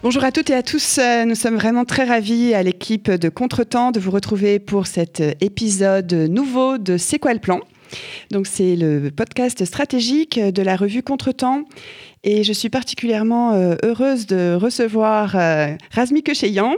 Bonjour 0.00 0.22
à 0.22 0.30
toutes 0.30 0.50
et 0.50 0.54
à 0.54 0.62
tous. 0.62 1.00
Nous 1.26 1.34
sommes 1.34 1.56
vraiment 1.56 1.84
très 1.84 2.04
ravis 2.04 2.54
à 2.54 2.62
l'équipe 2.62 3.10
de 3.10 3.28
Contretemps 3.28 3.90
de 3.90 3.98
vous 3.98 4.12
retrouver 4.12 4.60
pour 4.60 4.86
cet 4.86 5.20
épisode 5.40 6.12
nouveau 6.12 6.78
de 6.78 6.96
C'est 6.96 7.18
quoi 7.18 7.34
le 7.34 7.40
plan? 7.40 7.60
Donc 8.30 8.46
c'est 8.46 8.76
le 8.76 9.10
podcast 9.10 9.64
stratégique 9.64 10.38
de 10.38 10.62
la 10.62 10.76
revue 10.76 11.02
Contretemps. 11.02 11.64
Et 12.22 12.44
je 12.44 12.52
suis 12.52 12.70
particulièrement 12.70 13.54
euh, 13.54 13.74
heureuse 13.82 14.26
de 14.26 14.54
recevoir 14.54 15.34
euh, 15.34 15.74
Razmi 15.90 16.22
Kecheyan 16.22 16.76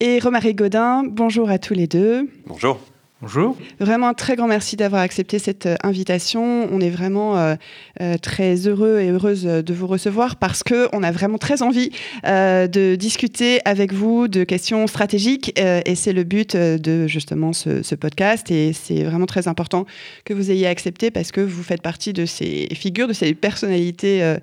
et 0.00 0.18
Romaric 0.18 0.56
Godin. 0.56 1.02
Bonjour 1.06 1.50
à 1.50 1.58
tous 1.58 1.74
les 1.74 1.86
deux. 1.86 2.30
Bonjour. 2.46 2.80
Bonjour. 3.24 3.56
Vraiment 3.80 4.08
un 4.08 4.12
très 4.12 4.36
grand 4.36 4.48
merci 4.48 4.76
d'avoir 4.76 5.00
accepté 5.00 5.38
cette 5.38 5.64
euh, 5.64 5.76
invitation. 5.82 6.68
On 6.70 6.78
est 6.82 6.90
vraiment 6.90 7.38
euh, 7.38 7.54
euh, 8.02 8.18
très 8.18 8.68
heureux 8.68 9.00
et 9.00 9.08
heureuse 9.08 9.44
de 9.44 9.72
vous 9.72 9.86
recevoir 9.86 10.36
parce 10.36 10.62
que 10.62 10.90
on 10.92 11.02
a 11.02 11.10
vraiment 11.10 11.38
très 11.38 11.62
envie 11.62 11.90
de 12.24 12.96
discuter 12.96 13.60
avec 13.64 13.94
vous 13.94 14.28
de 14.28 14.44
questions 14.44 14.86
stratégiques 14.86 15.58
et 15.58 15.94
c'est 15.94 16.12
le 16.12 16.24
but 16.24 16.56
de 16.56 17.06
justement 17.06 17.52
ce, 17.52 17.94
podcast 17.94 18.50
et 18.50 18.72
c'est 18.72 19.04
vraiment 19.04 19.26
très 19.26 19.48
important 19.48 19.86
que 20.24 20.34
vous 20.34 20.50
ayez 20.50 20.66
accepté 20.66 21.10
parce 21.10 21.32
que 21.32 21.40
vous 21.40 21.62
faites 21.62 21.80
partie 21.80 22.12
de 22.12 22.26
ces 22.26 22.68
figures, 22.74 23.08
de 23.08 23.12
ces 23.12 23.34
personnalités 23.34 24.36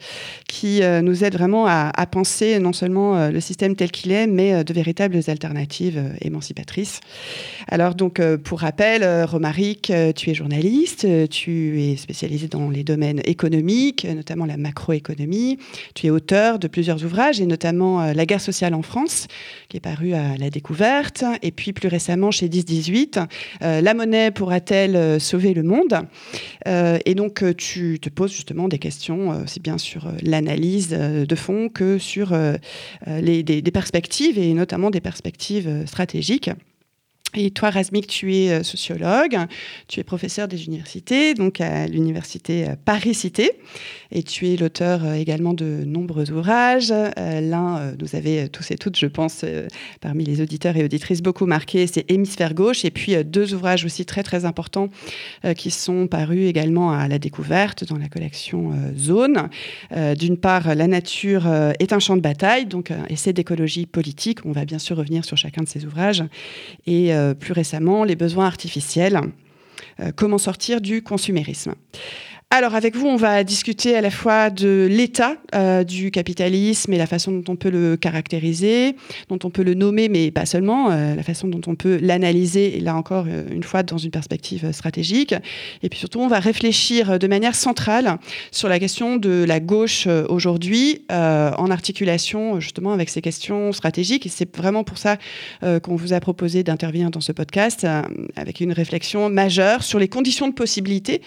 qui 0.47 0.81
nous 1.03 1.23
aident 1.23 1.35
vraiment 1.35 1.67
à, 1.67 1.91
à, 1.95 2.05
penser 2.05 2.59
non 2.59 2.73
seulement 2.73 3.29
le 3.29 3.39
système 3.39 3.75
tel 3.75 3.91
qu'il 3.91 4.11
est, 4.11 4.27
mais 4.27 4.63
de 4.63 4.73
véritables 4.73 5.19
alternatives 5.27 6.01
émancipatrices. 6.21 7.01
Alors 7.67 7.95
donc 7.95 8.21
pour 8.43 8.63
rappel, 8.71 9.03
euh, 9.03 9.25
Romaric, 9.25 9.89
euh, 9.89 10.13
tu 10.13 10.29
es 10.29 10.33
journaliste, 10.33 11.03
euh, 11.03 11.27
tu 11.27 11.83
es 11.83 11.97
spécialisé 11.97 12.47
dans 12.47 12.69
les 12.69 12.85
domaines 12.85 13.21
économiques, 13.25 14.05
notamment 14.05 14.45
la 14.45 14.55
macroéconomie. 14.55 15.57
Tu 15.93 16.07
es 16.07 16.09
auteur 16.09 16.57
de 16.57 16.69
plusieurs 16.69 17.03
ouvrages, 17.03 17.41
et 17.41 17.45
notamment 17.45 18.13
La 18.13 18.25
guerre 18.25 18.39
sociale 18.39 18.73
en 18.73 18.81
France, 18.81 19.27
qui 19.67 19.75
est 19.75 19.81
paru 19.81 20.13
à 20.13 20.37
La 20.37 20.49
Découverte, 20.49 21.25
et 21.41 21.51
puis 21.51 21.73
plus 21.73 21.89
récemment 21.89 22.31
chez 22.31 22.47
1018, 22.47 23.19
La 23.59 23.93
monnaie 23.93 24.31
pourra-t-elle 24.31 25.19
sauver 25.19 25.53
le 25.53 25.63
monde? 25.63 26.07
Et 26.65 27.15
donc, 27.15 27.43
tu 27.57 27.99
te 27.99 28.09
poses 28.09 28.31
justement 28.31 28.67
des 28.67 28.79
questions, 28.79 29.43
aussi 29.43 29.59
bien 29.59 29.77
sur 29.77 30.07
l'analyse 30.21 30.89
de 30.89 31.35
fond 31.35 31.67
que 31.69 31.97
sur 31.97 32.33
les, 33.05 33.43
des 33.43 33.71
perspectives, 33.71 34.37
et 34.37 34.53
notamment 34.53 34.91
des 34.91 35.01
perspectives 35.01 35.85
stratégiques. 35.85 36.51
Et 37.33 37.51
toi, 37.51 37.69
Razmik, 37.69 38.07
tu 38.07 38.35
es 38.35 38.51
euh, 38.51 38.63
sociologue, 38.63 39.37
tu 39.87 40.01
es 40.01 40.03
professeur 40.03 40.49
des 40.49 40.65
universités, 40.65 41.33
donc 41.33 41.61
à 41.61 41.87
l'université 41.87 42.67
euh, 42.67 42.75
Paris-Cité, 42.83 43.51
et 44.11 44.21
tu 44.21 44.49
es 44.49 44.57
l'auteur 44.57 45.05
euh, 45.05 45.13
également 45.13 45.53
de 45.53 45.83
nombreux 45.85 46.29
ouvrages. 46.31 46.93
L'un, 47.17 47.93
nous 47.97 48.15
avez 48.15 48.49
tous 48.49 48.71
et 48.71 48.75
toutes, 48.75 48.97
je 48.97 49.05
pense, 49.05 49.45
parmi 50.01 50.25
les 50.25 50.41
auditeurs 50.41 50.75
et 50.75 50.83
auditrices 50.83 51.21
beaucoup 51.21 51.45
marqué, 51.45 51.87
c'est 51.87 52.09
Hémisphère 52.11 52.53
gauche, 52.53 52.83
et 52.83 52.91
puis 52.91 53.15
deux 53.23 53.53
ouvrages 53.53 53.85
aussi 53.85 54.05
très 54.05 54.23
très 54.23 54.45
importants 54.45 54.89
qui 55.55 55.71
sont 55.71 56.07
parus 56.07 56.47
également 56.47 56.91
à 56.91 57.07
la 57.07 57.19
découverte 57.19 57.85
dans 57.85 57.97
la 57.97 58.07
collection 58.07 58.71
Zone. 58.97 59.49
D'une 60.17 60.37
part, 60.37 60.75
La 60.75 60.87
nature 60.87 61.47
est 61.79 61.93
un 61.93 61.99
champ 61.99 62.15
de 62.15 62.21
bataille, 62.21 62.65
donc 62.65 62.91
essai 63.09 63.33
d'écologie 63.33 63.85
politique. 63.85 64.39
On 64.45 64.51
va 64.51 64.65
bien 64.65 64.79
sûr 64.79 64.97
revenir 64.97 65.25
sur 65.25 65.37
chacun 65.37 65.63
de 65.63 65.69
ces 65.69 65.85
ouvrages. 65.85 66.23
Et 66.85 67.11
plus 67.33 67.53
récemment 67.53 68.03
les 68.03 68.15
besoins 68.15 68.45
artificiels. 68.45 69.19
Euh, 69.99 70.11
comment 70.15 70.37
sortir 70.37 70.81
du 70.81 71.01
consumérisme 71.01 71.73
alors 72.53 72.75
avec 72.75 72.97
vous, 72.97 73.07
on 73.07 73.15
va 73.15 73.45
discuter 73.45 73.95
à 73.95 74.01
la 74.01 74.11
fois 74.11 74.49
de 74.49 74.85
l'état 74.91 75.37
euh, 75.55 75.85
du 75.85 76.11
capitalisme 76.11 76.91
et 76.91 76.97
la 76.97 77.07
façon 77.07 77.31
dont 77.31 77.53
on 77.53 77.55
peut 77.55 77.69
le 77.69 77.95
caractériser, 77.95 78.97
dont 79.29 79.39
on 79.45 79.49
peut 79.49 79.63
le 79.63 79.73
nommer, 79.73 80.09
mais 80.09 80.31
pas 80.31 80.45
seulement, 80.45 80.91
euh, 80.91 81.15
la 81.15 81.23
façon 81.23 81.47
dont 81.47 81.61
on 81.67 81.75
peut 81.75 81.97
l'analyser, 82.01 82.75
et 82.77 82.81
là 82.81 82.97
encore 82.97 83.23
euh, 83.29 83.45
une 83.49 83.63
fois 83.63 83.83
dans 83.83 83.97
une 83.97 84.11
perspective 84.11 84.69
stratégique. 84.73 85.33
Et 85.81 85.87
puis 85.87 85.97
surtout, 85.97 86.19
on 86.19 86.27
va 86.27 86.41
réfléchir 86.41 87.19
de 87.19 87.27
manière 87.27 87.55
centrale 87.55 88.17
sur 88.51 88.67
la 88.67 88.79
question 88.79 89.15
de 89.15 89.45
la 89.47 89.61
gauche 89.61 90.07
aujourd'hui, 90.27 91.05
en 91.09 91.71
articulation 91.71 92.59
justement 92.59 92.91
avec 92.91 93.09
ces 93.09 93.21
questions 93.21 93.71
stratégiques. 93.71 94.25
Et 94.25 94.29
c'est 94.29 94.53
vraiment 94.55 94.83
pour 94.83 94.97
ça 94.97 95.17
qu'on 95.61 95.95
vous 95.95 96.13
a 96.13 96.19
proposé 96.19 96.63
d'intervenir 96.63 97.11
dans 97.11 97.21
ce 97.21 97.31
podcast 97.31 97.87
avec 98.35 98.59
une 98.59 98.73
réflexion 98.73 99.29
majeure 99.29 99.83
sur 99.83 99.99
les 99.99 100.07
conditions 100.07 100.47
de 100.47 100.53
possibilité 100.53 101.21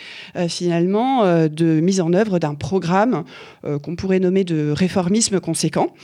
finalement 0.48 1.13
euh, 1.22 1.48
de 1.48 1.80
mise 1.80 2.00
en 2.00 2.12
œuvre 2.12 2.38
d'un 2.38 2.54
programme 2.54 3.24
euh, 3.64 3.78
qu'on 3.78 3.96
pourrait 3.96 4.18
nommer 4.18 4.44
de 4.44 4.70
réformisme 4.70 5.40
conséquent, 5.40 5.94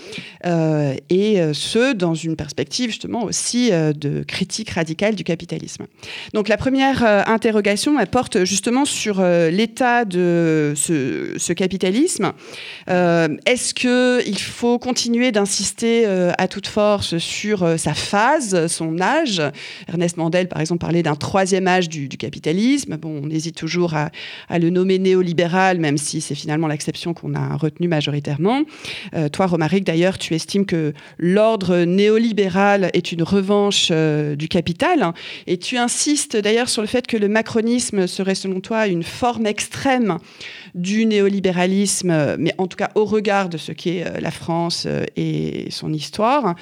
euh, 0.46 0.94
et 1.08 1.40
ce, 1.52 1.92
dans 1.92 2.14
une 2.14 2.36
perspective 2.36 2.90
justement 2.90 3.24
aussi 3.24 3.70
de 3.70 4.22
critique 4.22 4.70
radicale 4.70 5.14
du 5.14 5.24
capitalisme. 5.24 5.86
Donc 6.34 6.48
la 6.48 6.56
première 6.56 7.04
interrogation, 7.28 7.98
elle 7.98 8.06
porte 8.06 8.44
justement 8.44 8.84
sur 8.84 9.22
l'état 9.22 10.04
de 10.04 10.72
ce, 10.76 11.52
capitalisme. 11.52 12.32
Est-ce 12.86 13.74
qu'il 13.74 14.38
faut 14.38 14.78
continuer 14.78 15.32
d'insister 15.32 16.06
à 16.06 16.48
toute 16.48 16.66
force 16.66 17.18
sur 17.18 17.78
sa 17.78 17.94
phase, 17.94 18.66
son 18.66 19.00
âge? 19.00 19.42
Ernest 19.88 20.16
Mandel, 20.16 20.48
par 20.48 20.60
exemple, 20.60 20.80
parlait 20.80 21.02
d'un 21.02 21.16
troisième 21.16 21.66
âge 21.66 21.88
du, 21.88 22.08
capitalisme. 22.08 22.96
Bon, 22.96 23.20
on 23.22 23.30
hésite 23.30 23.56
toujours 23.56 23.94
à, 23.94 24.10
à 24.48 24.58
le 24.58 24.70
nommer 24.70 24.98
néolibéral, 25.00 25.78
même 25.78 25.98
si 25.98 26.20
c'est 26.20 26.34
finalement 26.34 26.66
l'acception 26.66 27.14
qu'on 27.14 27.34
a 27.34 27.56
retenue 27.56 27.88
majoritairement. 27.88 28.62
Euh, 29.14 29.28
toi, 29.28 29.46
Romaric, 29.46 29.84
d'ailleurs, 29.84 30.18
tu 30.18 30.34
estimes 30.34 30.66
que 30.66 30.92
l'ordre 31.18 31.84
néolibéral 31.84 32.90
est 32.92 33.12
une 33.12 33.22
revanche 33.22 33.88
euh, 33.90 34.36
du 34.36 34.48
capital, 34.48 35.02
hein, 35.02 35.14
et 35.46 35.58
tu 35.58 35.76
insistes 35.76 36.36
d'ailleurs 36.36 36.68
sur 36.68 36.82
le 36.82 36.88
fait 36.88 37.06
que 37.06 37.16
le 37.16 37.28
macronisme 37.28 38.06
serait, 38.06 38.34
selon 38.34 38.60
toi, 38.60 38.86
une 38.86 39.02
forme 39.02 39.46
extrême 39.46 40.18
du 40.74 41.06
néolibéralisme, 41.06 42.36
mais 42.38 42.54
en 42.58 42.66
tout 42.66 42.76
cas 42.76 42.90
au 42.94 43.04
regard 43.04 43.48
de 43.48 43.58
ce 43.58 43.72
qu'est 43.72 44.06
euh, 44.06 44.20
la 44.20 44.30
France 44.30 44.86
et 45.16 45.66
son 45.70 45.92
histoire. 45.92 46.54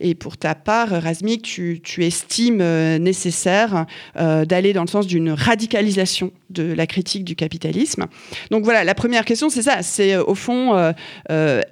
Et 0.00 0.14
pour 0.14 0.36
ta 0.36 0.54
part, 0.54 0.90
Razmik, 0.90 1.42
tu 1.42 2.04
estimes 2.04 2.62
nécessaire 2.98 3.86
d'aller 4.14 4.72
dans 4.72 4.82
le 4.82 4.88
sens 4.88 5.06
d'une 5.06 5.30
radicalisation 5.30 6.32
de 6.50 6.72
la 6.72 6.86
critique 6.86 7.24
du 7.24 7.34
capitalisme. 7.34 8.06
Donc 8.50 8.64
voilà, 8.64 8.84
la 8.84 8.94
première 8.94 9.24
question, 9.24 9.48
c'est 9.48 9.62
ça, 9.62 9.82
c'est 9.82 10.14
euh, 10.14 10.24
au 10.24 10.34
fond, 10.34 10.74
euh, 10.74 10.92
euh, 11.30 11.62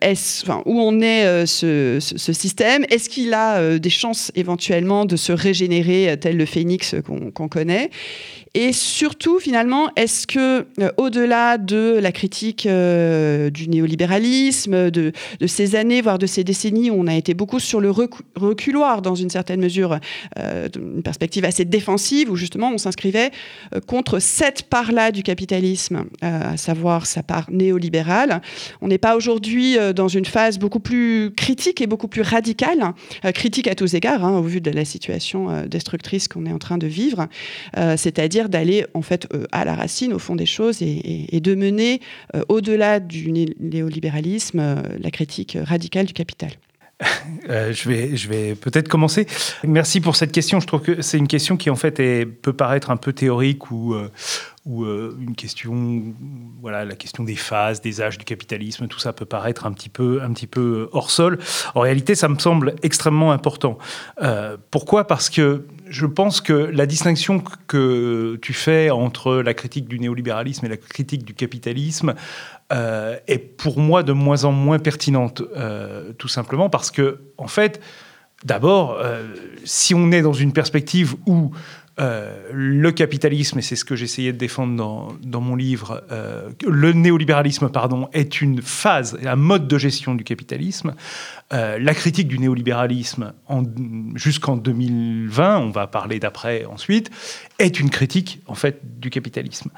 où 0.67 0.81
en 0.81 1.01
est 1.01 1.47
ce, 1.47 1.99
système? 2.01 2.85
Est-ce 2.91 3.09
qu'il 3.09 3.33
a 3.35 3.79
des 3.79 3.91
chances 3.91 4.33
éventuellement 4.35 5.05
de 5.05 5.17
se 5.17 5.33
régénérer 5.33 6.17
tel 6.21 6.37
le 6.37 6.47
phénix 6.47 6.95
qu'on 7.05 7.49
connaît? 7.49 7.91
Et 8.57 8.73
surtout, 8.73 9.41
finalement, 9.41 9.89
est-ce 9.97 10.27
que, 10.29 10.67
au-delà 10.97 11.59
de 11.59 11.99
la 12.01 12.13
critique 12.13 12.69
du 12.69 13.69
néolibéralisme, 13.69 14.91
de, 14.91 15.13
ces 15.47 15.75
années, 15.75 16.01
voire 16.01 16.19
de 16.19 16.27
ces 16.27 16.45
décennies 16.45 16.91
où 16.91 16.95
on 17.01 17.07
a 17.09 17.15
été 17.15 17.35
beaucoup 17.35 17.59
sur 17.59 17.81
le 17.81 17.91
reculoir 17.91 19.03
dans 19.03 19.17
une 19.17 19.31
certaine 19.31 19.61
mesure, 19.61 19.99
une 20.37 21.03
perspective 21.03 21.45
assez 21.45 21.65
défensive 21.65 22.31
où 22.31 22.37
justement 22.37 22.71
on 22.73 22.79
s'inscrivait 22.79 23.33
contre 23.87 24.21
cette 24.21 24.64
part-là 24.65 25.13
du 25.13 25.23
capitalisme, 25.23 26.05
à 26.21 26.57
savoir 26.57 27.07
sa 27.07 27.23
part 27.23 27.51
néolibérale. 27.51 28.41
On 28.81 28.89
n'est 28.89 28.99
pas 28.99 29.17
aujourd'hui 29.17 29.77
dans 29.95 30.09
une 30.09 30.25
phase 30.25 30.59
beaucoup 30.59 30.81
plus 30.81 31.33
critique 31.37 31.81
et 31.81 31.87
beaucoup 31.87 32.09
plus 32.09 32.23
radicale, 32.23 32.93
critique 33.35 33.69
à 33.69 33.75
tous 33.75 33.95
égards, 33.95 34.25
hein, 34.25 34.37
au 34.39 34.43
vu 34.43 34.61
de 34.61 34.71
la 34.71 34.85
situation 34.85 35.67
destructrice 35.67 36.29
qu'on 36.29 36.47
est 36.47 36.53
en 36.53 36.59
train 36.59 36.79
de 36.79 36.87
vivre, 36.87 37.29
c'est-à-dire 37.97 38.49
d'aller 38.49 38.87
en 38.95 39.03
fait 39.03 39.29
à 39.53 39.65
la 39.65 39.75
racine, 39.75 40.13
au 40.13 40.19
fond 40.19 40.37
des 40.37 40.47
choses, 40.47 40.83
et, 40.83 41.41
de 41.41 41.55
mener 41.55 42.01
au-delà 42.49 43.01
du 43.01 43.31
néolibéralisme 43.61 44.83
la 44.99 45.11
critique 45.11 45.59
radicale 45.63 46.07
du 46.07 46.13
capital. 46.13 46.51
Euh, 47.51 47.73
je 47.73 47.89
vais, 47.89 48.17
je 48.17 48.29
vais 48.29 48.55
peut-être 48.55 48.89
commencer. 48.89 49.27
Merci 49.65 50.01
pour 50.01 50.17
cette 50.17 50.33
question. 50.33 50.61
Je 50.61 50.67
trouve 50.67 50.81
que 50.81 51.03
c'est 51.03 51.19
une 51.19 51.29
question 51.29 51.59
qui 51.59 51.69
en 51.69 51.75
fait 51.75 52.01
peut 52.41 52.53
paraître 52.55 52.91
un 52.91 52.97
peu 52.97 53.13
théorique 53.13 53.71
ou, 53.71 53.93
euh, 53.93 54.09
ou 54.65 54.85
euh, 54.85 55.17
une 55.21 55.35
question, 55.35 56.15
voilà, 56.61 56.85
la 56.85 56.95
question 56.95 57.25
des 57.25 57.37
phases, 57.37 57.81
des 57.81 58.01
âges 58.01 58.19
du 58.19 58.25
capitalisme, 58.25 58.89
tout 58.89 58.99
ça 58.99 59.13
peut 59.13 59.27
paraître 59.27 59.67
un 59.67 59.73
petit 59.73 59.89
peu, 59.89 60.23
un 60.23 60.33
petit 60.33 60.47
peu 60.47 60.89
hors 60.93 61.11
sol. 61.11 61.39
En 61.75 61.81
réalité, 61.81 62.15
ça 62.15 62.29
me 62.29 62.39
semble 62.39 62.75
extrêmement 62.83 63.33
important. 63.33 63.79
pourquoi? 64.71 65.07
Parce 65.07 65.29
que 65.31 65.67
je 65.87 66.07
pense 66.07 66.41
que 66.41 66.53
la 66.53 66.87
distinction 66.87 67.43
que 67.67 68.39
tu 68.41 68.53
fais 68.53 68.91
entre 68.91 69.37
la 69.37 69.55
critique 69.55 69.87
du 69.87 70.01
néolibéralisme 70.01 70.65
et 70.67 70.69
la 70.69 70.77
critique 70.77 71.25
du 71.25 71.35
capitalisme 71.35 72.15
euh, 72.73 73.19
est 73.27 73.39
pour 73.39 73.79
moi 73.79 74.03
de 74.03 74.13
moins 74.13 74.45
en 74.45 74.53
moins 74.53 74.79
pertinente, 74.79 75.43
euh, 75.55 76.15
tout 76.15 76.29
simplement 76.29 76.71
parce 76.71 76.91
que, 76.91 77.21
en 77.37 77.47
fait, 77.47 77.81
d'abord, 78.45 78.99
euh, 79.01 79.35
si 79.65 79.95
on 79.95 80.13
est 80.13 80.23
dans 80.23 80.33
une 80.33 80.53
perspective 80.53 81.15
où 81.27 81.53
le 81.97 82.91
capitalisme, 82.91 83.61
et 83.61 83.63
c'est 83.63 83.77
ce 83.77 83.85
que 83.85 83.95
j'essayais 83.95 84.33
de 84.33 84.37
défendre 84.37 85.17
dans, 85.23 85.41
mon 85.41 85.55
livre, 85.55 86.03
le 86.67 86.93
néolibéralisme, 86.93 87.71
est 88.13 88.41
une 88.41 88.61
phase, 88.63 89.17
un 89.25 89.37
mode 89.37 89.69
de 89.69 89.79
gestion 89.79 90.17
du 90.17 90.25
capitalisme. 90.25 90.97
la 91.53 91.95
critique 91.95 92.27
du 92.27 92.41
néolibéralisme 92.41 93.33
jusqu'en 94.17 94.57
2020, 94.57 95.59
on 95.61 95.71
va 95.71 95.87
parler 95.87 96.19
d'après 96.19 96.65
ensuite, 96.65 97.13
est 97.61 97.79
une 97.79 97.91
critique 97.91 98.41
en 98.49 98.57
fait 98.57 98.81
du 98.99 99.09
capitalisme, 99.09 99.71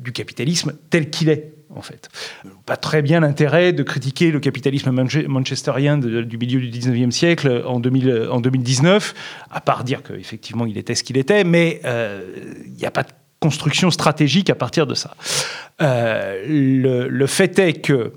du 0.00 0.12
capitalisme 0.12 0.74
tel 0.88 1.10
qu'il 1.10 1.28
est 1.28 1.52
en 1.74 1.82
fait. 1.82 2.08
Pas 2.66 2.76
très 2.76 3.02
bien 3.02 3.20
l'intérêt 3.20 3.72
de 3.72 3.82
critiquer 3.82 4.30
le 4.30 4.40
capitalisme 4.40 4.90
manchesterien 5.26 5.98
du 5.98 6.38
milieu 6.38 6.60
du 6.60 6.70
19e 6.70 7.10
siècle 7.10 7.62
en, 7.66 7.80
2019, 7.80 9.14
à 9.50 9.60
part 9.60 9.84
dire 9.84 10.02
qu'effectivement 10.02 10.66
il 10.66 10.78
était 10.78 10.94
ce 10.94 11.02
qu'il 11.04 11.16
était, 11.16 11.44
mais 11.44 11.80
euh, 11.84 12.22
il 12.66 12.72
n'y 12.72 12.86
a 12.86 12.90
pas 12.90 13.02
de 13.02 13.10
construction 13.40 13.90
stratégique 13.90 14.50
à 14.50 14.54
partir 14.54 14.86
de 14.86 14.94
ça. 14.94 15.16
Euh, 15.80 16.44
le, 16.46 17.26
fait 17.26 17.58
est 17.58 17.74
que 17.74 18.12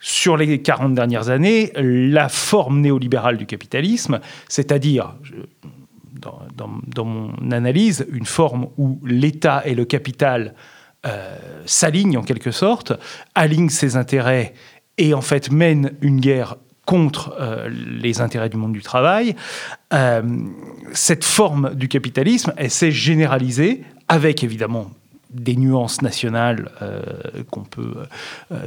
sur 0.00 0.36
les 0.36 0.60
40 0.60 0.94
dernières 0.94 1.28
années, 1.28 1.72
la 1.76 2.28
forme 2.28 2.80
néolibérale 2.80 3.36
du 3.36 3.46
capitalisme, 3.46 4.20
c'est-à-dire, 4.48 5.14
dans, 6.20 7.04
mon 7.04 7.32
analyse, 7.50 8.06
une 8.12 8.26
forme 8.26 8.68
où 8.78 9.00
l'État 9.04 9.62
et 9.64 9.74
le 9.74 9.84
capital 9.84 10.54
euh, 11.06 11.36
s'aligne 11.66 12.16
en 12.16 12.22
quelque 12.22 12.50
sorte, 12.50 12.92
aligne 13.34 13.68
ses 13.68 13.96
intérêts 13.96 14.54
et 14.98 15.14
en 15.14 15.20
fait 15.20 15.50
mène 15.50 15.92
une 16.00 16.20
guerre 16.20 16.56
contre 16.84 17.34
euh, 17.40 17.68
les 17.68 18.20
intérêts 18.20 18.48
du 18.48 18.56
monde 18.56 18.72
du 18.72 18.82
travail. 18.82 19.36
Euh, 19.92 20.22
cette 20.92 21.24
forme 21.24 21.74
du 21.74 21.88
capitalisme, 21.88 22.52
elle 22.56 22.70
s'est 22.70 22.92
généralisée 22.92 23.82
avec 24.08 24.42
évidemment 24.42 24.90
des 25.30 25.56
nuances 25.56 26.02
nationales 26.02 26.70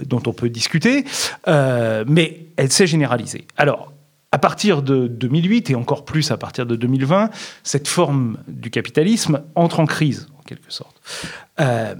dont 0.05 0.21
on 0.27 0.33
peut 0.33 0.49
discuter, 0.49 1.05
mais 1.47 2.45
elle 2.57 2.71
s'est 2.71 2.85
généralisée. 2.85 3.47
Alors, 3.57 3.93
à 4.31 4.37
partir 4.37 4.81
de 4.83 5.07
2008 5.07 5.71
et 5.71 5.75
encore 5.75 6.05
plus 6.05 6.31
à 6.31 6.37
partir 6.37 6.65
de 6.65 6.75
2020, 6.75 7.29
cette 7.63 7.87
forme 7.87 8.37
du 8.47 8.69
capitalisme 8.69 9.41
entre 9.55 9.79
en 9.79 9.85
crise, 9.85 10.27
en 10.37 10.43
quelque 10.43 10.71
sorte. 10.71 11.01
Euh, 11.59 11.95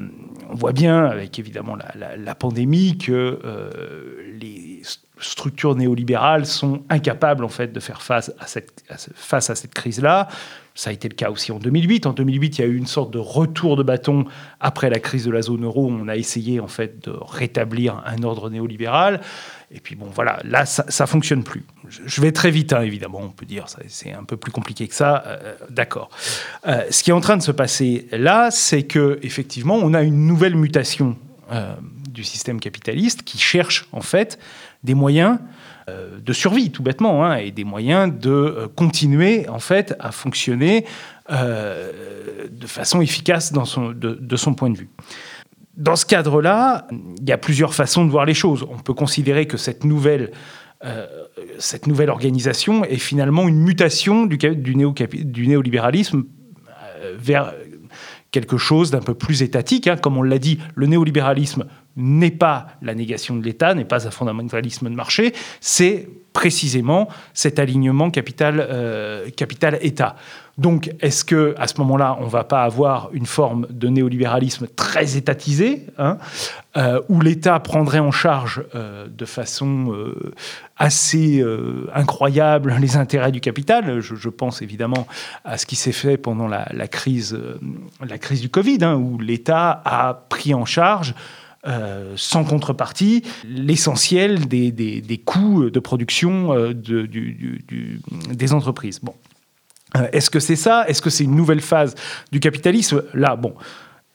on 0.49 0.55
voit 0.55 0.71
bien, 0.71 1.05
avec 1.05 1.39
évidemment 1.39 1.75
la, 1.95 2.35
pandémie, 2.35 2.97
que 2.97 3.39
euh, 3.43 4.21
les 4.39 4.68
structures 5.19 5.75
néolibérales 5.75 6.45
sont 6.45 6.83
incapables 6.89 7.43
en 7.43 7.49
fait 7.49 7.71
de 7.73 7.79
faire 7.79 8.01
face 8.01 8.31
à 8.39 8.47
cette, 8.47 8.83
face 9.15 9.49
à 9.49 9.55
cette 9.55 9.73
crise-là. 9.73 10.27
Ça 10.75 10.91
a 10.91 10.93
été 10.93 11.09
le 11.09 11.15
cas 11.15 11.29
aussi 11.29 11.51
en 11.51 11.59
2008. 11.59 12.05
En 12.05 12.13
2008, 12.13 12.57
il 12.57 12.61
y 12.61 12.63
a 12.63 12.67
eu 12.67 12.77
une 12.77 12.87
sorte 12.87 13.11
de 13.11 13.17
retour 13.17 13.75
de 13.75 13.83
bâton 13.83 14.23
après 14.61 14.89
la 14.89 14.99
crise 14.99 15.25
de 15.25 15.31
la 15.31 15.41
zone 15.41 15.65
euro. 15.65 15.89
On 15.91 16.07
a 16.07 16.15
essayé 16.15 16.61
en 16.61 16.69
fait 16.69 17.05
de 17.05 17.11
rétablir 17.11 18.01
un 18.05 18.23
ordre 18.23 18.49
néolibéral. 18.49 19.19
Et 19.71 19.81
puis 19.81 19.95
bon, 19.95 20.07
voilà, 20.15 20.39
là, 20.45 20.65
ça, 20.65 20.85
ne 20.87 21.07
fonctionne 21.07 21.43
plus. 21.43 21.65
Je 21.89 22.21
vais 22.21 22.31
très 22.31 22.49
vite, 22.49 22.71
hein, 22.71 22.81
évidemment, 22.81 23.19
on 23.21 23.29
peut 23.29 23.45
dire, 23.45 23.65
c'est 23.89 24.13
un 24.13 24.23
peu 24.23 24.37
plus 24.37 24.53
compliqué 24.53 24.87
que 24.87 24.95
ça. 24.95 25.23
Euh, 25.27 25.53
d'accord. 25.69 26.09
Euh, 26.65 26.83
ce 26.89 27.03
qui 27.03 27.09
est 27.09 27.13
en 27.13 27.19
train 27.19 27.35
de 27.35 27.43
se 27.43 27.51
passer 27.51 28.07
là, 28.13 28.49
c'est 28.49 28.83
que 28.83 29.19
effectivement, 29.21 29.75
on 29.75 29.93
a 29.93 30.01
une 30.01 30.25
nouvelle 30.25 30.55
mutation 30.55 31.17
euh, 31.51 31.73
du 32.09 32.23
système 32.23 32.59
capitaliste 32.59 33.23
qui 33.23 33.37
cherche 33.37 33.87
en 33.91 34.01
fait 34.01 34.39
des 34.83 34.93
moyens 34.93 35.39
de 35.87 36.33
survie, 36.33 36.71
tout 36.71 36.83
bêtement, 36.83 37.25
hein, 37.25 37.37
et 37.37 37.49
des 37.49 37.63
moyens 37.63 38.13
de 38.13 38.69
continuer 38.75 39.49
en 39.49 39.57
fait 39.57 39.95
à 39.99 40.11
fonctionner 40.11 40.85
de 41.29 42.67
façon 42.67 43.01
efficace 43.01 43.51
de 43.51 44.35
son 44.35 44.53
point 44.53 44.69
de 44.69 44.77
vue. 44.77 44.89
Dans 45.79 45.95
ce 45.95 46.05
cadre-là, 46.05 46.87
il 46.91 47.27
y 47.27 47.31
a 47.31 47.37
plusieurs 47.37 47.73
façons 47.73 48.03
de 48.03 48.11
voir 48.11 48.25
les 48.25 48.33
choses. 48.33 48.67
On 48.69 48.77
peut 48.77 48.93
considérer 48.93 49.47
que 49.47 49.55
cette 49.55 49.85
nouvelle, 49.85 50.31
euh, 50.83 51.07
cette 51.57 51.87
nouvelle 51.87 52.09
organisation 52.09 52.83
est 52.83 52.97
finalement 52.97 53.47
une 53.47 53.61
mutation 53.61 54.25
du, 54.25 54.37
du, 54.37 54.75
du 54.75 55.47
néolibéralisme 55.47 56.25
euh, 57.01 57.15
vers 57.17 57.53
quelque 58.31 58.57
chose 58.57 58.91
d'un 58.91 58.99
peu 58.99 59.13
plus 59.13 59.41
étatique. 59.41 59.87
Hein. 59.87 59.95
Comme 59.95 60.17
on 60.17 60.21
l'a 60.21 60.37
dit, 60.37 60.59
le 60.75 60.85
néolibéralisme 60.85 61.65
n'est 61.99 62.31
pas 62.31 62.67
la 62.81 62.95
négation 62.95 63.35
de 63.35 63.43
l'État, 63.43 63.75
n'est 63.75 63.85
pas 63.85 64.07
un 64.07 64.11
fondamentalisme 64.11 64.89
de 64.89 64.95
marché, 64.95 65.33
c'est 65.59 66.07
précisément 66.33 67.09
cet 67.33 67.59
alignement 67.59 68.09
capital-État. 68.09 68.73
Euh, 68.73 69.29
capital 69.35 69.79
donc, 70.57 70.91
est-ce 70.99 71.23
que 71.23 71.55
à 71.57 71.67
ce 71.67 71.75
moment-là, 71.79 72.17
on 72.19 72.27
va 72.27 72.43
pas 72.43 72.63
avoir 72.63 73.11
une 73.13 73.25
forme 73.25 73.65
de 73.69 73.87
néolibéralisme 73.87 74.67
très 74.67 75.15
étatisé, 75.15 75.85
hein, 75.97 76.17
euh, 76.75 76.99
où 77.07 77.21
l'État 77.21 77.57
prendrait 77.61 77.99
en 77.99 78.11
charge 78.11 78.63
euh, 78.75 79.07
de 79.07 79.23
façon 79.23 79.95
assez 80.75 81.41
incroyable 81.93 82.75
les 82.79 82.97
intérêts 82.97 83.31
du 83.31 83.39
capital? 83.39 84.01
Je, 84.01 84.29
pense 84.29 84.61
évidemment 84.61 85.07
à 85.45 85.57
ce 85.57 85.65
qui 85.65 85.77
s'est 85.77 85.93
fait 85.93 86.17
pendant 86.17 86.47
la, 86.47 86.87
crise, 86.89 87.39
la 88.05 88.17
du 88.17 88.49
Covid, 88.49 88.79
hein, 88.81 88.95
où 88.95 89.17
l'État 89.17 89.81
a 89.85 90.13
pris 90.13 90.53
en 90.53 90.65
charge 90.65 91.15
sans 92.15 92.43
contrepartie 92.45 93.23
l'essentiel 93.45 94.47
des, 94.47 95.21
coûts 95.25 95.69
de 95.69 95.79
production 95.79 96.73
des 96.73 98.53
entreprises. 98.53 98.99
Bon. 99.01 99.13
Euh, 99.97 100.07
est-ce 100.11 100.29
que 100.29 100.39
c'est 100.39 100.55
ça? 100.55 100.85
Est-ce 100.87 101.01
que 101.01 101.09
c'est 101.09 101.23
une 101.23 101.35
nouvelle 101.35 101.61
phase 101.61 101.95
du 102.31 102.39
capitalisme? 102.39 103.03
Là, 103.13 103.35
bon, 103.35 103.55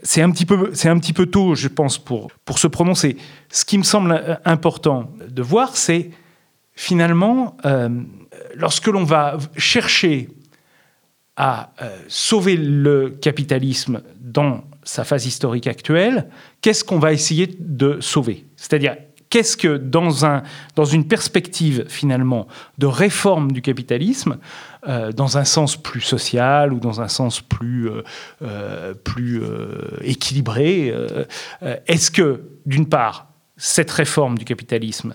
c'est 0.02 0.22
un 0.22 0.30
petit 0.30 0.46
peu, 0.46 0.72
un 0.84 0.98
petit 0.98 1.12
peu 1.12 1.26
tôt, 1.26 1.54
je 1.54 1.68
pense, 1.68 1.98
pour 1.98 2.30
pour 2.44 2.58
se 2.58 2.68
prononcer. 2.68 3.16
Ce 3.50 3.64
qui 3.64 3.78
me 3.78 3.82
semble 3.82 4.12
euh, 4.12 4.36
important 4.44 5.10
de 5.28 5.42
voir, 5.42 5.76
c'est 5.76 6.10
finalement 6.74 7.56
euh, 7.64 7.88
lorsque 8.54 8.86
l'on 8.86 9.04
va 9.04 9.38
chercher 9.56 10.28
à 11.36 11.72
sauver 12.06 12.56
le 12.56 13.10
capitalisme 13.10 14.02
dans 14.20 14.62
sa 14.84 15.04
phase 15.04 15.26
historique 15.26 15.66
actuelle, 15.66 16.28
qu'est-ce 16.60 16.84
qu'on 16.84 16.98
va 16.98 17.12
essayer 17.12 17.56
de 17.58 17.98
sauver? 18.00 18.46
C'est-à-dire 18.56 18.96
qu'est-ce 19.34 19.56
que 19.56 19.76
dans, 19.78 20.24
un, 20.24 20.44
une 20.92 21.08
perspective 21.08 21.86
finalement 21.88 22.46
de 22.78 22.86
réforme 22.86 23.50
du 23.50 23.62
capitalisme, 23.62 24.38
euh, 24.86 25.10
dans 25.10 25.38
un 25.38 25.44
sens 25.44 25.76
plus 25.76 26.02
social 26.02 26.72
ou 26.72 26.78
dans 26.78 27.00
un 27.00 27.08
sens 27.08 27.40
plus, 27.40 27.90
euh, 27.90 28.02
euh, 28.42 28.94
plus 28.94 29.42
équilibré, 30.02 30.94
est-ce 31.86 32.12
que 32.12 32.42
d'une 32.64 32.88
part, 32.88 33.32
cette 33.56 33.90
réforme 33.90 34.38
du 34.38 34.44
capitalisme, 34.44 35.14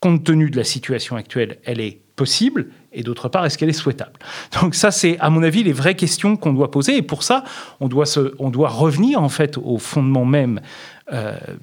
compte 0.00 0.24
tenu 0.24 0.50
de 0.50 0.56
la 0.56 0.64
situation 0.64 1.14
actuelle, 1.14 1.58
elle 1.64 1.80
est 1.80 2.00
possible 2.20 2.66
et 2.92 3.02
d'autre 3.02 3.30
part, 3.30 3.46
est-ce 3.46 3.56
qu'elle 3.56 3.70
est 3.70 3.82
souhaitable? 3.84 4.18
Donc 4.60 4.74
ça, 4.74 4.90
c'est 4.90 5.18
à 5.20 5.30
mon 5.30 5.42
avis 5.42 5.62
les 5.62 5.72
vraies 5.72 5.94
questions 5.94 6.36
qu'on 6.36 6.52
doit 6.52 6.70
poser 6.70 6.96
et 6.98 7.02
pour 7.02 7.22
ça, 7.22 7.44
on 7.80 7.88
doit, 7.88 8.06
se, 8.06 8.34
on 8.38 8.50
doit 8.50 8.68
revenir 8.68 9.22
en 9.22 9.30
fait 9.30 9.56
au 9.56 9.78
fondement 9.78 10.26
même 10.26 10.60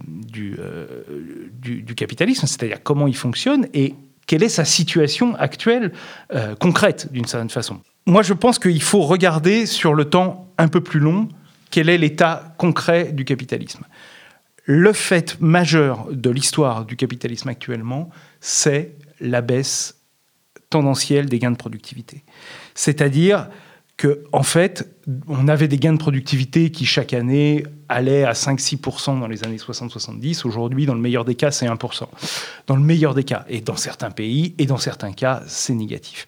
du, 0.01 0.57
du, 1.61 1.95
capitalisme, 1.95 2.47
c'est-à-dire 2.47 2.79
comment 2.83 3.07
il 3.07 3.15
fonctionne 3.15 3.67
et 3.73 3.95
quelle 4.25 4.43
est 4.43 4.49
sa 4.49 4.65
situation 4.65 5.35
actuelle 5.35 5.93
concrète 6.59 7.07
d'une 7.13 7.25
certaine 7.25 7.49
façon. 7.49 7.79
Moi, 8.05 8.23
je 8.23 8.33
pense 8.33 8.59
qu'il 8.59 8.81
faut 8.81 9.01
regarder 9.01 9.65
sur 9.65 9.93
le 9.93 10.05
temps 10.05 10.49
un 10.57 10.67
peu 10.67 10.81
plus 10.81 10.99
long 10.99 11.29
quel 11.71 11.89
est 11.89 11.97
l'état 11.97 12.55
concret 12.57 13.11
du 13.11 13.25
capitalisme. 13.25 13.83
Le 14.63 14.93
fait 14.93 15.39
majeur 15.39 16.07
de 16.11 16.29
l'histoire 16.29 16.85
du 16.85 16.95
capitalisme 16.95 17.49
actuellement, 17.49 18.09
c'est 18.39 18.95
la 19.19 19.41
baisse 19.41 19.96
tendancielle 20.69 21.27
des 21.27 21.39
gains 21.39 21.51
de 21.51 21.57
productivité. 21.57 22.23
C'est-à-dire 22.75 23.49
que, 23.97 24.23
en 24.31 24.43
fait, 24.43 24.87
on 25.27 25.47
avait 25.47 25.67
des 25.67 25.77
gains 25.77 25.93
de 25.93 25.97
productivité 25.97 26.71
qui, 26.71 26.85
chaque 26.85 27.13
année, 27.13 27.65
allaient 27.89 28.23
à 28.23 28.33
5-6% 28.33 29.19
dans 29.19 29.27
les 29.27 29.43
années 29.43 29.57
60-70. 29.57 30.45
Aujourd'hui, 30.45 30.85
dans 30.85 30.93
le 30.93 31.01
meilleur 31.01 31.25
des 31.25 31.35
cas, 31.35 31.49
c'est 31.49 31.65
1%. 31.65 32.03
Dans 32.67 32.75
le 32.75 32.81
meilleur 32.81 33.15
des 33.15 33.23
cas. 33.23 33.45
Et 33.49 33.59
dans 33.59 33.75
certains 33.75 34.11
pays, 34.11 34.53
et 34.59 34.67
dans 34.67 34.77
certains 34.77 35.13
cas, 35.13 35.41
c'est 35.47 35.73
négatif. 35.73 36.27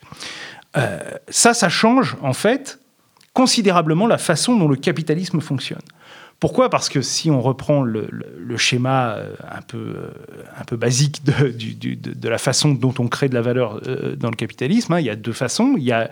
Euh, 0.77 0.99
ça, 1.27 1.53
ça 1.53 1.69
change, 1.69 2.17
en 2.21 2.33
fait, 2.33 2.79
considérablement 3.33 4.07
la 4.07 4.17
façon 4.17 4.57
dont 4.57 4.67
le 4.67 4.75
capitalisme 4.75 5.39
fonctionne. 5.39 5.79
Pourquoi? 6.39 6.69
Parce 6.69 6.87
que 6.87 7.01
si 7.01 7.29
on 7.29 7.41
reprend 7.41 7.81
le, 7.81 8.07
schéma 8.57 9.15
euh, 9.15 9.35
un 9.49 9.61
peu, 9.61 9.77
euh, 9.77 10.11
un 10.57 10.63
peu 10.63 10.77
basique 10.77 11.23
de, 11.25 11.51
de, 12.13 12.29
la 12.29 12.37
façon 12.37 12.73
dont 12.73 12.93
on 12.99 13.07
crée 13.07 13.29
de 13.29 13.33
la 13.33 13.41
valeur 13.41 13.81
euh, 13.87 14.15
dans 14.15 14.29
le 14.29 14.35
capitalisme, 14.35 14.93
hein, 14.93 14.99
il 14.99 15.05
y 15.05 15.09
a 15.09 15.15
deux 15.15 15.33
façons. 15.33 15.75
Il 15.77 15.83
y 15.83 15.91
a 15.91 16.09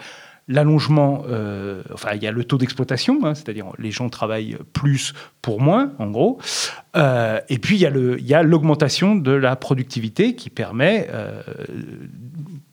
l'allongement, 0.49 1.25
enfin 1.93 2.11
il 2.15 2.23
y 2.23 2.27
a 2.27 2.31
le 2.31 2.45
taux 2.45 2.57
d'exploitation, 2.57 3.19
hein, 3.25 3.35
c'est-à-dire 3.35 3.65
les 3.79 3.91
gens 3.91 4.07
travaillent 4.07 4.57
plus 4.71 5.13
pour 5.41 5.59
moins, 5.59 5.91
en 5.99 6.09
gros. 6.09 6.39
et 6.95 7.59
puis 7.59 7.75
il 7.75 8.25
y 8.25 8.33
a 8.33 8.43
l'augmentation 8.43 9.15
de 9.15 9.31
la 9.31 9.57
productivité 9.57 10.35
qui 10.35 10.49
permet 10.49 11.09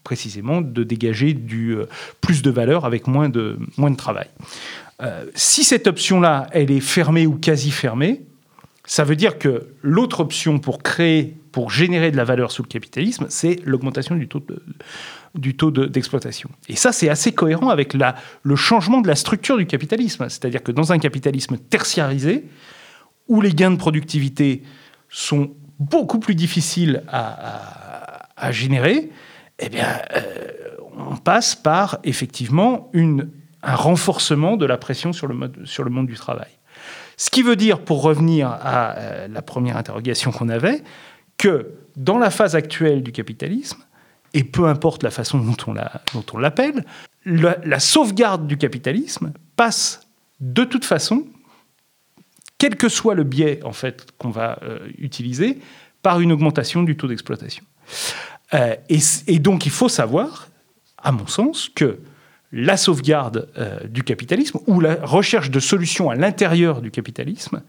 précisément 0.05 0.61
de 0.61 0.85
dégager 0.85 1.35
du, 1.35 1.77
plus 2.21 2.43
de 2.43 2.51
valeur 2.53 2.85
avec 2.85 3.09
moins 3.09 3.29
de, 3.29 3.59
moins 3.77 3.91
de 3.91 3.97
travail. 3.97 4.29
Euh, 5.03 5.27
si 5.35 5.65
cette 5.65 5.87
option-là, 5.87 6.47
elle 6.53 6.71
est 6.71 6.81
fermée 6.81 7.27
ou 7.27 7.35
quasi 7.35 7.71
fermée, 7.71 8.23
ça 8.87 9.05
veut 9.05 9.17
dire 9.17 9.39
que 9.39 9.69
l'autre 9.83 10.21
option 10.21 10.59
pour 10.59 10.83
créer, 10.83 11.37
pour 11.53 11.71
générer 11.71 12.11
de 12.11 12.17
la 12.17 12.25
valeur 12.25 12.53
sous 12.53 12.63
le 12.63 12.69
capitalisme, 12.69 13.27
c'est 13.29 13.61
l'augmentation 13.65 14.15
du 14.15 14.29
taux 14.29 14.43
du 15.35 15.57
taux 15.57 15.73
d'exploitation. 15.73 16.49
Et 16.69 16.77
ça, 16.77 16.93
c'est 16.93 17.09
assez 17.09 17.33
cohérent 17.33 17.69
avec 17.69 17.93
la, 17.93 18.15
le 18.45 18.55
changement 18.55 19.01
de 19.01 19.09
la 19.09 19.17
structure 19.17 19.57
du 19.57 19.67
capitalisme. 19.67 20.29
C'est-à-dire 20.29 20.63
que 20.63 20.71
dans 20.71 20.93
un 20.93 20.99
capitalisme 20.99 21.59
tertiarisé, 21.59 22.45
où 23.27 23.41
les 23.41 23.53
gains 23.53 23.73
de 23.73 23.77
productivité 23.77 24.63
sont 25.09 25.51
beaucoup 25.79 26.21
plus 26.21 26.35
difficiles 26.35 27.03
à, 27.09 28.53
générer, 28.53 29.11
eh 29.59 29.69
bien, 29.69 29.87
euh, 30.17 30.23
on 30.97 31.17
passe 31.17 31.55
par 31.55 31.99
effectivement 32.05 32.91
une 32.93 33.31
un 33.65 33.75
renforcement 33.75 34.57
de 34.57 34.67
la 34.67 34.77
pression 34.77 35.13
sur 35.13 35.27
le, 35.27 35.53
sur 35.65 35.85
le 35.85 35.91
monde 35.91 36.07
du 36.07 36.15
travail. 36.15 36.51
Ce 37.17 37.31
qui 37.31 37.43
veut 37.43 37.57
dire, 37.57 37.81
pour 37.81 38.03
revenir 38.03 38.49
à 38.49 38.97
euh, 38.99 39.29
la 39.29 39.43
première 39.43 39.77
interrogation 39.77 40.33
qu'on 40.33 40.49
avait, 40.49 40.83
que 41.39 41.73
dans 41.97 42.19
la 42.19 42.31
phase 42.31 42.57
actuelle 42.57 43.03
du 43.03 43.13
capitalisme, 43.13 43.83
et 44.33 44.43
peu 44.43 44.67
importe 44.67 45.03
la 45.03 45.11
façon 45.11 45.39
dont 45.39 45.57
on 46.33 46.39
l'appelle, 46.39 46.85
la, 47.25 47.81
sauvegarde 47.81 48.47
du 48.47 48.57
capitalisme 48.57 49.33
passe 49.57 50.09
de 50.41 50.65
toute 50.65 50.85
façon, 50.85 51.27
quel 52.59 52.77
que 52.77 52.89
soit 52.89 53.15
le 53.15 53.25
biais 53.25 53.61
en 53.65 53.73
fait 53.73 54.09
qu'on 54.19 54.31
va 54.31 54.59
euh, 54.63 54.81
utiliser, 54.99 55.59
par 56.03 56.21
une 56.21 56.33
augmentation 56.33 56.83
du 56.83 56.97
taux 56.97 57.07
d'exploitation. 57.07 57.65
Euh, 58.53 58.77
et, 58.89 59.39
donc 59.39 59.67
il 59.67 59.73
faut 59.73 59.89
savoir, 59.89 60.49
à 60.99 61.13
mon 61.13 61.27
sens, 61.27 61.71
que 61.75 62.01
la 62.55 62.77
sauvegarde 62.77 63.49
euh, 63.59 63.81
du 63.89 64.05
capitalisme 64.05 64.61
ou 64.69 64.79
la 64.79 64.95
recherche 65.03 65.51
de 65.51 65.59
solutions 65.59 66.09
à 66.09 66.15
l'intérieur 66.15 66.81
du 66.81 66.93
capitalisme 66.93 67.63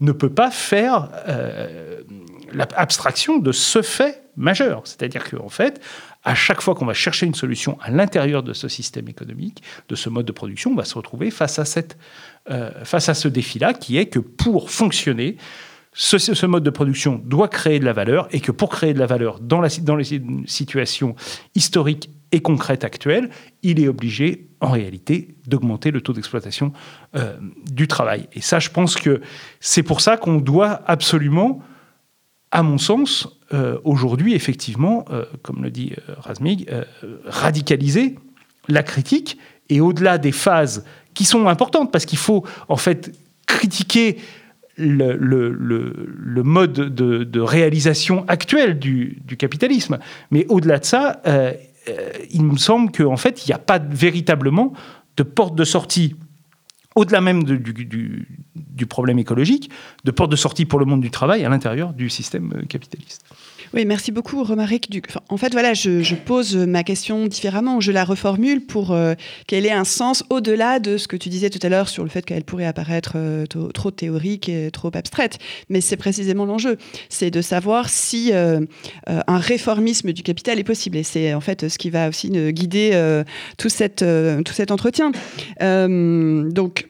ne 0.00 0.12
peut 0.12 0.30
pas 0.30 0.50
faire 0.50 1.08
euh, 1.28 2.02
l'abstraction 2.52 3.38
de 3.38 3.52
ce 3.52 3.82
fait 3.82 4.24
majeur. 4.36 4.82
C'est-à-dire 4.84 5.30
qu'en 5.30 5.48
fait, 5.48 5.80
à 6.24 6.34
chaque 6.34 6.60
fois 6.60 6.74
qu'on 6.74 6.84
va 6.84 6.92
chercher 6.92 7.24
une 7.24 7.36
solution 7.36 7.78
à 7.80 7.90
l'intérieur 7.90 8.42
de 8.42 8.52
ce 8.52 8.66
système 8.66 9.08
économique, 9.08 9.62
de 9.88 9.94
ce 9.94 10.08
mode 10.08 10.26
de 10.26 10.32
production, 10.32 10.72
on 10.72 10.74
va 10.74 10.84
se 10.84 10.96
retrouver 10.96 11.30
face 11.30 11.60
à, 11.60 11.64
cette, 11.64 11.96
euh, 12.50 12.84
face 12.84 13.08
à 13.08 13.14
ce 13.14 13.28
défi-là, 13.28 13.74
qui 13.74 13.96
est 13.96 14.06
que 14.06 14.18
pour 14.18 14.70
fonctionner, 14.70 15.36
ce, 15.92 16.18
ce, 16.18 16.46
mode 16.46 16.64
de 16.64 16.70
production 16.70 17.22
doit 17.24 17.48
créer 17.48 17.78
de 17.78 17.84
la 17.84 17.94
valeur 17.94 18.28
et 18.32 18.40
que 18.40 18.52
pour 18.52 18.70
créer 18.70 18.92
de 18.92 18.98
la 18.98 19.06
valeur 19.06 19.38
dans, 19.38 19.60
la, 19.60 19.68
dans 19.80 19.96
les 19.96 20.20
situations 20.46 21.14
historiques 21.54 22.10
et 22.32 22.40
concrète 22.40 22.84
actuelle, 22.84 23.30
il 23.62 23.80
est 23.80 23.88
obligé, 23.88 24.48
en 24.60 24.70
réalité, 24.70 25.36
d'augmenter 25.46 25.90
le 25.90 26.00
taux 26.00 26.12
d'exploitation 26.12 26.72
euh, 27.14 27.36
du 27.70 27.86
travail. 27.86 28.28
Et 28.32 28.40
ça, 28.40 28.58
je 28.58 28.70
pense 28.70 28.96
que 28.96 29.20
c'est 29.60 29.82
pour 29.82 30.00
ça 30.00 30.16
qu'on 30.16 30.36
doit 30.36 30.82
absolument, 30.86 31.60
à 32.50 32.62
mon 32.62 32.78
sens, 32.78 33.28
euh, 33.54 33.78
aujourd'hui, 33.84 34.34
effectivement, 34.34 35.04
euh, 35.10 35.24
comme 35.42 35.62
le 35.62 35.70
dit 35.70 35.94
Razmig, 36.18 36.68
radicaliser 37.24 38.16
la 38.68 38.82
critique 38.82 39.38
et 39.68 39.80
au-delà 39.80 40.18
des 40.18 40.32
phases 40.32 40.84
qui 41.14 41.24
sont 41.24 41.46
importantes, 41.46 41.92
parce 41.92 42.04
qu'il 42.04 42.18
faut, 42.18 42.44
en 42.68 42.76
fait, 42.76 43.12
critiquer 43.46 44.18
le, 44.76 46.42
mode 46.42 46.72
de, 46.72 47.40
réalisation 47.40 48.24
actuel 48.28 48.78
du, 48.78 49.22
capitalisme. 49.38 49.98
Mais 50.30 50.44
au-delà 50.48 50.78
de 50.78 50.84
ça, 50.84 51.22
il 52.30 52.42
me 52.42 52.56
semble 52.56 52.90
qu'en 52.90 53.16
fait, 53.16 53.46
il 53.46 53.50
n'y 53.50 53.54
a 53.54 53.58
pas 53.58 53.78
véritablement 53.78 54.72
de 55.16 55.22
porte 55.22 55.54
de 55.54 55.64
sortie 55.64 56.16
au-delà 56.96 57.20
même 57.20 57.44
du, 57.44 57.58
du, 57.84 58.86
problème 58.86 59.18
écologique, 59.18 59.70
de 60.04 60.10
porte 60.10 60.30
de 60.30 60.36
sortie 60.36 60.64
pour 60.64 60.78
le 60.78 60.86
monde 60.86 61.02
du 61.02 61.10
travail 61.10 61.44
à 61.44 61.48
l'intérieur 61.48 61.92
du 61.92 62.08
système 62.08 62.54
euh, 62.56 62.64
capitaliste. 62.64 63.24
Oui, 63.74 63.84
merci 63.84 64.12
beaucoup, 64.12 64.42
Romaric. 64.44 64.88
En 65.28 65.36
fait, 65.36 65.52
voilà, 65.52 65.74
je, 65.74 66.14
pose 66.14 66.56
ma 66.56 66.82
question 66.82 67.26
différemment, 67.26 67.80
je 67.80 67.92
la 67.92 68.04
reformule 68.04 68.64
pour 68.64 68.92
euh, 68.92 69.14
qu'elle 69.46 69.66
ait 69.66 69.72
un 69.72 69.84
sens 69.84 70.24
au-delà 70.30 70.78
de 70.78 70.96
ce 70.96 71.08
que 71.08 71.16
tu 71.16 71.28
disais 71.28 71.50
tout 71.50 71.58
à 71.62 71.68
l'heure 71.68 71.88
sur 71.88 72.02
le 72.02 72.08
fait 72.08 72.24
qu'elle 72.24 72.44
pourrait 72.44 72.66
apparaître 72.66 73.12
euh, 73.16 73.46
trop 73.46 73.90
théorique 73.90 74.48
et 74.48 74.70
trop 74.70 74.90
abstraite. 74.94 75.38
Mais 75.68 75.80
c'est 75.80 75.96
précisément 75.96 76.44
l'enjeu, 76.44 76.78
c'est 77.08 77.30
de 77.30 77.42
savoir 77.42 77.88
si 77.88 78.32
euh, 78.32 78.60
un 79.06 79.38
réformisme 79.38 80.12
du 80.12 80.22
capital 80.22 80.58
est 80.58 80.64
possible. 80.64 80.96
Et 80.96 81.02
c'est 81.02 81.34
en 81.34 81.40
fait 81.40 81.68
ce 81.68 81.78
qui 81.78 81.90
va 81.90 82.08
aussi 82.08 82.30
guider 82.30 83.22
tout, 83.58 83.68
cette, 83.68 84.04
tout 84.44 84.52
cet 84.52 84.70
entretien. 84.70 85.12
donc, 85.60 86.86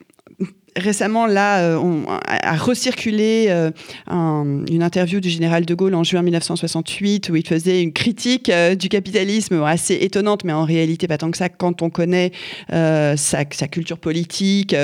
récemment, 0.77 1.27
là, 1.27 1.61
euh, 1.61 1.77
on 1.77 2.05
a 2.07 2.57
recirculé 2.57 3.47
euh, 3.49 3.71
une 4.09 4.83
interview 4.83 5.21
du 5.21 5.31
général 5.31 5.65
de 5.65 5.75
Gaulle 5.75 5.95
en 5.95 6.05
juin 6.05 6.23
1968 6.23 7.31
où 7.31 7.37
il 7.37 7.47
faisait 7.47 7.83
une 7.83 7.93
critique 7.93 8.49
euh, 8.51 8.75
du 8.75 8.89
capitalisme 8.89 9.63
assez 9.63 9.95
étonnante, 9.95 10.45
mais 10.45 10.53
en 10.53 10.65
réalité 10.65 11.09
pas 11.09 11.19
tant 11.19 11.31
que 11.31 11.39
ça 11.39 11.49
quand 11.49 11.83
on 11.83 11.91
connaît 11.91 12.33
sa, 12.69 13.45
culture 13.45 13.99
politique, 13.99 14.75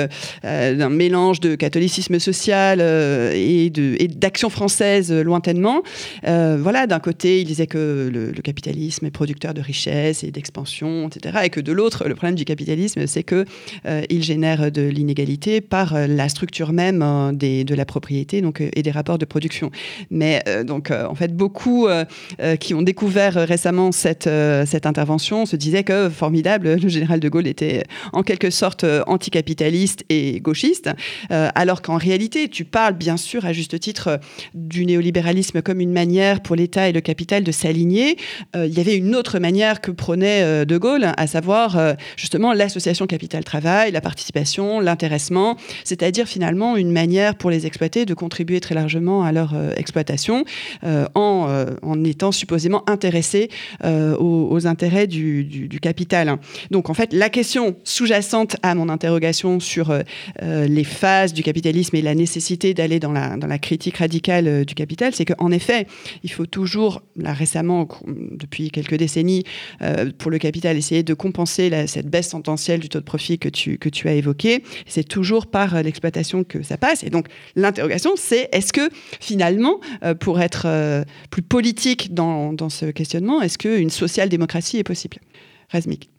d'un 0.43 0.89
mélange 0.89 1.39
de 1.39 1.55
catholicisme 1.55 2.19
social 2.19 2.81
et 2.81 3.69
d'action 3.69 4.49
française 4.49 5.11
lointainement. 5.11 5.83
voilà, 6.23 6.87
d'un 6.87 6.99
côté, 6.99 7.41
il 7.41 7.45
disait 7.45 7.67
que 7.67 8.09
le, 8.11 8.41
capitalisme 8.41 9.05
est 9.05 9.11
producteur 9.11 9.53
de 9.53 9.61
richesse 9.61 10.23
et 10.23 10.31
d'expansion, 10.31 11.07
etc., 11.07 11.39
et 11.43 11.49
que 11.49 11.61
de 11.61 11.71
l'autre, 11.71 12.07
le 12.07 12.15
problème 12.15 12.35
du 12.35 12.45
capitalisme, 12.45 13.07
c'est 13.07 13.23
que 13.23 13.45
il 14.09 14.23
génère 14.23 14.71
de 14.71 14.81
l'inégalité 14.81 15.61
par 15.61 15.82
euh, 15.91 16.07
la 16.07 16.29
structure 16.29 16.71
même 16.71 17.01
euh, 17.01 17.31
des, 17.33 17.65
de 17.65 17.75
la 17.75 17.83
propriété 17.83 18.41
donc, 18.41 18.61
euh, 18.61 18.69
et 18.73 18.81
des 18.81 18.91
rapports 18.91 19.17
de 19.17 19.25
production. 19.25 19.71
Mais 20.09 20.41
donc, 20.65 20.91
en 20.91 21.15
fait, 21.15 21.35
beaucoup 21.35 21.87
qui 22.59 22.73
ont 22.73 22.81
découvert 22.81 23.33
récemment 23.33 23.91
cette, 23.91 24.29
cette 24.65 24.85
intervention 24.85 25.45
se 25.45 25.55
disaient 25.55 25.83
que, 25.83 26.09
formidable, 26.09 26.75
le 26.75 26.87
général 26.87 27.19
de 27.19 27.29
Gaulle 27.29 27.47
était 27.47 27.83
en 28.11 28.23
quelque 28.23 28.49
sorte 28.49 28.85
anticapitaliste 29.07 30.03
et 30.09 30.39
gauchiste, 30.39 30.89
alors 31.29 31.81
qu'en 31.81 31.97
réalité, 31.97 32.47
tu 32.49 32.65
parles 32.65 32.93
bien 32.93 33.17
sûr 33.17 33.45
à 33.45 33.53
juste 33.53 33.79
titre 33.79 34.19
du 34.53 34.85
néolibéralisme 34.85 35.61
comme 35.61 35.79
une 35.79 35.93
manière 35.93 36.41
pour 36.41 36.55
l'État 36.55 36.87
et 36.89 36.91
le 36.91 37.01
capital 37.01 37.43
de 37.43 37.51
s'aligner. 37.51 38.17
il 38.55 38.73
y 38.73 38.79
avait 38.79 38.95
une 38.95 39.15
autre 39.15 39.39
manière 39.39 39.81
que 39.81 39.91
prenait 39.91 40.65
de 40.65 40.77
Gaulle, 40.77 41.11
à 41.17 41.27
savoir 41.27 41.95
justement 42.15 42.53
l'association 42.53 43.07
capital-travail, 43.07 43.91
la 43.91 44.01
participation, 44.01 44.79
l'intéressement, 44.79 45.57
c'est-à-dire 45.83 46.27
finalement 46.27 46.77
une 46.77 46.91
manière 46.91 47.35
pour 47.35 47.49
les 47.49 47.65
exploités 47.65 48.05
de 48.05 48.13
contribuer 48.13 48.59
très 48.59 48.75
largement 48.75 49.23
à 49.23 49.31
leur 49.31 49.55
exploitation 49.77 50.45
en, 50.83 51.65
en, 51.81 52.03
étant 52.03 52.31
supposément 52.31 52.83
intéressés 52.89 53.49
aux, 53.83 54.67
intérêts 54.67 55.07
du, 55.07 55.79
capital. 55.81 56.37
Donc 56.71 56.89
en 56.89 56.93
fait, 56.93 57.13
la 57.13 57.29
question 57.29 57.75
sous-jacente 57.83 58.57
à 58.61 58.75
mon 58.75 58.89
interrogation 58.89 59.59
sur 59.59 59.93
les 60.41 60.83
phases 60.83 61.33
du 61.33 61.43
capitalisme 61.43 61.95
et 61.95 62.01
la 62.01 62.15
nécessité 62.15 62.73
d'aller 62.73 62.99
dans 62.99 63.11
la, 63.11 63.37
dans 63.37 63.47
la 63.47 63.59
critique 63.59 63.97
radicale 63.97 64.65
du 64.65 64.75
capital, 64.75 65.13
c'est 65.13 65.25
qu'en 65.25 65.51
effet, 65.51 65.87
il 66.23 66.31
faut 66.31 66.45
toujours, 66.45 67.01
là 67.15 67.33
récemment, 67.33 67.87
depuis 68.07 68.71
quelques 68.71 68.95
décennies, 68.95 69.43
euh, 69.81 70.11
pour 70.17 70.31
le 70.31 70.37
capital, 70.37 70.77
essayer 70.77 71.03
de 71.03 71.13
compenser 71.13 71.71
cette 71.87 72.07
baisse 72.07 72.29
tendancielle 72.29 72.79
du 72.79 72.89
taux 72.89 72.99
de 72.99 73.03
profit 73.03 73.39
que 73.39 73.49
tu, 73.49 73.77
que 73.77 73.89
tu 73.89 74.07
as 74.07 74.13
évoqué. 74.13 74.63
C'est 74.85 75.07
toujours 75.07 75.47
euh, 75.75 75.81
l'exploitation 75.81 76.43
que 76.43 76.63
ça 76.63 76.77
passe. 76.77 77.03
Et 77.03 77.09
donc, 77.09 77.27
l'interrogation, 77.55 78.11
c'est 78.15 78.49
est-ce 78.51 78.73
que 78.73 78.89
finalement, 79.19 79.79
euh, 80.03 80.13
pour 80.13 80.41
être 80.41 80.67
plus 81.29 81.41
politique 81.41 82.13
dans, 82.13 82.69
ce 82.69 82.85
questionnement, 82.87 83.41
est-ce 83.41 83.57
qu'une 83.57 83.89
social-démocratie 83.89 84.77
est 84.77 84.83
possible? 84.83 85.17
Razmik. 85.69 86.09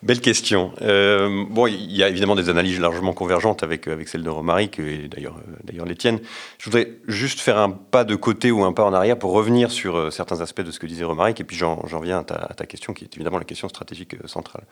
Belle 0.00 0.20
question. 0.20 0.72
Euh, 0.80 1.44
bon, 1.50 1.66
il 1.66 1.90
y 1.90 2.04
a 2.04 2.08
évidemment 2.08 2.36
des 2.36 2.48
analyses 2.48 2.78
largement 2.78 3.12
convergentes 3.12 3.64
avec, 3.64 3.88
avec 3.88 4.06
celle 4.06 4.22
de 4.22 4.30
Romaric 4.30 4.78
et 4.78 5.08
d'ailleurs, 5.08 5.36
euh, 5.38 5.56
d'ailleurs 5.64 5.86
les 5.86 5.96
tiennes. 5.96 6.20
Je 6.58 6.66
voudrais 6.66 6.92
juste 7.08 7.40
faire 7.40 7.58
un 7.58 7.70
pas 7.70 8.04
de 8.04 8.14
côté 8.14 8.52
ou 8.52 8.62
un 8.62 8.72
pas 8.72 8.84
en 8.84 8.92
arrière 8.92 9.18
pour 9.18 9.32
revenir 9.32 9.72
sur 9.72 9.96
euh, 9.96 10.10
certains 10.10 10.40
aspects 10.40 10.60
de 10.60 10.70
ce 10.70 10.78
que 10.78 10.86
disait 10.86 11.02
Romaric 11.02 11.40
et 11.40 11.44
puis 11.44 11.56
j'en, 11.56 11.82
viens 12.00 12.20
à 12.20 12.54
ta, 12.54 12.66
question 12.66 12.92
qui 12.92 13.04
est 13.04 13.16
évidemment 13.16 13.38
la 13.38 13.44
question 13.44 13.68
stratégique 13.68 14.14
centrale. 14.26 14.62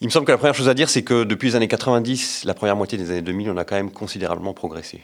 Il 0.00 0.06
me 0.06 0.10
semble 0.10 0.24
que 0.24 0.32
la 0.32 0.38
première 0.38 0.54
chose 0.54 0.68
à 0.68 0.74
dire, 0.74 0.88
c'est 0.88 1.02
que 1.02 1.24
depuis 1.24 1.48
les 1.48 1.56
années 1.56 1.68
90, 1.68 2.44
la 2.44 2.54
première 2.54 2.74
moitié 2.74 2.96
des 2.96 3.10
années 3.10 3.20
2000, 3.20 3.50
on 3.50 3.56
a 3.58 3.64
quand 3.64 3.76
même 3.76 3.90
considérablement 3.90 4.54
progressé 4.54 5.02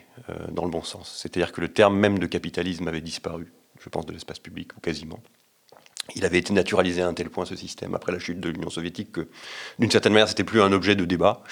dans 0.50 0.64
le 0.64 0.70
bon 0.70 0.82
sens. 0.82 1.18
C'est-à-dire 1.20 1.52
que 1.52 1.60
le 1.60 1.68
terme 1.68 1.98
même 1.98 2.18
de 2.18 2.26
capitalisme 2.26 2.88
avait 2.88 3.02
disparu, 3.02 3.52
je 3.78 3.90
pense, 3.90 4.06
de 4.06 4.12
l'espace 4.14 4.38
public, 4.38 4.74
ou 4.74 4.80
quasiment 4.80 5.20
il 6.14 6.24
avait 6.24 6.38
été 6.38 6.52
naturalisé 6.52 7.02
à 7.02 7.08
un 7.08 7.14
tel 7.14 7.30
point 7.30 7.44
ce 7.44 7.56
système 7.56 7.94
après 7.94 8.12
la 8.12 8.18
chute 8.18 8.38
de 8.40 8.48
l'Union 8.48 8.70
soviétique 8.70 9.12
que 9.12 9.28
d'une 9.78 9.90
certaine 9.90 10.12
manière 10.12 10.28
c'était 10.28 10.44
plus 10.44 10.62
un 10.62 10.72
objet 10.72 10.94
de 10.94 11.04
débat. 11.04 11.42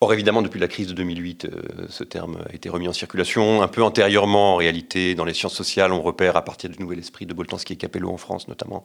Or 0.00 0.12
évidemment 0.12 0.42
depuis 0.42 0.58
la 0.58 0.68
crise 0.68 0.88
de 0.88 0.92
2008 0.94 1.44
euh, 1.44 1.86
ce 1.88 2.02
terme 2.02 2.38
a 2.48 2.54
été 2.54 2.68
remis 2.68 2.88
en 2.88 2.92
circulation 2.92 3.62
un 3.62 3.68
peu 3.68 3.82
antérieurement 3.82 4.54
en 4.54 4.56
réalité 4.56 5.14
dans 5.14 5.24
les 5.24 5.34
sciences 5.34 5.54
sociales 5.54 5.92
on 5.92 6.02
repère 6.02 6.36
à 6.36 6.44
partir 6.44 6.70
du 6.70 6.78
nouvel 6.80 6.98
esprit 6.98 7.26
de 7.26 7.34
Boltanski 7.34 7.74
et 7.74 7.76
Capello 7.76 8.10
en 8.10 8.16
France 8.16 8.48
notamment 8.48 8.84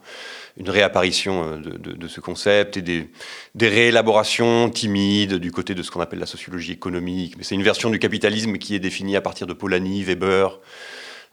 une 0.57 0.69
réapparition 0.69 1.43
euh, 1.43 1.77
de, 1.77 2.07
ce 2.07 2.21
concept 2.21 2.77
et 2.77 2.81
des, 2.81 3.09
des, 3.55 3.67
réélaborations 3.67 4.69
timides 4.69 5.35
du 5.35 5.51
côté 5.51 5.73
de 5.75 5.81
ce 5.81 5.91
qu'on 5.91 6.01
appelle 6.01 6.19
la 6.19 6.25
sociologie 6.25 6.73
économique 6.73 7.37
mais 7.37 7.43
c'est 7.43 7.55
une 7.55 7.63
version 7.63 7.89
du 7.89 7.99
capitalisme 7.99 8.57
qui 8.57 8.75
est 8.75 8.79
définie 8.79 9.15
à 9.15 9.21
partir 9.21 9.47
de 9.47 9.53
Polanyi, 9.53 10.03
Weber 10.03 10.59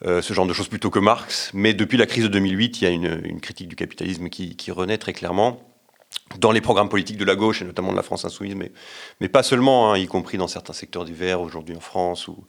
euh, 0.04 0.22
ce 0.22 0.34
genre 0.34 0.46
de 0.46 0.52
choses 0.52 0.68
plutôt 0.68 0.90
que 0.90 0.98
Marx. 0.98 1.50
Mais 1.54 1.74
depuis 1.74 1.96
la 1.96 2.06
crise 2.06 2.24
de 2.24 2.28
2008, 2.28 2.80
il 2.80 2.84
y 2.84 2.86
a 2.86 2.90
une, 2.90 3.40
critique 3.40 3.68
du 3.68 3.76
capitalisme 3.76 4.28
qui, 4.28 4.70
renaît 4.70 4.98
très 4.98 5.12
clairement 5.12 5.60
dans 6.38 6.52
les 6.52 6.60
programmes 6.60 6.88
politiques 6.88 7.18
de 7.18 7.24
la 7.24 7.36
gauche, 7.36 7.62
et 7.62 7.64
notamment 7.64 7.90
de 7.92 7.96
la 7.96 8.02
France 8.02 8.24
insoumise, 8.24 8.54
mais, 8.54 8.72
mais 9.20 9.28
pas 9.28 9.42
seulement, 9.42 9.92
hein, 9.92 9.98
y 9.98 10.06
compris 10.06 10.38
dans 10.38 10.48
certains 10.48 10.72
secteurs 10.72 11.04
du 11.04 11.12
Verts 11.12 11.40
aujourd'hui 11.40 11.76
en 11.76 11.80
France, 11.80 12.28
ou 12.28 12.44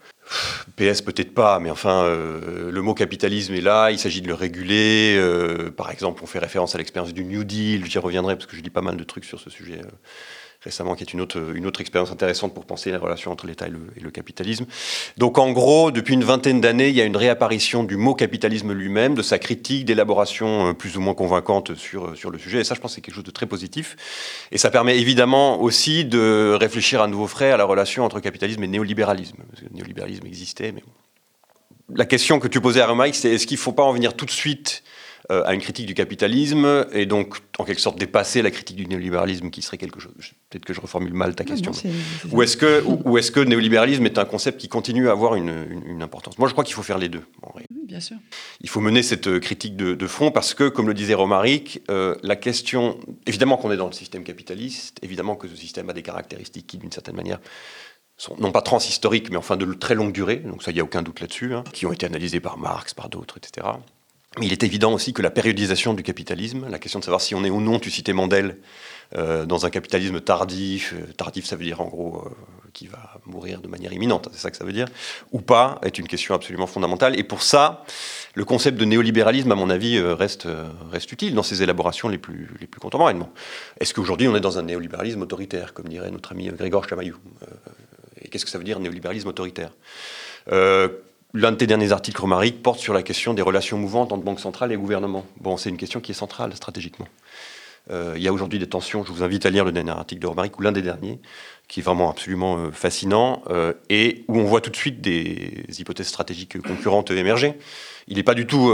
PS 0.76 1.02
peut-être 1.02 1.34
pas, 1.34 1.60
mais 1.60 1.70
enfin, 1.70 2.04
euh, 2.04 2.70
le 2.70 2.82
mot 2.82 2.94
capitalisme 2.94 3.54
est 3.54 3.60
là, 3.60 3.90
il 3.90 3.98
s'agit 3.98 4.22
de 4.22 4.28
le 4.28 4.34
réguler. 4.34 5.16
Euh, 5.18 5.70
par 5.70 5.90
exemple, 5.90 6.22
on 6.24 6.26
fait 6.26 6.38
référence 6.38 6.74
à 6.74 6.78
l'expérience 6.78 7.12
du 7.12 7.24
New 7.24 7.44
Deal, 7.44 7.84
j'y 7.84 7.98
reviendrai 7.98 8.34
parce 8.34 8.46
que 8.46 8.56
je 8.56 8.62
lis 8.62 8.70
pas 8.70 8.82
mal 8.82 8.96
de 8.96 9.04
trucs 9.04 9.24
sur 9.24 9.40
ce 9.40 9.50
sujet 9.50 9.80
récemment, 10.62 10.94
qui 10.94 11.04
est 11.04 11.12
une 11.12 11.20
autre, 11.20 11.80
expérience 11.80 12.10
intéressante 12.10 12.54
pour 12.54 12.64
penser 12.64 12.90
la 12.90 12.98
relation 12.98 13.30
entre 13.30 13.46
l'État 13.46 13.66
et, 13.66 14.00
le, 14.00 14.10
capitalisme. 14.10 14.66
Donc 15.16 15.38
en 15.38 15.52
gros, 15.52 15.90
depuis 15.90 16.14
une 16.14 16.24
vingtaine 16.24 16.60
d'années, 16.60 16.88
il 16.88 16.94
y 16.94 17.00
a 17.00 17.04
une 17.04 17.16
réapparition 17.16 17.84
du 17.84 17.96
mot 17.96 18.14
capitalisme 18.14 18.72
lui-même, 18.72 19.14
de 19.14 19.22
sa 19.22 19.38
critique, 19.38 19.84
d'élaboration 19.84 20.70
euh, 20.70 20.72
plus 20.72 20.96
ou 20.96 21.00
moins 21.00 21.14
convaincante 21.14 21.74
sur, 21.74 22.06
euh, 22.06 22.14
sur 22.14 22.30
le 22.30 22.38
sujet. 22.38 22.60
Et 22.60 22.64
ça, 22.64 22.74
je 22.74 22.80
pense, 22.80 22.94
c'est 22.94 23.00
quelque 23.00 23.14
chose 23.14 23.24
de 23.24 23.30
très 23.30 23.46
positif. 23.46 23.96
Et 24.52 24.58
ça 24.58 24.70
permet 24.70 24.98
évidemment 24.98 25.60
aussi 25.60 26.04
de 26.04 26.56
réfléchir 26.58 27.02
à 27.02 27.08
nouveau 27.08 27.26
frais 27.26 27.52
à 27.52 27.56
la 27.56 27.64
relation 27.64 28.04
entre 28.04 28.20
capitalisme 28.20 28.62
et 28.64 28.68
néolibéralisme. 28.68 29.36
Parce 29.50 29.60
que 29.62 29.66
le 29.66 29.74
néolibéralisme 29.74 30.26
existait, 30.26 30.72
mais 30.72 30.82
La 31.94 32.06
question 32.06 32.40
que 32.40 32.48
tu 32.48 32.60
posais 32.60 32.80
à 32.80 32.92
Mike, 32.92 33.14
c'est 33.14 33.30
est-ce 33.32 33.46
qu'il 33.46 33.56
ne 33.56 33.60
faut 33.60 33.72
pas 33.72 33.84
en 33.84 33.92
venir 33.92 34.14
tout 34.14 34.26
de 34.26 34.30
suite 34.30 34.82
euh, 35.32 35.42
à 35.44 35.54
une 35.54 35.60
critique 35.60 35.86
du 35.86 35.94
capitalisme 35.94 36.86
et 36.92 37.04
donc 37.04 37.38
en 37.58 37.64
quelque 37.64 37.80
sorte 37.80 37.98
dépasser 37.98 38.42
la 38.42 38.52
critique 38.52 38.76
du 38.76 38.86
néolibéralisme 38.86 39.50
qui 39.50 39.60
serait 39.60 39.76
quelque 39.76 39.98
chose. 39.98 40.12
Peut-être 40.50 40.64
que 40.64 40.72
je 40.72 40.80
reformule 40.80 41.14
mal 41.14 41.34
ta 41.34 41.42
question. 41.42 41.72
ou 42.30 42.42
est-ce 42.42 42.56
que, 42.56 42.84
ou, 42.84 43.18
est-ce 43.18 43.32
que 43.32 43.40
le 43.40 43.46
néolibéralisme 43.46 44.06
est 44.06 44.18
un 44.18 44.24
concept 44.24 44.60
qui 44.60 44.68
continue 44.68 45.08
à 45.08 45.12
avoir 45.12 45.34
une, 45.34 46.00
importance? 46.00 46.38
Moi, 46.38 46.46
je 46.46 46.52
crois 46.52 46.62
qu'il 46.62 46.74
faut 46.74 46.84
faire 46.84 46.98
les 46.98 47.08
deux. 47.08 47.22
Oui, 47.56 47.62
bien 47.70 47.98
sûr. 47.98 48.16
Il 48.60 48.68
faut 48.68 48.80
mener 48.80 49.02
cette 49.02 49.26
euh, 49.26 49.40
critique 49.40 49.76
de, 49.76 50.06
fond 50.06 50.30
parce 50.30 50.54
que, 50.54 50.68
comme 50.68 50.86
le 50.86 50.94
disait 50.94 51.14
Romaric, 51.14 51.82
euh, 51.90 52.14
la 52.22 52.36
question, 52.36 53.00
évidemment 53.26 53.56
qu'on 53.56 53.72
est 53.72 53.76
dans 53.76 53.88
le 53.88 53.92
système 53.92 54.22
capitaliste, 54.22 54.98
évidemment 55.02 55.34
que 55.34 55.48
ce 55.48 55.56
système 55.56 55.90
a 55.90 55.92
des 55.92 56.02
caractéristiques 56.02 56.68
qui, 56.68 56.78
d'une 56.78 56.92
certaine 56.92 57.16
manière, 57.16 57.40
sont 58.16 58.36
non 58.38 58.52
pas 58.52 58.62
transhistoriques, 58.62 59.30
mais 59.30 59.36
enfin 59.36 59.56
de 59.56 59.72
très 59.74 59.96
longue 59.96 60.12
durée, 60.12 60.36
donc 60.36 60.62
ça, 60.62 60.70
il 60.70 60.74
n'y 60.74 60.80
a 60.80 60.84
aucun 60.84 61.02
doute 61.02 61.20
là-dessus, 61.20 61.54
hein, 61.54 61.64
qui 61.72 61.84
ont 61.84 61.92
été 61.92 62.06
analysées 62.06 62.40
par 62.40 62.58
Marx, 62.58 62.94
par 62.94 63.08
d'autres, 63.08 63.38
etc. 63.38 63.66
Mais 64.38 64.46
il 64.46 64.52
est 64.52 64.62
évident 64.62 64.92
aussi 64.92 65.14
que 65.14 65.22
la 65.22 65.30
périodisation 65.30 65.94
du 65.94 66.02
capitalisme, 66.02 66.66
la 66.68 66.78
question 66.78 66.98
de 66.98 67.04
savoir 67.04 67.22
si 67.22 67.34
on 67.34 67.42
est 67.42 67.50
ou 67.50 67.60
non, 67.60 67.78
tu 67.78 67.90
citais 67.90 68.12
Mandel, 68.12 68.58
euh, 69.14 69.46
dans 69.46 69.64
un 69.64 69.70
capitalisme 69.70 70.20
tardif, 70.20 70.92
euh, 70.92 71.12
tardif 71.16 71.46
ça 71.46 71.56
veut 71.56 71.64
dire 71.64 71.80
en 71.80 71.86
gros 71.86 72.22
euh, 72.26 72.30
qui 72.74 72.86
va 72.86 73.18
mourir 73.24 73.62
de 73.62 73.68
manière 73.68 73.92
imminente, 73.92 74.28
c'est 74.32 74.40
ça 74.40 74.50
que 74.50 74.56
ça 74.58 74.64
veut 74.64 74.72
dire, 74.72 74.88
ou 75.32 75.40
pas, 75.40 75.78
est 75.82 75.98
une 75.98 76.06
question 76.06 76.34
absolument 76.34 76.66
fondamentale. 76.66 77.18
Et 77.18 77.22
pour 77.22 77.42
ça, 77.42 77.84
le 78.34 78.44
concept 78.44 78.76
de 78.76 78.84
néolibéralisme, 78.84 79.50
à 79.52 79.54
mon 79.54 79.70
avis, 79.70 79.98
reste, 79.98 80.46
reste 80.92 81.10
utile 81.12 81.34
dans 81.34 81.42
ses 81.42 81.62
élaborations 81.62 82.08
les 82.08 82.18
plus, 82.18 82.50
les 82.60 82.66
plus 82.66 82.80
contemporaines. 82.80 83.24
Est-ce 83.80 83.94
qu'aujourd'hui 83.94 84.28
on 84.28 84.36
est 84.36 84.40
dans 84.40 84.58
un 84.58 84.62
néolibéralisme 84.62 85.22
autoritaire, 85.22 85.72
comme 85.72 85.88
dirait 85.88 86.10
notre 86.10 86.32
ami 86.32 86.48
Grégor 86.48 86.86
Chamaillou 86.86 87.16
Et 88.20 88.28
qu'est-ce 88.28 88.44
que 88.44 88.50
ça 88.50 88.58
veut 88.58 88.64
dire 88.64 88.80
néolibéralisme 88.80 89.28
autoritaire? 89.28 89.70
L'un 91.38 91.52
de 91.52 91.58
tes 91.58 91.66
derniers 91.66 91.92
articles, 91.92 92.18
Romaric, 92.18 92.62
porte 92.62 92.80
sur 92.80 92.94
la 92.94 93.02
question 93.02 93.34
des 93.34 93.42
relations 93.42 93.76
mouvantes 93.76 94.10
entre 94.10 94.24
banque 94.24 94.40
centrale 94.40 94.72
et 94.72 94.76
gouvernement. 94.76 95.26
Bon, 95.38 95.58
c'est 95.58 95.68
une 95.68 95.76
question 95.76 96.00
qui 96.00 96.12
est 96.12 96.14
centrale 96.14 96.56
stratégiquement. 96.56 97.06
Euh, 97.90 98.14
il 98.16 98.22
y 98.22 98.28
a 98.28 98.32
aujourd'hui 98.32 98.58
des 98.58 98.66
tensions, 98.66 99.04
je 99.04 99.12
vous 99.12 99.22
invite 99.22 99.44
à 99.44 99.50
lire 99.50 99.62
le 99.62 99.70
dernier 99.70 99.90
article 99.90 100.22
de 100.22 100.26
Romaric, 100.28 100.58
ou 100.58 100.62
l'un 100.62 100.72
des 100.72 100.80
derniers, 100.80 101.20
qui 101.68 101.80
est 101.80 101.82
vraiment 101.82 102.10
absolument 102.10 102.56
euh, 102.56 102.70
fascinant, 102.72 103.42
euh, 103.50 103.74
et 103.90 104.24
où 104.28 104.38
on 104.38 104.44
voit 104.44 104.62
tout 104.62 104.70
de 104.70 104.76
suite 104.76 105.02
des 105.02 105.66
hypothèses 105.78 106.06
stratégiques 106.06 106.58
concurrentes 106.62 107.10
émerger. 107.10 107.58
Il 108.08 108.16
n'est 108.16 108.22
pas 108.22 108.32
du 108.32 108.46
tout 108.46 108.72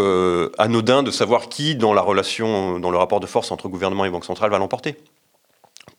anodin 0.59 1.03
de 1.03 1.11
savoir 1.11 1.49
qui, 1.49 1.75
dans 1.75 1.93
la 1.93 2.03
relation, 2.03 2.79
dans 2.79 2.93
le 2.93 2.99
rapport 2.99 3.19
de 3.19 3.27
force 3.27 3.51
entre 3.51 3.69
gouvernement 3.69 4.05
et 4.05 4.11
banque 4.11 4.25
centrale, 4.25 4.53
va 4.53 4.59
l'emporter. 4.59 4.95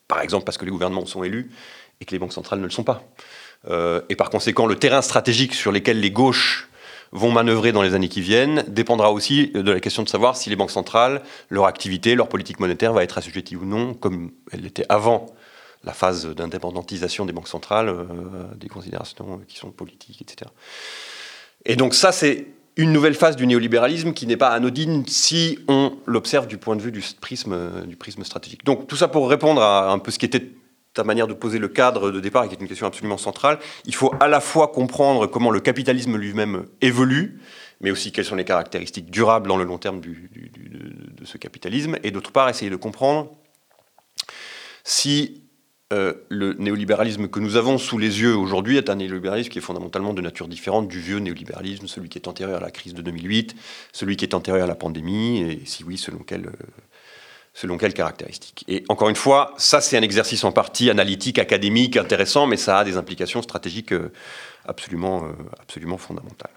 Par 0.07 0.21
exemple 0.21 0.45
parce 0.45 0.57
que 0.57 0.63
les 0.63 0.71
gouvernements 0.71 1.05
sont 1.05 1.23
élus 1.23 1.51
et 1.99 2.05
que 2.05 2.11
les 2.11 2.19
banques 2.19 2.31
centrales 2.31 2.59
ne 2.59 2.65
le 2.65 2.69
sont 2.69 2.83
pas. 2.85 3.03
Euh, 3.69 4.01
et 4.09 4.15
par 4.15 4.29
conséquent, 4.29 4.65
le 4.65 4.75
terrain 4.75 5.01
stratégique 5.01 5.53
sur 5.53 5.71
lequel 5.71 5.99
les 5.99 6.11
gauches 6.11 6.69
vont 7.11 7.31
manœuvrer 7.31 7.71
dans 7.71 7.83
les 7.83 7.93
années 7.93 8.09
qui 8.09 8.21
viennent 8.21 8.63
dépendra 8.67 9.11
aussi 9.11 9.47
de 9.49 9.71
la 9.71 9.79
question 9.79 10.03
de 10.03 10.09
savoir 10.09 10.35
si 10.35 10.49
les 10.49 10.55
banques 10.55 10.71
centrales, 10.71 11.21
leur 11.49 11.65
activité, 11.65 12.15
leur 12.15 12.27
politique 12.27 12.59
monétaire 12.59 12.91
va 12.91 13.03
être 13.03 13.17
assujettie 13.17 13.55
ou 13.55 13.65
non, 13.65 13.93
comme 13.93 14.31
elle 14.51 14.61
l'était 14.61 14.85
avant 14.89 15.27
la 15.83 15.93
phase 15.93 16.25
d'indépendantisation 16.27 17.25
des 17.25 17.33
banques 17.33 17.47
centrales, 17.47 17.89
euh, 17.89 18.05
des 18.55 18.67
considérations 18.67 19.41
qui 19.47 19.57
sont 19.57 19.69
politiques, 19.69 20.21
etc. 20.21 20.49
Et 21.65 21.75
donc 21.75 21.93
ça, 21.93 22.11
c'est 22.11 22.47
une 22.75 22.91
nouvelle 22.91 23.13
phase 23.13 23.35
du 23.35 23.45
néolibéralisme 23.45 24.13
qui 24.13 24.25
n'est 24.25 24.37
pas 24.37 24.49
anodine 24.49 25.05
si 25.05 25.59
on 25.67 25.93
l'observe 26.07 26.47
du 26.47 26.57
point 26.57 26.75
de 26.75 26.81
vue 26.81 26.91
du 26.91 27.03
prisme, 27.21 27.85
du 27.85 27.95
prisme 27.95 28.23
stratégique. 28.23 28.65
Donc 28.65 28.87
tout 28.87 28.95
ça 28.95 29.07
pour 29.07 29.29
répondre 29.29 29.61
à 29.61 29.91
un 29.91 29.99
peu 29.99 30.09
ce 30.09 30.17
qui 30.17 30.25
était 30.25 30.49
ta 30.93 31.03
manière 31.03 31.27
de 31.27 31.33
poser 31.33 31.59
le 31.59 31.67
cadre 31.67 32.11
de 32.11 32.19
départ, 32.19 32.47
qui 32.47 32.55
est 32.55 32.61
une 32.61 32.67
question 32.67 32.87
absolument 32.87 33.17
centrale. 33.17 33.59
Il 33.85 33.95
faut 33.95 34.13
à 34.19 34.27
la 34.27 34.39
fois 34.39 34.67
comprendre 34.67 35.27
comment 35.27 35.49
le 35.49 35.59
capitalisme 35.59 36.17
lui-même 36.17 36.65
évolue, 36.81 37.39
mais 37.81 37.91
aussi 37.91 38.11
quelles 38.11 38.25
sont 38.25 38.35
les 38.35 38.45
caractéristiques 38.45 39.09
durables 39.09 39.47
dans 39.47 39.57
le 39.57 39.63
long 39.63 39.77
terme 39.77 40.01
de, 40.01 41.25
ce 41.25 41.37
capitalisme, 41.37 41.97
et 42.03 42.11
d'autre 42.11 42.31
part 42.31 42.49
essayer 42.49 42.69
de 42.69 42.75
comprendre 42.75 43.31
si 44.83 45.41
euh, 45.91 46.13
le 46.29 46.53
néolibéralisme 46.53 47.27
que 47.27 47.39
nous 47.39 47.55
avons 47.55 47.77
sous 47.77 47.97
les 47.97 48.21
yeux 48.21 48.35
aujourd'hui 48.35 48.77
est 48.77 48.89
un 48.89 48.95
néolibéralisme 48.95 49.49
qui 49.49 49.59
est 49.59 49.61
fondamentalement 49.61 50.13
de 50.13 50.21
nature 50.21 50.47
différente 50.47 50.87
du 50.87 50.99
vieux 50.99 51.19
néolibéralisme, 51.19 51.87
celui 51.87 52.09
qui 52.09 52.17
est 52.17 52.27
antérieur 52.27 52.57
à 52.57 52.61
la 52.61 52.71
crise 52.71 52.93
de 52.93 53.01
2008, 53.01 53.55
celui 53.93 54.15
qui 54.15 54.25
est 54.25 54.33
antérieur 54.33 54.65
à 54.65 54.67
la 54.67 54.75
pandémie, 54.75 55.41
et 55.41 55.61
si 55.65 55.83
oui, 55.83 55.97
selon 55.97 56.19
quel 56.19 56.49
selon 57.53 57.77
quelles 57.77 57.93
caractéristiques. 57.93 58.65
Et 58.67 58.83
encore 58.89 59.09
une 59.09 59.15
fois, 59.15 59.53
ça 59.57 59.79
c'est 59.79 59.97
un 59.97 60.01
exercice 60.01 60.43
en 60.43 60.51
partie 60.51 60.89
analytique, 60.89 61.39
académique, 61.39 61.97
intéressant, 61.97 62.47
mais 62.47 62.57
ça 62.57 62.79
a 62.79 62.83
des 62.83 62.97
implications 62.97 63.41
stratégiques 63.41 63.93
euh, 63.93 64.11
absolument, 64.65 65.25
euh, 65.25 65.31
absolument 65.61 65.97
fondamentales. 65.97 66.51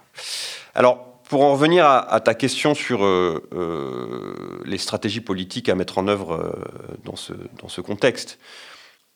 Alors, 0.74 1.20
pour 1.28 1.42
en 1.42 1.52
revenir 1.52 1.84
à, 1.84 2.20
ta 2.20 2.34
question 2.34 2.74
sur 2.74 3.04
euh, 3.04 4.62
les 4.64 4.78
stratégies 4.78 5.20
politiques 5.20 5.68
à 5.68 5.74
mettre 5.74 5.98
en 5.98 6.06
œuvre 6.06 6.56
dans, 7.02 7.16
ce, 7.16 7.32
dans 7.60 7.68
ce 7.68 7.80
contexte, 7.80 8.38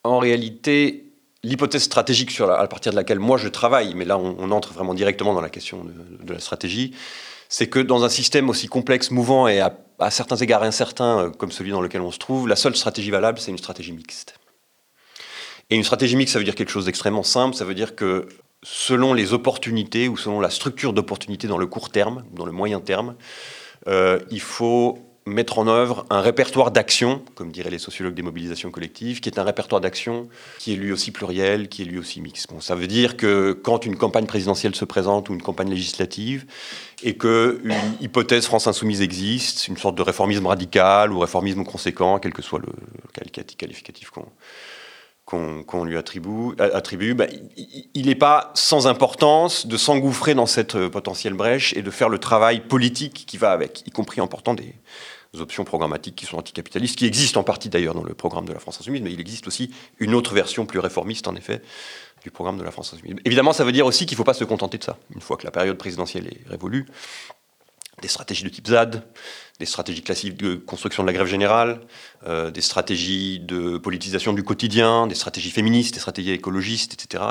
en 0.03 0.19
réalité, 0.19 1.11
l'hypothèse 1.43 1.83
stratégique 1.83 2.39
à 2.41 2.67
partir 2.67 2.93
de 2.93 2.97
laquelle 2.97 3.19
moi 3.19 3.39
je 3.39 3.49
travaille, 3.49 3.95
mais 3.95 4.05
là 4.05 4.19
on, 4.19 4.51
entre 4.51 4.73
vraiment 4.73 4.95
directement 4.95 5.35
dans 5.35 5.41
la 5.41 5.51
question 5.51 5.85
de, 5.85 6.33
la 6.33 6.41
stratégie, 6.41 6.95
c'est 7.49 7.69
que 7.69 7.79
dans 7.79 8.05
un 8.05 8.09
système 8.09 8.49
aussi 8.49 8.67
complexe, 8.69 9.11
mouvant 9.11 9.49
et 9.49 9.61
à, 9.61 9.73
à, 10.01 10.11
certains 10.11 10.37
égards 10.37 10.63
incertain 10.63 11.19
euh, 11.19 11.31
comme 11.31 11.53
celui 11.53 11.71
dans 11.71 11.81
lequel 11.81 12.01
on 12.01 12.11
se 12.11 12.19
trouve, 12.19 12.49
la 12.49 12.57
seule 12.57 12.77
stratégie 12.77 13.11
valable, 13.11 13.39
c'est 13.39 13.51
une 13.51 13.59
stratégie 13.59 13.93
mixte. 13.93 14.35
Et 15.71 15.77
une 15.77 15.85
stratégie 15.85 16.17
mixte, 16.17 16.33
ça 16.33 16.39
veut 16.39 16.45
dire 16.45 16.55
quelque 16.55 16.71
chose 16.71 16.87
d'extrêmement 16.87 17.23
simple, 17.23 17.55
ça 17.55 17.65
veut 17.65 17.75
dire 17.75 17.95
que 17.95 18.29
selon 18.63 19.15
les 19.15 19.33
opportunités 19.33 20.09
ou 20.09 20.17
selon 20.17 20.41
la 20.41 20.51
structure 20.51 20.93
d'opportunités 20.93 21.47
dans 21.47 21.59
le 21.59 21.67
court 21.67 21.91
terme, 21.91 22.25
dans 22.33 22.45
le 22.45 22.53
moyen 22.53 22.81
terme, 22.81 23.15
euh, 23.87 24.19
il 24.31 24.41
faut 24.41 24.99
mettre 25.27 25.59
en 25.59 25.69
œuvre 25.69 26.07
un 26.11 26.21
répertoire 26.21 26.71
d'actions, 26.71 27.23
comme 27.35 27.53
diraient 27.53 27.71
les 27.71 27.79
sociologues 27.79 28.15
des 28.15 28.23
mobilisations 28.23 28.71
collectives, 28.71 29.21
qui 29.21 29.29
est 29.29 29.39
un 29.39 29.45
répertoire 29.45 29.81
d'actions 29.81 30.29
qui 30.59 30.73
est 30.73 30.77
lui 30.77 30.93
aussi 30.93 31.11
pluriel, 31.11 31.69
qui 31.69 31.83
est 31.83 31.85
lui 31.85 31.99
aussi 31.99 32.21
mixte. 32.21 32.51
Bon, 32.51 32.61
ça 32.61 32.75
veut 32.75 32.87
dire 32.87 33.17
que 33.17 33.53
quand 33.53 33.85
une 33.87 33.97
campagne 33.97 34.27
présidentielle 34.27 34.75
se 34.75 34.85
présente 34.85 35.29
ou 35.29 35.35
une 35.35 35.43
campagne 35.43 35.71
législative, 35.71 36.47
et 37.03 37.17
qu'une 37.17 37.75
hypothèse 38.01 38.47
France 38.47 38.67
Insoumise 38.67 39.01
existe, 39.03 39.69
une 39.69 39.77
sorte 39.77 39.95
de 39.97 40.03
réformisme 40.03 40.47
radical 40.47 41.13
ou 41.13 41.19
réformisme 41.19 41.65
conséquent, 41.65 42.19
quel 42.19 42.33
que 42.33 42.43
soit 42.43 42.61
le 42.61 42.69
qualificatif 43.57 44.11
qu'on 44.11 44.27
qu'on 45.31 45.85
lui 45.85 45.97
attribue, 45.97 46.57
attribue 46.59 47.15
bah, 47.15 47.27
il 47.95 48.07
n'est 48.07 48.17
pas 48.17 48.51
sans 48.55 48.89
importance 48.89 49.67
de 49.67 49.77
s'engouffrer 49.77 50.35
dans 50.35 50.47
cette 50.47 50.75
euh, 50.75 50.91
potentielle 50.91 51.35
brèche 51.35 51.73
et 51.75 51.83
de 51.83 51.91
faire 51.91 52.09
le 52.09 52.19
travail 52.19 52.61
politique 52.61 53.25
qui 53.27 53.37
va 53.37 53.53
avec, 53.53 53.87
y 53.87 53.91
compris 53.91 54.21
en 54.21 54.27
portant 54.27 54.55
des 54.55 54.75
options 55.39 55.63
programmatiques 55.63 56.17
qui 56.17 56.27
sont 56.27 56.37
anticapitalistes, 56.37 56.97
qui 56.97 57.07
existent 57.07 57.41
en 57.41 57.45
partie 57.45 57.69
d'ailleurs 57.69 57.95
dans 57.95 58.03
le 58.03 58.15
programme 58.15 58.47
de 58.47 58.53
la 58.53 58.59
France 58.59 58.81
Insoumise, 58.81 59.03
mais 59.03 59.13
il 59.13 59.21
existe 59.21 59.47
aussi 59.47 59.71
une 60.01 60.15
autre 60.15 60.35
version 60.35 60.67
plus 60.67 60.81
réformiste, 60.81 61.29
en 61.29 61.37
effet, 61.37 61.63
du 62.25 62.33
programme 62.33 62.59
de 62.59 62.65
la 62.65 62.73
France 62.73 62.93
Insoumise. 62.93 63.15
Évidemment, 63.25 63.53
ça 63.53 63.65
veut 63.65 63.73
dire 63.73 63.87
aussi 63.87 64.07
qu'il 64.07 64.17
ne 64.17 64.19
faut 64.19 64.25
pas 64.25 64.35
se 64.35 64.43
contenter 64.43 64.79
de 64.79 64.85
ça. 64.85 64.99
Une 65.15 65.21
fois 65.21 65.37
que 65.37 65.45
la 65.45 65.53
période 65.53 65.79
présidentielle 65.79 66.27
est 66.27 66.49
révolue, 66.49 66.87
des 68.01 68.09
stratégies 68.09 68.45
de 68.45 68.49
type 68.49 68.69
ZAD, 68.69 69.03
des 69.59 69.67
stratégies 69.67 70.03
classiques 70.03 70.37
de 70.37 70.55
construction 70.55 71.03
de 71.03 71.07
la 71.07 71.13
grève 71.13 71.27
générale, 71.27 71.81
euh, 72.27 72.51
des 72.51 72.63
stratégies 72.63 73.41
de 73.41 73.79
politisation 73.79 74.33
du 74.33 74.43
quotidien, 74.43 75.07
des 75.07 75.15
stratégies 75.15 75.51
féministes, 75.51 75.95
des 75.95 76.01
stratégies 76.01 76.33
écologistes, 76.33 76.95
etc. 76.95 77.25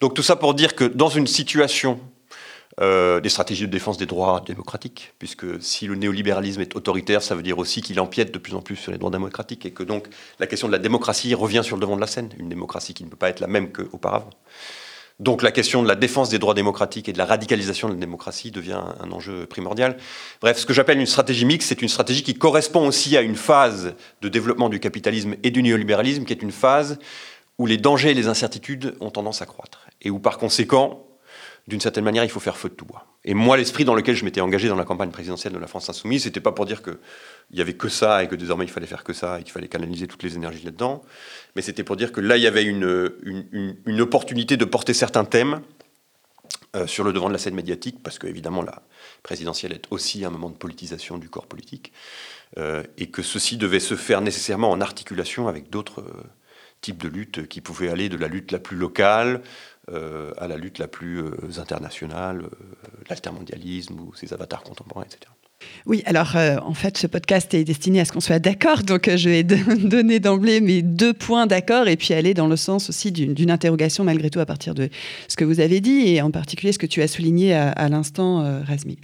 Donc 0.00 0.14
tout 0.14 0.22
ça 0.22 0.36
pour 0.36 0.54
dire 0.54 0.74
que 0.74 0.84
dans 0.84 1.08
une 1.08 1.26
situation 1.26 2.00
euh, 2.80 3.20
des 3.20 3.28
stratégies 3.28 3.66
de 3.66 3.70
défense 3.70 3.98
des 3.98 4.06
droits 4.06 4.42
démocratiques, 4.46 5.12
puisque 5.18 5.62
si 5.62 5.86
le 5.86 5.96
néolibéralisme 5.96 6.60
est 6.60 6.76
autoritaire, 6.76 7.20
ça 7.20 7.34
veut 7.34 7.42
dire 7.42 7.58
aussi 7.58 7.82
qu'il 7.82 8.00
empiète 8.00 8.32
de 8.32 8.38
plus 8.38 8.54
en 8.54 8.62
plus 8.62 8.76
sur 8.76 8.90
les 8.90 8.96
droits 8.98 9.10
démocratiques, 9.10 9.66
et 9.66 9.72
que 9.72 9.82
donc 9.82 10.08
la 10.38 10.46
question 10.46 10.66
de 10.66 10.72
la 10.72 10.78
démocratie 10.78 11.34
revient 11.34 11.62
sur 11.62 11.76
le 11.76 11.80
devant 11.80 11.96
de 11.96 12.00
la 12.00 12.06
scène, 12.06 12.30
une 12.38 12.48
démocratie 12.48 12.94
qui 12.94 13.04
ne 13.04 13.10
peut 13.10 13.16
pas 13.16 13.28
être 13.28 13.40
la 13.40 13.48
même 13.48 13.70
qu'auparavant. 13.70 14.30
Donc 15.20 15.42
la 15.42 15.52
question 15.52 15.82
de 15.82 15.88
la 15.88 15.96
défense 15.96 16.30
des 16.30 16.38
droits 16.38 16.54
démocratiques 16.54 17.08
et 17.10 17.12
de 17.12 17.18
la 17.18 17.26
radicalisation 17.26 17.88
de 17.88 17.92
la 17.92 18.00
démocratie 18.00 18.50
devient 18.50 18.80
un 19.00 19.12
enjeu 19.12 19.44
primordial. 19.44 19.98
Bref, 20.40 20.56
ce 20.58 20.64
que 20.64 20.72
j'appelle 20.72 20.98
une 20.98 21.06
stratégie 21.06 21.44
mixte, 21.44 21.68
c'est 21.68 21.82
une 21.82 21.88
stratégie 21.88 22.22
qui 22.22 22.34
correspond 22.34 22.88
aussi 22.88 23.18
à 23.18 23.20
une 23.20 23.36
phase 23.36 23.94
de 24.22 24.28
développement 24.30 24.70
du 24.70 24.80
capitalisme 24.80 25.36
et 25.42 25.50
du 25.50 25.62
néolibéralisme, 25.62 26.24
qui 26.24 26.32
est 26.32 26.42
une 26.42 26.52
phase 26.52 26.98
où 27.58 27.66
les 27.66 27.76
dangers 27.76 28.12
et 28.12 28.14
les 28.14 28.28
incertitudes 28.28 28.94
ont 29.00 29.10
tendance 29.10 29.42
à 29.42 29.46
croître, 29.46 29.86
et 30.00 30.08
où 30.08 30.18
par 30.18 30.38
conséquent, 30.38 31.06
d'une 31.68 31.80
certaine 31.80 32.04
manière, 32.04 32.24
il 32.24 32.30
faut 32.30 32.40
faire 32.40 32.56
feu 32.56 32.68
de 32.68 32.74
tout 32.74 32.84
bois. 32.84 33.06
Et 33.24 33.34
moi, 33.34 33.56
l'esprit 33.56 33.84
dans 33.84 33.94
lequel 33.94 34.16
je 34.16 34.24
m'étais 34.24 34.40
engagé 34.40 34.68
dans 34.68 34.76
la 34.76 34.84
campagne 34.84 35.10
présidentielle 35.10 35.52
de 35.52 35.58
la 35.58 35.66
France 35.66 35.88
Insoumise, 35.90 36.24
c'était 36.24 36.40
pas 36.40 36.52
pour 36.52 36.66
dire 36.66 36.82
qu'il 36.82 36.96
y 37.52 37.60
avait 37.60 37.74
que 37.74 37.88
ça 37.88 38.24
et 38.24 38.28
que 38.28 38.34
désormais 38.34 38.64
il 38.64 38.70
fallait 38.70 38.86
faire 38.86 39.04
que 39.04 39.12
ça 39.12 39.38
et 39.38 39.42
qu'il 39.42 39.52
fallait 39.52 39.68
canaliser 39.68 40.06
toutes 40.06 40.22
les 40.22 40.36
énergies 40.36 40.64
là-dedans 40.64 41.02
mais 41.54 41.62
c'était 41.62 41.84
pour 41.84 41.96
dire 41.96 42.12
que 42.12 42.20
là, 42.20 42.36
il 42.36 42.42
y 42.42 42.46
avait 42.46 42.64
une, 42.64 43.12
une, 43.86 44.00
opportunité 44.00 44.56
de 44.56 44.64
porter 44.64 44.94
certains 44.94 45.24
thèmes 45.24 45.60
euh, 46.76 46.86
sur 46.86 47.04
le 47.04 47.12
devant 47.12 47.28
de 47.28 47.32
la 47.32 47.38
scène 47.38 47.54
médiatique, 47.54 48.02
parce 48.02 48.18
qu'évidemment, 48.18 48.62
la 48.62 48.82
présidentielle 49.22 49.72
est 49.72 49.84
aussi 49.90 50.24
un 50.24 50.30
moment 50.30 50.50
de 50.50 50.56
politisation 50.56 51.18
du 51.18 51.28
corps 51.28 51.46
politique, 51.46 51.92
euh, 52.58 52.82
et 52.98 53.10
que 53.10 53.22
ceci 53.22 53.56
devait 53.56 53.80
se 53.80 53.96
faire 53.96 54.20
nécessairement 54.20 54.70
en 54.70 54.80
articulation 54.80 55.48
avec 55.48 55.70
d'autres 55.70 56.00
euh, 56.00 56.22
types 56.80 57.02
de 57.02 57.08
luttes 57.08 57.46
qui 57.48 57.60
pouvaient 57.60 57.90
aller 57.90 58.08
de 58.08 58.16
la 58.16 58.28
lutte 58.28 58.52
la 58.52 58.58
plus 58.58 58.76
locale 58.76 59.42
à 59.90 60.46
la 60.46 60.56
lutte 60.56 60.78
la 60.78 60.88
plus 60.88 61.22
internationale, 61.58 62.48
l'altermondialisme 63.08 64.00
ou 64.00 64.14
ses 64.14 64.32
avatars 64.32 64.62
contemporains, 64.62 65.04
etc. 65.04 65.30
Oui, 65.86 66.02
alors 66.06 66.36
euh, 66.36 66.56
en 66.62 66.74
fait, 66.74 66.98
ce 66.98 67.06
podcast 67.06 67.52
est 67.54 67.64
destiné 67.64 68.00
à 68.00 68.04
ce 68.04 68.12
qu'on 68.12 68.20
soit 68.20 68.38
d'accord. 68.38 68.82
Donc, 68.82 69.08
euh, 69.08 69.16
je 69.16 69.28
vais 69.28 69.42
donner 69.42 70.20
d'emblée 70.20 70.60
mes 70.60 70.82
deux 70.82 71.12
points 71.12 71.46
d'accord 71.46 71.88
et 71.88 71.96
puis 71.96 72.14
aller 72.14 72.34
dans 72.34 72.46
le 72.46 72.56
sens 72.56 72.90
aussi 72.90 73.12
d'une 73.12 73.50
interrogation, 73.50 74.04
malgré 74.04 74.30
tout, 74.30 74.40
à 74.40 74.46
partir 74.46 74.74
de 74.74 74.88
ce 75.28 75.36
que 75.36 75.44
vous 75.44 75.60
avez 75.60 75.80
dit 75.80 76.08
et 76.08 76.22
en 76.22 76.30
particulier 76.30 76.72
ce 76.72 76.78
que 76.78 76.86
tu 76.86 77.02
as 77.02 77.08
souligné 77.08 77.54
à, 77.54 77.88
l'instant, 77.88 78.42
euh, 78.42 78.60
Razmi. 78.62 78.98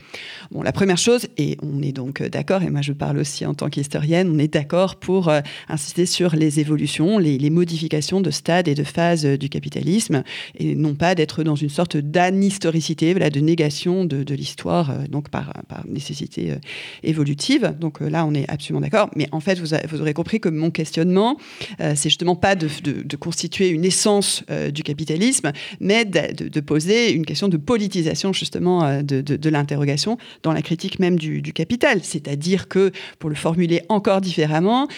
Bon, 0.51 0.62
la 0.62 0.73
première 0.73 0.99
chose, 0.99 1.27
et 1.38 1.57
on 1.62 1.83
est 1.83 1.92
donc 1.92 2.23
d'accord, 2.23 2.62
et 2.62 2.71
moi 2.71 2.83
je 2.83 2.92
parle 2.92 3.19
aussi 3.19 3.47
en 3.47 3.55
tant 3.55 3.69
qu'historienne, 3.69 4.31
on 4.33 4.38
est 4.38 4.53
d'accord 4.53 4.97
pour 4.97 5.33
insister 5.69 6.07
sur 6.07 6.37
les 6.37 6.61
évolutions, 6.61 7.19
les, 7.19 7.51
modifications 7.51 8.21
de 8.21 8.31
stade 8.31 8.69
et 8.69 8.75
de 8.75 8.85
phase 8.85 9.25
du 9.25 9.49
capitalisme 9.49 10.23
et 10.59 10.75
non 10.75 10.95
pas 10.95 11.14
d'être 11.14 11.42
dans 11.42 11.55
une 11.55 11.69
sorte 11.69 11.97
d'anhistoricité, 11.97 13.12
voilà, 13.12 13.31
de 13.31 13.40
négation 13.40 14.05
de, 14.05 14.35
l'histoire, 14.35 14.92
donc 15.09 15.31
par 15.31 15.53
nécessité 15.87 16.45
euh, 16.50 16.56
évolutive. 17.02 17.74
Donc 17.78 18.02
euh, 18.02 18.09
là, 18.09 18.24
on 18.26 18.35
est 18.35 18.48
absolument 18.48 18.80
d'accord. 18.80 19.11
Mais 19.16 19.28
en 19.32 19.40
fait, 19.40 19.59
vous, 19.59 19.76
vous, 19.88 20.00
aurez 20.00 20.14
compris 20.14 20.40
que 20.40 20.48
mon 20.48 20.70
questionnement, 20.70 21.37
euh, 21.80 21.92
c'est 21.94 22.09
justement 22.09 22.37
pas 22.37 22.54
de, 22.54 22.68
constituer 23.16 23.68
une 23.68 23.85
essence 23.85 24.44
du 24.72 24.82
capitalisme, 24.82 25.52
mais 25.80 26.04
de, 26.04 26.61
poser 26.61 27.12
une 27.12 27.24
question 27.24 27.48
de 27.48 27.56
politisation 27.56 28.32
justement 28.32 29.02
de, 29.02 29.48
l'interrogation 29.48 30.18
dans 30.42 30.52
la 30.52 30.62
critique 30.62 30.98
même 30.98 31.18
du, 31.18 31.52
capital. 31.52 32.00
C'est-à-dire 32.02 32.68
que, 32.68 32.92
pour 33.18 33.30
le 33.30 33.37
formuler 33.37 33.82
encore 33.88 34.20
différemment, 34.20 34.88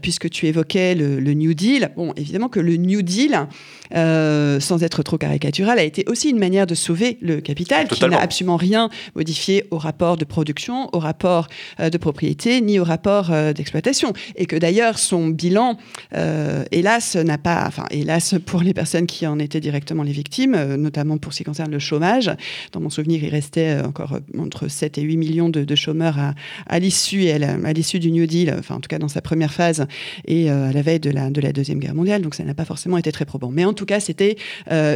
puisque 0.00 0.30
tu 0.30 0.46
évoquais 0.46 0.94
le, 0.94 1.34
New 1.34 1.54
Deal, 1.54 1.90
bon, 1.96 2.12
évidemment 2.16 2.48
que 2.48 2.60
le 2.60 2.76
New 2.76 3.02
Deal, 3.02 3.46
sans 3.92 4.82
être 4.82 5.02
trop 5.02 5.18
caricatural, 5.18 5.78
a 5.78 5.84
été 5.84 6.04
aussi 6.06 6.30
une 6.30 6.38
manière 6.38 6.66
de 6.66 6.74
sauver 6.74 7.18
le 7.20 7.40
capital, 7.40 7.88
qui 7.88 8.04
n'a 8.06 8.20
absolument 8.20 8.56
rien 8.56 8.88
modifié 9.14 9.64
au 9.70 9.78
rapport 9.78 10.16
de 10.16 10.24
production, 10.24 10.87
au 10.92 10.98
rapport 10.98 11.48
euh, 11.80 11.90
de 11.90 11.98
propriété 11.98 12.60
ni 12.60 12.78
au 12.78 12.84
rapport 12.84 13.30
euh, 13.30 13.52
d'exploitation. 13.52 14.12
Et 14.36 14.46
que 14.46 14.56
d'ailleurs, 14.56 14.98
son 14.98 15.28
bilan, 15.28 15.78
euh, 16.14 16.64
hélas, 16.72 17.16
n'a 17.16 17.38
pas, 17.38 17.64
enfin, 17.66 17.84
hélas, 17.90 18.34
pour 18.46 18.62
les 18.62 18.74
personnes 18.74 19.06
qui 19.06 19.26
en 19.26 19.38
étaient 19.38 19.60
directement 19.60 20.02
les 20.02 20.12
victimes, 20.12 20.56
notamment 20.76 21.18
pour 21.18 21.32
ce 21.32 21.38
qui 21.38 21.44
concerne 21.44 21.70
le 21.70 21.78
chômage. 21.78 22.30
Dans 22.72 22.80
mon 22.80 22.90
souvenir, 22.90 23.22
il 23.22 23.30
restait 23.30 23.80
encore 23.80 24.18
entre 24.38 24.68
7 24.68 24.98
et 24.98 25.02
8 25.02 25.16
millions 25.16 25.48
de, 25.48 25.74
chômeurs 25.74 26.18
à, 26.18 26.34
à 26.66 26.78
l'issue 26.78 27.28
à 27.28 27.72
l'issue 27.72 27.98
du 27.98 28.10
New 28.10 28.26
Deal, 28.26 28.54
enfin, 28.58 28.76
en 28.76 28.80
tout 28.80 28.88
cas 28.88 28.98
dans 28.98 29.08
sa 29.08 29.20
première 29.20 29.52
phase 29.52 29.86
et 30.26 30.50
à 30.50 30.72
la 30.72 30.82
veille 30.82 31.00
de 31.00 31.10
la, 31.10 31.30
de 31.30 31.40
la 31.40 31.52
Deuxième 31.52 31.78
Guerre 31.78 31.94
mondiale. 31.94 32.22
Donc, 32.22 32.34
ça 32.34 32.44
n'a 32.44 32.54
pas 32.54 32.64
forcément 32.64 32.96
été 32.96 33.12
très 33.12 33.24
probant. 33.24 33.50
Mais 33.50 33.64
en 33.64 33.72
tout 33.72 33.86
cas, 33.86 34.00
c'était 34.00 34.36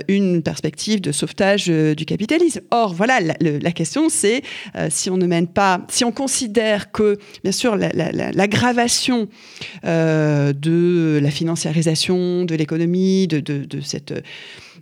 une 0.08 0.42
perspective 0.42 1.00
de 1.00 1.12
sauvetage 1.12 1.66
du 1.66 2.04
capitalisme. 2.04 2.60
Or, 2.70 2.94
voilà, 2.94 3.20
la, 3.20 3.34
la 3.40 3.72
question, 3.72 4.08
c'est 4.08 4.42
si 4.88 5.10
on 5.10 5.16
ne 5.16 5.26
mène 5.26 5.46
pas 5.46 5.81
si 5.88 6.04
on 6.04 6.12
considère 6.12 6.90
que, 6.90 7.18
bien 7.42 7.52
sûr, 7.52 7.76
l'aggravation 7.76 9.28
euh, 9.84 10.52
de 10.52 11.18
la 11.22 11.30
financiarisation 11.30 12.44
de 12.44 12.54
l'économie, 12.54 13.26
de, 13.28 13.80
cette 13.82 14.14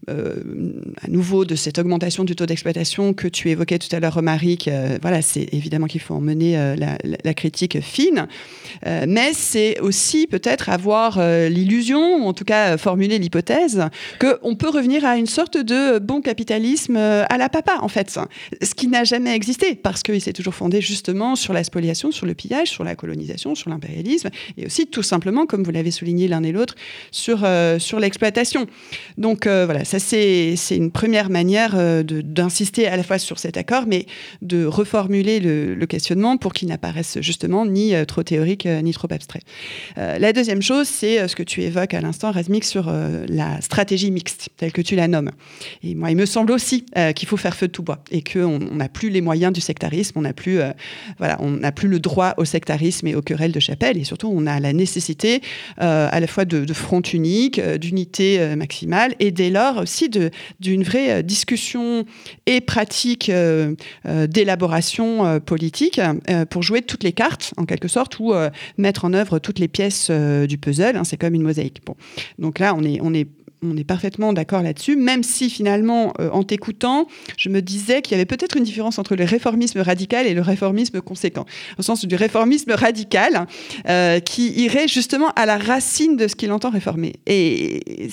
à 0.09 1.09
nouveau 1.09 1.45
de 1.45 1.55
cette 1.55 1.79
augmentation 1.79 2.25
du 2.25 2.35
taux 2.35 2.47
d'exploitation 2.47 3.13
que 3.15 3.29
tu 3.29 3.51
évoquais 3.51 3.79
tout 3.79 3.95
à 3.95 4.01
l'heure, 4.01 4.15
Romaric, 4.15 4.69
euh, 4.69 4.99
voilà, 5.03 5.23
c'est 5.23 5.49
évidemment 5.53 5.87
qu'il 5.87 6.01
faut 6.01 6.15
en 6.15 6.21
mener 6.21 6.59
euh, 6.59 6.75
la, 6.77 7.35
critique 7.35 7.81
fine, 7.81 8.27
mais 8.85 9.33
c'est 9.33 9.79
aussi 9.81 10.27
peut-être 10.27 10.69
avoir 10.69 11.21
l'illusion, 11.49 12.17
ou 12.17 12.27
en 12.27 12.33
tout 12.33 12.45
cas 12.45 12.77
formuler 12.77 13.19
l'hypothèse, 13.19 13.85
qu'on 14.19 14.57
peut 14.57 14.69
revenir 14.69 15.05
à 15.05 15.17
une 15.17 15.27
sorte 15.27 15.57
de 15.57 15.99
bon 16.01 16.21
capitalisme 16.21 16.97
à 16.97 17.39
la 17.39 17.49
papa, 17.49 17.79
en 17.81 17.89
fait, 17.89 18.11
ce 18.11 18.75
qui 18.75 18.89
n'a 18.89 19.05
jamais 19.05 19.35
existé, 19.35 19.77
parce 19.77 20.03
qu'il 20.03 20.21
s'est 20.21 20.33
toujours 20.33 20.55
fondé 20.55 20.81
justement 20.81 21.37
sur 21.37 21.53
la 21.53 21.63
spoliation, 21.63 22.11
sur 22.11 22.27
le 22.27 22.35
pillage, 22.35 22.69
sur 22.69 22.83
la 22.83 22.97
colonisation, 22.97 23.55
sur 23.55 23.71
l'impérialisme, 23.71 24.31
et 24.59 24.67
aussi 24.67 24.87
tout 24.87 25.05
simplement, 25.05 25.47
comme 25.47 25.63
vous 25.63 25.71
l'avez 25.71 25.93
souligné 25.93 26.27
l'un 26.27 26.43
et 26.43 26.53
l'autre, 26.53 26.75
sur, 27.13 27.47
sur 27.79 28.01
l'exploitation. 28.01 28.67
Donc 29.19 29.47
voilà, 29.47 29.85
ça 29.91 29.99
c'est 29.99 30.57
une 30.71 30.93
première 30.93 31.31
manière 31.31 31.75
d'insister 32.05 32.87
à 32.87 32.97
la 32.97 33.03
fois 33.03 33.19
sur 33.19 33.41
cet 33.41 33.57
accord, 33.57 33.85
mais 33.89 34.07
de 34.41 34.65
reformuler 34.65 35.41
le, 35.41 35.87
questionnement 35.87 36.37
pour 36.37 36.53
qu'il 36.53 36.69
n'apparaisse 36.69 37.19
justement 37.21 37.67
ni 37.67 37.93
trop 38.07 38.23
théorique 38.23 38.67
ni 38.67 38.93
trop 38.93 39.09
abstrait. 39.11 39.41
la 39.97 40.33
deuxième 40.33 40.63
chose, 40.63 40.87
c'est 40.87 41.27
ce 41.27 41.35
que 41.35 41.43
tu 41.43 41.63
évoques 41.63 41.95
à 41.95 42.01
l'instant, 42.01 42.31
Razmik, 42.31 42.65
sur 42.65 42.93
la 43.29 43.61
stratégie 43.61 44.13
mixte, 44.13 44.51
telle 44.57 44.71
que 44.71 44.83
tu 44.83 44.95
la 44.95 45.09
nommes. 45.09 45.33
Et 45.83 45.97
moi, 45.97 46.13
il 46.13 46.17
me 46.17 46.27
semble 46.27 46.53
aussi 46.53 46.85
qu'il 47.17 47.27
faut 47.27 47.37
faire 47.37 47.57
feu 47.57 47.67
de 47.67 47.73
tout 47.73 47.83
bois 47.83 48.05
et 48.13 48.23
qu'on 48.23 48.59
n'a 48.59 48.89
plus 48.89 49.11
les 49.11 49.21
moyens 49.21 49.53
du 49.53 49.61
sectarisme, 49.61 50.19
on 50.19 50.23
n'a 50.23 50.33
plus, 50.33 50.61
voilà, 51.19 51.39
plus 51.73 51.89
le 51.89 51.99
droit 51.99 52.35
au 52.37 52.45
sectarisme 52.45 53.09
et 53.09 53.17
aux 53.17 53.23
querelles 53.23 53.53
de 53.53 53.61
chapelle, 53.61 53.99
et 53.99 54.05
surtout 54.05 54.31
on 54.33 54.47
a 54.47 54.61
la 54.61 54.73
nécessité 54.73 55.41
à 55.79 56.21
la 56.21 56.27
fois 56.29 56.45
de 56.45 56.73
front 56.73 57.03
unique, 57.03 57.61
d'unité 57.61 58.55
maximale, 58.55 59.17
et 59.19 59.33
dès 59.33 59.51
lors 59.51 59.80
aussi 59.81 60.11
d'une 60.61 60.83
vraie 60.83 61.23
discussion 61.23 62.05
et 62.47 62.61
pratique 62.61 63.31
d'élaboration 64.05 65.41
politique 65.41 66.01
pour 66.51 66.63
jouer 66.63 66.83
toutes 66.83 67.03
les 67.05 67.13
cartes, 67.13 67.55
en 67.57 67.65
quelque 67.65 67.89
sorte, 67.89 68.19
ou 68.19 68.33
mettre 68.79 69.05
en 69.05 69.13
œuvre 69.13 69.39
toutes 69.39 69.59
les 69.59 69.69
pièces 69.69 70.11
du 70.11 70.59
puzzle. 70.59 70.97
Hein, 70.97 71.05
c'est 71.05 71.17
comme 71.17 71.35
une 71.35 71.43
mosaïque. 71.43 71.81
Bon. 71.85 71.97
Donc 72.39 72.59
là, 72.59 72.75
on 72.75 73.15
est 73.15 73.27
on 73.63 73.77
est 73.77 73.85
parfaitement 73.85 74.33
d'accord 74.33 74.63
là-dessus, 74.63 74.97
même 74.97 75.23
si 75.23 75.51
finalement, 75.51 76.15
euh, 76.19 76.31
en 76.31 76.43
t'écoutant, 76.43 77.07
je 77.37 77.49
me 77.49 77.61
disais 77.61 78.01
qu'il 78.01 78.13
y 78.13 78.15
avait 78.15 78.25
peut-être 78.25 78.57
une 78.57 78.65
différence 78.65 78.99
entre 78.99 79.17
le 79.17 79.25
réformisme 79.25 79.81
radical 79.81 80.27
et 80.27 80.35
le 80.35 80.41
réformisme 80.41 81.01
conséquent. 81.01 81.45
Au 81.79 81.83
sens 81.83 82.05
du 82.05 82.15
réformisme 82.15 82.73
radical, 82.73 83.47
euh, 83.89 84.21
qui 84.21 84.53
irait 84.53 84.89
justement 84.89 85.31
à 85.37 85.47
la 85.47 85.59
racine 85.59 86.17
de 86.17 86.27
ce 86.27 86.37
qu'il 86.37 86.53
entend 86.53 86.71
réformer. 86.71 87.15
Et 87.27 88.09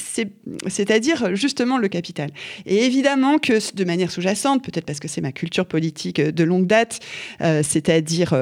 c'est-à-dire 0.68 1.36
justement 1.36 1.78
le 1.78 1.88
capital. 1.88 2.30
Et 2.66 2.86
évidemment 2.86 3.38
que 3.38 3.54
de 3.74 3.84
manière 3.84 4.12
sous-jacente, 4.12 4.64
peut-être 4.64 4.86
parce 4.86 5.00
que 5.00 5.08
c'est 5.08 5.22
ma 5.22 5.32
culture 5.32 5.66
politique 5.66 6.20
de 6.20 6.44
longue 6.44 6.68
date, 6.68 7.00
euh, 7.42 7.62
c'est-à-dire 7.64 8.34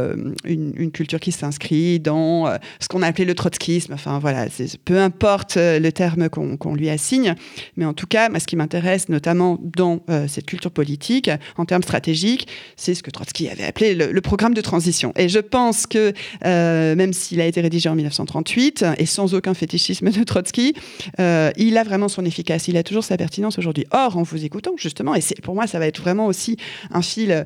une, 0.46 0.92
culture 0.92 1.20
qui 1.20 1.32
s'inscrit 1.32 2.00
dans 2.00 2.48
ce 2.80 2.88
qu'on 2.88 3.02
a 3.02 3.08
appelé 3.08 3.26
le 3.26 3.36
trotskisme, 3.36 3.94
enfin 3.94 4.20
voilà, 4.20 4.48
peu 4.86 5.00
importe 5.00 5.58
le 5.58 5.90
terme 5.90 6.30
qu'on 6.30 6.76
lui 6.76 6.90
a 6.90 6.95
signe. 6.98 7.36
Mais 7.78 7.86
en 7.86 7.94
tout 7.94 8.08
cas, 8.08 8.30
ce 8.40 8.46
qui 8.46 8.56
m'intéresse 8.56 9.10
notamment 9.10 9.60
dans 9.62 10.02
euh, 10.10 10.28
cette 10.28 10.46
culture 10.46 10.72
politique, 10.72 11.30
en 11.58 11.66
termes 11.66 11.84
stratégiques, 11.84 12.48
c'est 12.76 12.94
ce 12.94 13.04
que 13.04 13.12
Trotsky 13.12 13.50
avait 13.50 13.64
appelé 13.64 13.96
le, 13.96 14.22
programme 14.22 14.54
de 14.54 14.62
transition. 14.62 15.14
Et 15.16 15.30
je 15.30 15.40
pense 15.40 15.86
que 15.86 16.14
euh, 16.46 16.96
même 16.96 17.14
s'il 17.14 17.40
a 17.42 17.46
été 17.46 17.62
rédigé 17.62 17.90
en 17.90 17.96
1938 17.96 18.86
et 18.98 19.06
sans 19.06 19.36
aucun 19.36 19.54
fétichisme 19.54 20.10
de 20.10 20.24
Trotsky, 20.24 20.74
euh, 21.20 21.52
il 21.58 21.78
a 21.78 21.84
vraiment 21.84 22.08
son 22.08 22.26
efficace. 22.26 22.68
Il 22.68 22.78
a 22.78 22.84
toujours 22.84 23.04
sa 23.04 23.18
pertinence 23.18 23.60
aujourd'hui. 23.60 23.86
Or, 23.92 24.18
en 24.18 24.24
vous 24.24 24.44
écoutant, 24.44 24.72
justement, 24.78 25.16
et 25.16 25.22
pour 25.44 25.56
moi, 25.56 25.68
ça 25.68 25.80
va 25.80 25.88
être 25.88 26.02
vraiment 26.02 26.26
aussi 26.26 26.58
un 26.92 27.02
fil 27.02 27.46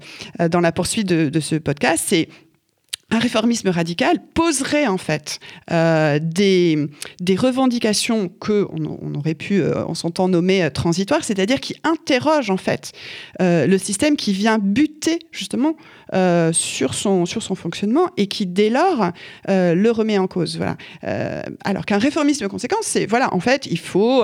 dans 0.49 0.61
la 0.61 0.71
poursuite 0.71 1.07
de 1.07 1.39
ce 1.39 1.55
podcast, 1.55 2.05
c'est 2.07 2.29
un 3.11 3.19
réformisme 3.19 3.69
radical 3.69 4.19
poserait 4.33 4.87
en 4.87 4.97
fait 4.97 5.39
euh, 5.71 6.19
des, 6.21 6.89
revendications 7.37 8.29
que 8.29 8.67
on, 8.71 9.15
aurait 9.15 9.33
pu 9.33 9.61
euh, 9.61 9.85
en 9.85 9.93
son 9.93 10.11
temps 10.11 10.27
nommer 10.27 10.63
euh, 10.63 10.69
transitoires, 10.69 11.23
c'est-à-dire 11.23 11.59
qui 11.59 11.75
interrogent 11.83 12.49
en 12.49 12.57
fait 12.57 12.91
le 13.39 13.77
système 13.77 14.15
qui 14.15 14.33
vient 14.33 14.57
buter 14.59 15.19
justement 15.31 15.75
sur 16.51 16.93
son 16.93 17.25
sur 17.25 17.43
son 17.43 17.55
fonctionnement 17.55 18.07
et 18.17 18.27
qui 18.27 18.45
dès 18.45 18.69
lors 18.69 19.11
le 19.47 19.89
remet 19.89 20.17
en 20.17 20.27
cause. 20.27 20.57
Voilà. 20.57 20.77
alors 21.63 21.85
qu'un 21.85 21.97
réformisme 21.97 22.47
conséquent, 22.47 22.77
c'est 22.81 23.05
voilà 23.05 23.33
en 23.33 23.39
fait 23.39 23.65
il 23.65 23.79
faut 23.79 24.23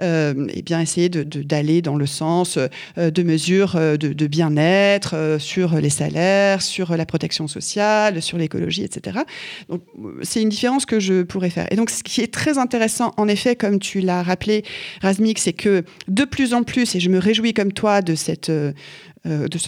eh 0.00 0.62
bien 0.62 0.80
essayer 0.80 1.08
d'aller 1.08 1.82
dans 1.82 1.96
le 1.96 2.06
sens 2.06 2.58
de 2.96 3.22
mesures 3.22 3.74
de, 3.74 3.96
de 3.96 4.26
bien-être 4.26 5.36
sur 5.38 5.74
les 5.76 5.90
salaires, 5.90 6.62
sur 6.62 6.96
la 6.96 7.06
protection 7.06 7.48
sociale 7.48 8.16
sur 8.20 8.38
l'écologie, 8.38 8.82
etc. 8.82 9.20
Donc, 9.68 9.82
c'est 10.22 10.42
une 10.42 10.48
différence 10.48 10.86
que 10.86 11.00
je 11.00 11.22
pourrais 11.22 11.50
faire. 11.50 11.66
Et 11.70 11.76
donc, 11.76 11.90
ce 11.90 12.02
qui 12.02 12.20
est 12.20 12.32
très 12.32 12.58
intéressant, 12.58 13.12
en 13.16 13.28
effet, 13.28 13.56
comme 13.56 13.78
tu 13.78 14.00
l'as 14.00 14.22
rappelé, 14.22 14.64
Razmik, 15.02 15.38
c'est 15.38 15.52
que 15.52 15.84
de 16.08 16.24
plus 16.24 16.54
en 16.54 16.62
plus, 16.62 16.94
et 16.94 17.00
je 17.00 17.10
me 17.10 17.18
réjouis 17.18 17.54
comme 17.54 17.72
toi 17.72 18.02
de 18.02 18.14
cette 18.14 18.50
euh, 18.50 18.72
euh, 19.26 19.48
de, 19.48 19.58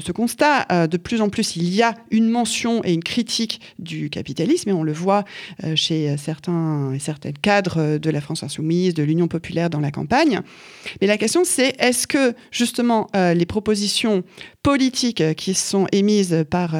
ce 0.00 0.12
constat. 0.12 0.66
Euh, 0.72 0.86
de 0.86 0.96
plus 0.96 1.20
en 1.20 1.28
plus, 1.28 1.54
il 1.54 1.72
y 1.72 1.82
a 1.82 1.94
une 2.10 2.28
mention 2.28 2.82
et 2.82 2.92
une 2.92 3.04
critique 3.04 3.60
du 3.78 4.10
capitalisme, 4.10 4.70
et 4.70 4.72
on 4.72 4.82
le 4.82 4.92
voit 4.92 5.24
euh, 5.64 5.76
chez 5.76 6.16
certains 6.16 6.92
et 6.92 6.98
certaines 6.98 7.38
cadres 7.38 7.98
de 7.98 8.10
la 8.10 8.20
France 8.20 8.42
insoumise, 8.42 8.94
de 8.94 9.04
l'Union 9.04 9.28
populaire 9.28 9.70
dans 9.70 9.80
la 9.80 9.90
campagne. 9.90 10.40
Mais 11.00 11.06
la 11.06 11.18
question, 11.18 11.44
c'est 11.44 11.74
est-ce 11.78 12.06
que 12.06 12.34
justement 12.50 13.08
les 13.14 13.46
propositions 13.46 14.24
politiques 14.62 15.22
qui 15.36 15.54
sont 15.54 15.86
émises 15.92 16.44
par 16.50 16.74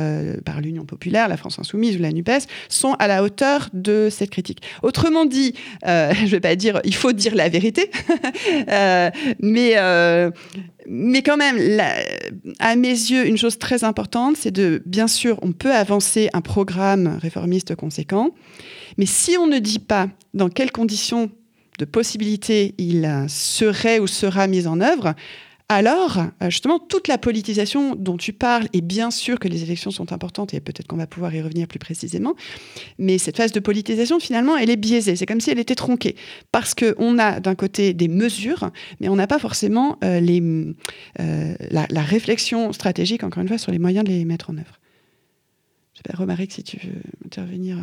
l'Union 0.61 0.85
populaire, 0.85 1.29
la 1.29 1.37
France 1.37 1.59
insoumise 1.59 1.97
ou 1.97 2.03
la 2.03 2.13
NUPES, 2.13 2.47
sont 2.69 2.95
à 2.95 3.07
la 3.07 3.23
hauteur 3.23 3.69
de 3.73 4.09
cette 4.11 4.31
critique? 4.31 4.63
Autrement 4.83 5.27
dit, 5.27 5.55
je 5.85 6.23
ne 6.23 6.29
vais 6.29 6.41
pas 6.41 6.57
dire 6.57 6.81
il 6.85 6.95
faut 6.95 7.13
dire 7.13 7.35
la 7.35 7.49
vérité, 7.49 7.91
mais 9.41 9.77
mais 10.89 11.23
quand 11.23 11.37
même, 11.37 11.59
à 12.59 12.77
mes 12.77 12.89
yeux, 12.89 13.27
une 13.27 13.37
chose 13.37 13.59
très 13.59 13.85
importante, 13.85 14.37
c'est 14.37 14.51
de, 14.51 14.83
bien 14.87 15.09
sûr, 15.09 15.39
on 15.43 15.53
peut 15.53 15.73
avancer 15.73 16.29
un 16.33 16.41
programme 16.41 17.19
réformiste 17.21 17.75
conséquent, 17.75 18.31
mais 18.99 19.07
si 19.07 19.37
on 19.39 19.47
ne 19.47 19.59
dit 19.59 19.79
pas 19.79 20.09
dans 20.35 20.49
quelles 20.49 20.73
conditions 20.73 21.31
de 21.79 21.85
possibilité 21.85 22.75
il 22.79 23.27
serait 23.29 23.99
ou 23.99 24.07
sera 24.07 24.47
mis 24.47 24.67
en 24.67 24.81
œuvre, 24.81 25.15
alors, 25.69 26.19
euh, 26.19 26.49
justement, 26.49 26.79
toute 26.79 27.09
la 27.09 27.19
politisation 27.19 27.97
dont 27.97 28.17
tu 28.17 28.33
parles, 28.33 28.69
et 28.73 28.81
bien 28.81 29.11
sûr 29.11 29.41
que 29.41 29.49
les 29.49 29.65
élections 29.65 29.91
sont 29.91 30.13
importantes, 30.13 30.55
et 30.55 30.61
peut-être 30.61 30.87
qu'on 30.87 30.97
va 30.97 31.09
pouvoir 31.09 31.35
y 31.35 31.43
revenir 31.43 31.67
plus 31.67 31.81
précisément, 31.81 32.37
mais 32.99 33.19
cette 33.19 33.37
phase 33.37 33.51
de 33.51 33.59
politisation, 33.59 34.21
finalement, 34.21 34.57
elle 34.57 34.71
est 34.71 34.77
biaisée. 34.77 35.17
C'est 35.17 35.27
comme 35.27 35.41
si 35.41 35.51
elle 35.51 35.59
était 35.59 35.75
tronquée. 35.75 36.15
Parce 36.53 36.75
qu'on 36.75 37.19
a 37.19 37.41
d'un 37.41 37.57
côté 37.57 37.95
des 37.95 38.07
mesures, 38.07 38.71
mais 39.01 39.09
on 39.09 39.17
n'a 39.17 39.27
pas 39.27 39.41
forcément 39.41 39.99
euh, 40.05 40.21
les, 40.21 40.41
euh, 41.19 41.55
la, 41.71 42.03
réflexion 42.03 42.73
stratégique, 42.73 43.25
encore 43.25 43.43
une 43.43 43.49
fois, 43.49 43.59
sur 43.59 43.73
les 43.73 43.81
moyens 43.81 44.05
de 44.05 44.11
les 44.11 44.25
mettre 44.25 44.51
en 44.51 44.59
œuvre. 44.59 44.79
Je 45.95 45.99
sais 45.99 46.03
pas, 46.09 46.17
Romaric, 46.17 46.53
si 46.53 46.63
tu 46.63 46.77
veux 46.77 47.03
intervenir. 47.25 47.79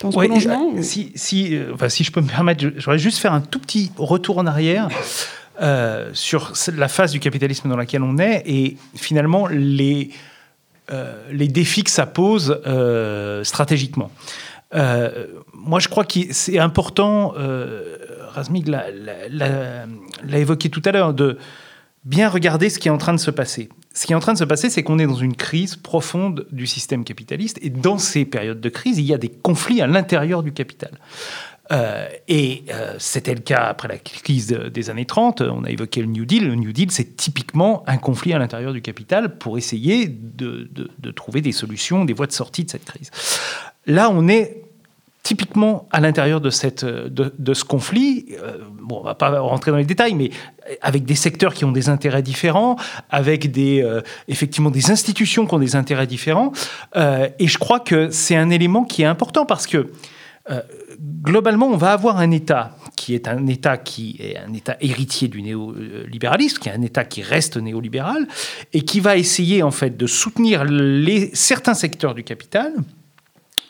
Dans 0.00 0.10
ce 0.10 0.16
prolongement, 0.16 0.82
si, 0.82 1.12
si, 1.14 1.56
enfin, 1.72 1.90
si 1.90 2.02
je 2.02 2.10
peux 2.10 2.22
me 2.22 2.28
permettre, 2.28 2.62
je 2.62 2.68
voudrais 2.68 2.98
juste 2.98 3.18
faire 3.18 3.34
un 3.34 3.42
tout 3.42 3.60
petit 3.60 3.92
retour 3.98 4.38
en 4.38 4.46
arrière. 4.46 4.88
Euh, 5.60 6.08
sur 6.14 6.54
la 6.74 6.88
phase 6.88 7.12
du 7.12 7.20
capitalisme 7.20 7.68
dans 7.68 7.76
laquelle 7.76 8.02
on 8.02 8.16
est 8.16 8.42
et 8.46 8.78
finalement 8.94 9.46
les, 9.46 10.08
euh, 10.90 11.22
les 11.30 11.48
défis 11.48 11.84
que 11.84 11.90
ça 11.90 12.06
pose 12.06 12.62
euh, 12.66 13.44
stratégiquement. 13.44 14.10
moi, 14.72 15.78
je 15.78 15.88
crois 15.88 16.04
que 16.04 16.20
c'est 16.30 16.58
important, 16.58 17.34
Razmig 18.30 18.68
l'a 18.68 20.38
évoqué 20.38 20.70
tout 20.70 20.82
à 20.86 20.92
l'heure, 20.92 21.12
de 21.12 21.36
bien 22.04 22.30
regarder 22.30 22.70
ce 22.70 22.78
qui 22.78 22.88
est 22.88 22.90
en 22.90 22.96
train 22.96 23.12
de 23.12 23.20
se 23.20 23.30
passer. 23.30 23.68
Ce 23.92 24.06
qui 24.06 24.12
est 24.12 24.16
en 24.16 24.20
train 24.20 24.32
de 24.32 24.38
se 24.38 24.44
passer, 24.44 24.70
c'est 24.70 24.82
qu'on 24.82 24.98
est 24.98 25.06
dans 25.06 25.16
une 25.16 25.36
crise 25.36 25.76
profonde 25.76 26.46
du 26.52 26.66
système 26.66 27.04
capitaliste, 27.04 27.58
et 27.60 27.68
dans 27.68 27.98
ces 27.98 28.24
périodes 28.24 28.60
de 28.60 28.68
crise, 28.70 28.98
il 28.98 29.04
y 29.04 29.12
a 29.12 29.18
des 29.18 29.28
conflits 29.28 29.82
à 29.82 29.86
l'intérieur 29.86 30.42
du 30.42 30.52
capital. 30.52 30.92
Euh, 31.72 32.08
et 32.26 32.64
euh, 32.72 32.94
c'était 32.98 33.34
le 33.34 33.40
cas 33.40 33.66
après 33.68 33.88
la 33.88 33.98
crise 33.98 34.48
des 34.48 34.90
années 34.90 35.06
30. 35.06 35.42
On 35.42 35.64
a 35.64 35.70
évoqué 35.70 36.00
le 36.00 36.06
New 36.06 36.24
Deal. 36.24 36.48
Le 36.48 36.56
New 36.56 36.72
Deal, 36.72 36.90
c'est 36.90 37.16
typiquement 37.16 37.84
un 37.86 37.96
conflit 37.96 38.32
à 38.32 38.38
l'intérieur 38.38 38.72
du 38.72 38.82
capital 38.82 39.38
pour 39.38 39.56
essayer 39.56 40.08
de, 40.08 40.68
trouver 41.12 41.40
des 41.40 41.52
solutions, 41.52 42.04
des 42.04 42.12
voies 42.12 42.26
de 42.26 42.32
sortie 42.32 42.64
de 42.64 42.70
cette 42.70 42.84
crise. 42.84 43.10
Là, 43.86 44.10
on 44.10 44.28
est 44.28 44.64
typiquement 45.22 45.86
à 45.92 46.00
l'intérieur 46.00 46.40
de, 46.40 46.50
ce 46.50 47.64
conflit. 47.64 48.26
Euh, 48.42 48.56
on 48.90 49.02
va 49.02 49.14
pas 49.14 49.38
rentrer 49.38 49.70
dans 49.70 49.76
les 49.76 49.84
détails, 49.84 50.14
mais 50.14 50.30
avec 50.80 51.04
des 51.04 51.14
secteurs 51.14 51.54
qui 51.54 51.64
ont 51.64 51.72
des 51.72 51.88
intérêts 51.88 52.22
différents, 52.22 52.76
avec 53.10 53.48
effectivement 54.26 54.70
des 54.70 54.90
institutions 54.90 55.46
qui 55.46 55.54
ont 55.54 55.58
des 55.58 55.76
intérêts 55.76 56.08
différents. 56.08 56.52
et 56.96 57.46
je 57.46 57.58
crois 57.58 57.78
que 57.78 58.10
c'est 58.10 58.36
un 58.36 58.50
élément 58.50 58.84
qui 58.84 59.02
est 59.02 59.06
important 59.06 59.46
parce 59.46 59.66
que 59.66 59.92
globalement, 61.22 61.66
on 61.68 61.76
va 61.76 61.92
avoir 61.92 62.18
un 62.18 62.30
État 62.30 62.76
qui 62.96 63.14
est 63.14 63.28
un 63.28 63.46
État 63.46 63.78
qui 63.78 64.16
est 64.20 64.36
un 64.36 64.52
État 64.52 64.76
héritier 64.80 65.28
du 65.28 65.42
néolibéralisme, 65.42 66.58
qui 66.58 66.68
est 66.68 66.72
un 66.72 66.82
État 66.82 67.04
qui 67.04 67.22
reste 67.22 67.56
néolibéral 67.56 68.28
et 68.72 68.82
qui 68.82 69.00
va 69.00 69.16
essayer 69.16 69.62
en 69.62 69.70
fait 69.70 69.96
de 69.96 70.06
soutenir 70.06 70.64
certains 71.32 71.74
secteurs 71.74 72.14
du 72.14 72.24
capital 72.24 72.74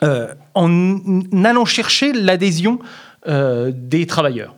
euh, 0.02 0.35
en 0.54 1.22
allant 1.44 1.64
chercher 1.64 2.12
l'adhésion 2.12 2.78
euh, 3.28 3.70
des 3.74 4.06
travailleurs. 4.06 4.56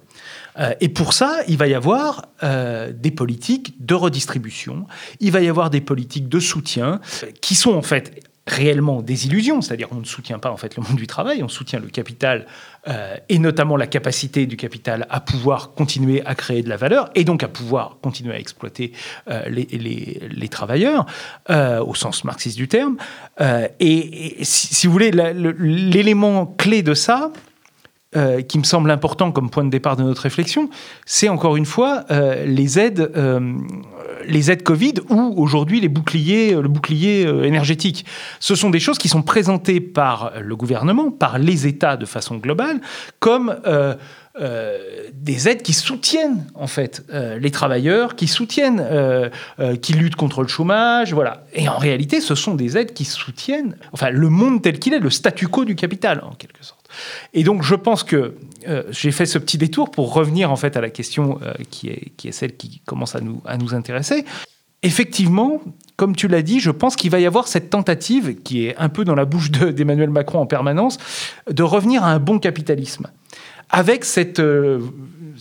Euh, 0.59 0.73
et 0.81 0.89
pour 0.89 1.13
ça, 1.13 1.41
il 1.49 1.57
va 1.57 1.67
y 1.67 1.75
avoir 1.75 2.29
des 2.43 3.11
politiques 3.11 3.75
de 3.85 3.95
redistribution, 3.95 4.87
il 5.21 5.33
va 5.33 5.41
y 5.41 5.49
avoir 5.49 5.71
des 5.71 5.81
politiques 5.81 6.29
de 6.29 6.41
soutien 6.41 7.01
qui 7.41 7.55
sont 7.55 7.75
en 7.75 7.83
fait 7.83 8.32
réellement 8.47 9.03
des 9.03 9.27
illusions, 9.27 9.61
c'est-à-dire 9.61 9.89
on 9.93 10.01
ne 10.01 10.05
soutient 10.05 10.39
pas 10.39 10.51
en 10.51 10.57
fait 10.57 10.77
le 10.77 10.83
monde 10.83 10.97
du 10.97 11.07
travail, 11.07 11.43
on 11.43 11.49
soutient 11.49 11.79
le 11.79 11.89
capital 11.89 12.47
euh, 12.89 13.17
et 13.29 13.39
notamment 13.39 13.77
la 13.77 13.87
capacité 13.87 14.47
du 14.47 14.57
capital 14.57 15.07
à 15.11 15.21
pouvoir 15.21 15.75
continuer 15.75 16.23
à 16.27 16.35
créer 16.35 16.63
de 16.63 16.69
la 16.69 16.77
valeur 16.77 17.11
et 17.15 17.23
donc 17.23 17.45
à 17.45 17.49
pouvoir 17.49 17.99
continuer 18.03 18.35
à 18.35 18.39
exploiter 18.39 18.93
euh, 19.29 19.49
les, 19.49 20.49
travailleurs 20.49 21.07
euh, 21.51 21.83
au 21.83 21.95
sens 21.95 22.25
marxiste 22.25 22.57
du 22.57 22.69
terme. 22.69 22.97
et, 23.81 24.37
si, 24.43 24.87
vous 24.87 24.93
voulez, 24.93 25.13
l'élément 25.13 26.47
clé 26.47 26.83
de 26.83 26.95
ça, 26.95 27.33
euh, 28.15 28.43
qui 28.43 28.59
me 28.59 28.65
semble 28.65 28.91
important 28.91 29.33
comme 29.33 29.49
point 29.49 29.65
de 29.65 29.71
départ 29.71 29.97
de 29.97 30.03
notre 30.03 30.21
réflexion, 30.21 30.69
c'est 31.07 31.31
encore 31.31 31.57
une 31.57 31.65
fois 31.65 32.05
euh, 32.11 32.45
les 32.45 32.79
aides, 32.79 33.11
euh, 33.17 33.55
les 34.27 34.51
aides 34.51 34.63
Covid 34.63 34.97
ou 35.09 35.33
aujourd'hui 35.39 35.81
les 35.81 35.89
boucliers, 35.89 36.53
le 36.53 36.69
bouclier 36.69 37.23
énergétique. 37.23 38.05
Ce 38.39 38.55
sont 38.55 38.69
des 38.69 38.81
choses 38.81 38.99
qui 38.99 39.09
sont 39.09 39.23
présentées 39.23 39.81
par 39.81 40.33
le 40.39 40.55
gouvernement, 40.57 41.11
par 41.11 41.39
les 41.39 41.67
États 41.67 41.97
de 41.97 42.05
façon 42.05 42.37
globale, 42.37 42.83
comme 43.19 43.57
des 45.15 45.49
aides 45.49 45.63
qui 45.63 45.73
soutiennent 45.73 46.47
en 46.55 46.67
fait 46.67 47.05
les 47.39 47.51
travailleurs, 47.51 48.15
qui 48.15 48.29
soutiennent, 48.29 48.85
qui 49.81 49.95
luttent 49.95 50.17
contre 50.17 50.43
le 50.43 50.49
chômage, 50.49 51.15
voilà. 51.15 51.45
Et 51.55 51.69
en 51.69 51.79
réalité, 51.79 52.21
ce 52.21 52.35
sont 52.35 52.55
des 52.55 52.77
aides 52.77 52.93
qui 52.93 53.05
soutiennent, 53.05 53.77
enfin, 53.93 54.11
le 54.11 54.29
monde 54.29 54.63
tel 54.63 54.79
qu'il 54.79 54.93
est, 54.93 55.01
le 55.01 55.11
statu 55.11 55.49
quo 55.49 55.65
du 55.65 55.75
capital 55.75 56.23
en 56.25 56.35
quelque 56.35 56.63
sorte. 56.63 56.82
Et 57.35 57.45
donc, 57.45 57.63
je 57.63 57.75
pense 57.75 58.03
que 58.03 58.35
euh, 58.69 58.83
j'ai 58.91 59.11
fait 59.13 59.27
ce 59.27 59.39
petit 59.39 59.59
détour 59.59 59.91
pour 59.91 60.13
revenir 60.13 60.51
en 60.51 60.57
fait 60.57 60.77
à 60.77 60.81
la 60.81 60.91
question 60.91 61.39
euh, 61.43 61.53
qui, 61.71 61.89
est, 61.89 62.13
qui 62.17 62.29
est 62.29 62.33
celle 62.33 62.57
qui 62.57 62.81
commence 62.85 63.15
à 63.15 63.21
nous, 63.21 63.43
à 63.45 63.57
nous 63.57 63.75
intéresser. 63.75 64.25
Effectivement, 64.85 65.61
comme 65.97 66.17
tu 66.17 66.27
l'as 66.27 66.43
dit, 66.43 66.59
je 66.59 66.71
pense 66.71 66.97
qu'il 66.97 67.11
va 67.11 67.21
y 67.21 67.27
avoir 67.27 67.47
cette 67.47 67.71
tentative, 67.71 68.43
qui 68.43 68.67
est 68.67 68.77
un 68.79 68.89
peu 68.89 69.05
dans 69.05 69.15
la 69.15 69.25
bouche 69.25 69.51
d'Emmanuel 69.51 70.11
Macron 70.11 70.41
en 70.41 70.47
permanence, 70.47 70.99
de 71.49 71.63
revenir 71.63 72.03
à 72.03 72.13
un 72.13 72.19
bon 72.19 72.39
capitalisme. 72.39 73.07
Avec 73.71 74.05
cette, 74.05 74.41
euh, 74.41 74.81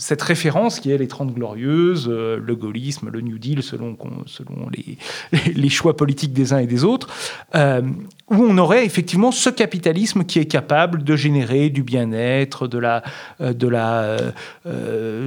cette 0.02 0.24
référence 0.24 0.80
qui 0.80 0.92
est 0.92 0.98
les 0.98 1.08
Trente 1.08 1.32
Glorieuses, 1.32 2.10
euh, 2.10 2.40
le 2.44 2.56
gaullisme, 2.56 3.10
le 3.10 3.22
New 3.22 3.38
Deal, 3.38 3.62
selon, 3.62 3.96
selon 4.26 4.68
les, 5.56 5.70
choix 5.70 5.96
politiques 5.96 6.34
des 6.34 6.54
uns 6.54 6.58
et 6.58 6.66
des 6.66 6.84
autres, 6.84 7.08
euh, 7.54 7.82
où 8.28 8.36
on 8.36 8.58
aurait 8.58 8.84
effectivement 8.84 9.32
ce 9.32 9.52
capitalisme 9.52 10.24
qui 10.24 10.40
est 10.40 10.48
capable 10.48 11.04
de 11.04 11.16
générer 11.16 11.70
du 11.70 11.84
bien-être, 11.84 12.68
de 12.68 12.80
la, 12.80 13.04
euh, 13.42 13.54
de 13.54 13.68
la, 13.68 14.18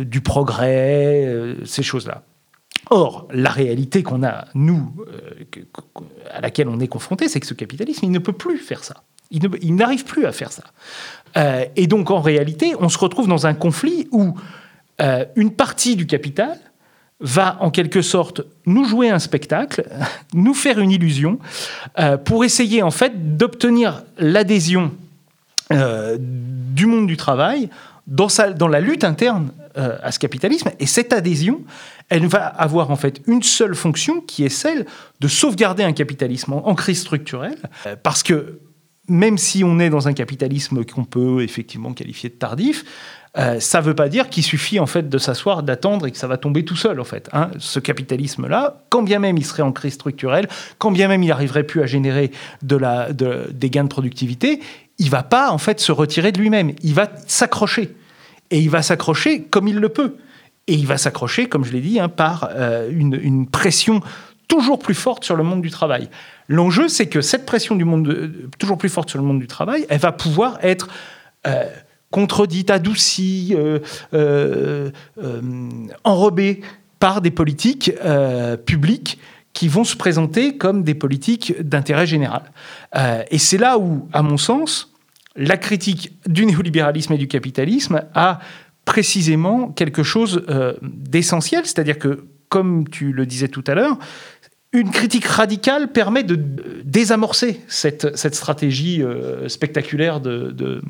du 0.04 0.20
progrès, 0.20 1.56
ces 1.64 1.84
choses-là. 1.84 2.22
Or, 2.90 3.28
la 3.30 3.50
réalité 3.50 4.02
qu'on 4.02 4.24
a, 4.24 4.46
nous, 4.54 4.92
à 6.32 6.40
laquelle 6.40 6.68
on 6.68 6.80
est 6.80 6.88
confronté, 6.88 7.28
c'est 7.28 7.38
que 7.38 7.46
ce 7.46 7.54
capitalisme, 7.54 8.04
il 8.04 8.10
ne 8.10 8.18
peut 8.18 8.32
plus 8.32 8.58
faire 8.58 8.82
ça. 8.82 9.04
Il 9.30 9.76
n'arrive 9.76 10.04
plus 10.04 10.26
à 10.26 10.32
faire 10.32 10.50
ça. 10.52 10.64
et 11.76 11.86
donc, 11.86 12.10
en 12.10 12.20
réalité, 12.20 12.74
on 12.78 12.88
se 12.88 12.98
retrouve 12.98 13.28
dans 13.28 13.46
un 13.46 13.54
conflit 13.54 14.08
où 14.10 14.34
euh, 15.00 15.24
une 15.36 15.50
partie 15.50 15.96
du 15.96 16.06
capital 16.06 16.58
va 17.20 17.56
en 17.60 17.70
quelque 17.70 18.02
sorte 18.02 18.42
nous 18.66 18.84
jouer 18.84 19.10
un 19.10 19.18
spectacle, 19.18 19.88
nous 20.34 20.54
faire 20.54 20.78
une 20.78 20.90
illusion, 20.90 21.38
euh, 21.98 22.16
pour 22.16 22.44
essayer 22.44 22.82
en 22.82 22.90
fait 22.90 23.36
d'obtenir 23.36 24.02
l'adhésion 24.18 24.92
euh, 25.72 26.16
du 26.20 26.86
monde 26.86 27.06
du 27.06 27.16
travail 27.16 27.70
dans, 28.06 28.28
la 28.68 28.80
lutte 28.80 29.02
interne 29.02 29.50
à 29.74 30.12
ce 30.12 30.18
capitalisme. 30.18 30.70
Et 30.78 30.84
cette 30.84 31.14
adhésion, 31.14 31.62
elle 32.10 32.26
va 32.26 32.44
avoir 32.44 32.90
en 32.90 32.96
fait 32.96 33.22
une 33.26 33.42
seule 33.42 33.74
fonction 33.74 34.20
qui 34.20 34.44
est 34.44 34.50
celle 34.50 34.84
de 35.20 35.26
sauvegarder 35.26 35.82
un 35.84 35.94
capitalisme 35.94 36.52
en 36.52 36.74
crise 36.74 37.00
structurelle, 37.00 37.56
parce 38.02 38.22
que 38.22 38.60
même 39.08 39.38
si 39.38 39.64
on 39.64 39.78
est 39.78 39.90
dans 39.90 40.08
un 40.08 40.12
capitalisme 40.12 40.84
qu'on 40.84 41.04
peut 41.04 41.42
effectivement 41.42 41.92
qualifier 41.92 42.30
de 42.30 42.34
tardif, 42.34 42.84
euh, 43.36 43.58
ça 43.58 43.80
ne 43.80 43.86
veut 43.86 43.94
pas 43.94 44.08
dire 44.08 44.28
qu'il 44.28 44.44
suffit 44.44 44.78
en 44.78 44.86
fait 44.86 45.08
de 45.08 45.18
s'asseoir, 45.18 45.64
d'attendre 45.64 46.06
et 46.06 46.12
que 46.12 46.16
ça 46.16 46.28
va 46.28 46.36
tomber 46.36 46.64
tout 46.64 46.76
seul 46.76 47.00
en 47.00 47.04
fait. 47.04 47.28
Hein. 47.32 47.50
Ce 47.58 47.80
capitalisme-là, 47.80 48.84
quand 48.90 49.02
bien 49.02 49.18
même 49.18 49.36
il 49.36 49.44
serait 49.44 49.62
en 49.62 49.72
crise 49.72 49.94
structurelle, 49.94 50.48
quand 50.78 50.92
bien 50.92 51.08
même 51.08 51.22
il 51.22 51.28
n'arriverait 51.28 51.64
plus 51.64 51.82
à 51.82 51.86
générer 51.86 52.30
des 52.62 53.70
gains 53.70 53.84
de 53.84 53.88
productivité, 53.88 54.60
il 54.98 55.10
va 55.10 55.24
pas 55.24 55.50
en 55.50 55.58
fait 55.58 55.80
se 55.80 55.90
retirer 55.90 56.30
de 56.30 56.38
lui-même. 56.38 56.72
Il 56.82 56.94
va 56.94 57.10
s'accrocher 57.26 57.96
et 58.50 58.60
il 58.60 58.70
va 58.70 58.82
s'accrocher 58.82 59.42
comme 59.42 59.66
il 59.66 59.76
le 59.76 59.88
peut. 59.88 60.16
Et 60.66 60.74
il 60.74 60.86
va 60.86 60.96
s'accrocher, 60.96 61.48
comme 61.48 61.64
je 61.64 61.72
l'ai 61.72 61.80
dit, 61.80 62.00
hein, 62.00 62.08
par 62.08 62.48
euh, 62.52 62.88
une, 62.90 63.46
pression 63.48 64.00
toujours 64.48 64.78
plus 64.78 64.94
forte 64.94 65.24
sur 65.24 65.36
le 65.36 65.42
monde 65.42 65.60
du 65.60 65.70
travail. 65.70 66.08
L'enjeu, 66.48 66.88
c'est 66.88 67.06
que 67.06 67.20
cette 67.20 67.44
pression 67.44 67.74
du 67.74 67.84
monde 67.84 68.32
toujours 68.58 68.78
plus 68.78 68.88
forte 68.88 69.10
sur 69.10 69.18
le 69.18 69.24
monde 69.24 69.40
du 69.40 69.46
travail, 69.46 69.84
elle 69.88 69.98
va 69.98 70.12
pouvoir 70.12 70.58
être 70.62 70.88
euh, 71.46 71.64
contredite, 72.14 72.70
adoucie, 72.70 73.56
euh, 73.56 73.80
euh, 74.14 74.92
euh, 75.20 75.40
enrobée 76.04 76.60
par 77.00 77.20
des 77.20 77.32
politiques 77.32 77.90
publiques 78.64 79.18
qui 79.52 79.66
vont 79.66 79.82
se 79.82 79.96
présenter 79.96 80.56
comme 80.56 80.84
des 80.84 80.94
politiques 80.94 81.60
d'intérêt 81.60 82.06
général. 82.06 82.42
et 83.30 83.38
c'est 83.38 83.58
là 83.58 83.78
où, 83.78 84.08
à 84.12 84.22
mon 84.22 84.36
sens, 84.36 84.92
la 85.36 85.56
critique 85.56 86.12
du 86.26 86.46
néolibéralisme 86.46 87.12
et 87.12 87.18
du 87.18 87.26
capitalisme 87.26 88.04
a 88.14 88.38
précisément 88.84 89.68
quelque 89.72 90.02
chose 90.02 90.46
d'essentiel, 90.82 91.66
c'est-à-dire 91.66 91.98
que, 91.98 92.26
comme 92.48 92.88
tu 92.88 93.12
le 93.12 93.26
disais 93.26 93.48
tout 93.48 93.64
à 93.66 93.74
l'heure, 93.74 93.98
une 94.74 94.90
critique 94.90 95.24
radicale 95.24 95.92
permet 95.92 96.24
de 96.24 96.34
désamorcer 96.84 97.60
cette, 97.68 98.16
stratégie 98.34 99.02
euh, 99.02 99.48
spectaculaire 99.48 100.20
euh, 100.26 100.80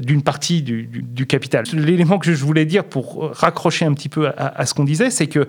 d'une 0.00 0.22
partie 0.22 0.60
du, 0.60 0.86
du, 0.86 1.26
capital. 1.26 1.64
L'élément 1.72 2.18
que 2.18 2.34
je 2.34 2.44
voulais 2.44 2.66
dire 2.66 2.84
pour 2.84 3.30
raccrocher 3.32 3.84
un 3.84 3.94
petit 3.94 4.08
peu 4.08 4.28
à, 4.36 4.66
ce 4.66 4.74
qu'on 4.74 4.84
disait, 4.84 5.10
c'est 5.10 5.28
que 5.28 5.46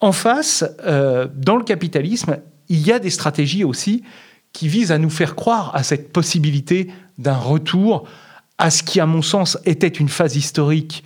en 0.00 0.12
face, 0.12 0.64
euh, 0.86 1.26
dans 1.34 1.56
le 1.56 1.64
capitalisme, 1.64 2.38
il 2.68 2.86
y 2.86 2.92
a 2.92 3.00
des 3.00 3.10
stratégies 3.10 3.64
aussi 3.64 4.04
qui 4.52 4.68
visent 4.68 4.92
à 4.92 4.98
nous 4.98 5.10
faire 5.10 5.34
croire 5.34 5.74
à 5.74 5.82
cette 5.82 6.12
possibilité 6.12 6.88
d'un 7.18 7.36
retour 7.36 8.08
à 8.58 8.70
ce 8.70 8.84
qui, 8.84 9.00
à 9.00 9.06
mon 9.06 9.22
sens, 9.22 9.58
était 9.64 9.88
une 9.88 10.08
phase 10.08 10.36
historique 10.36 11.02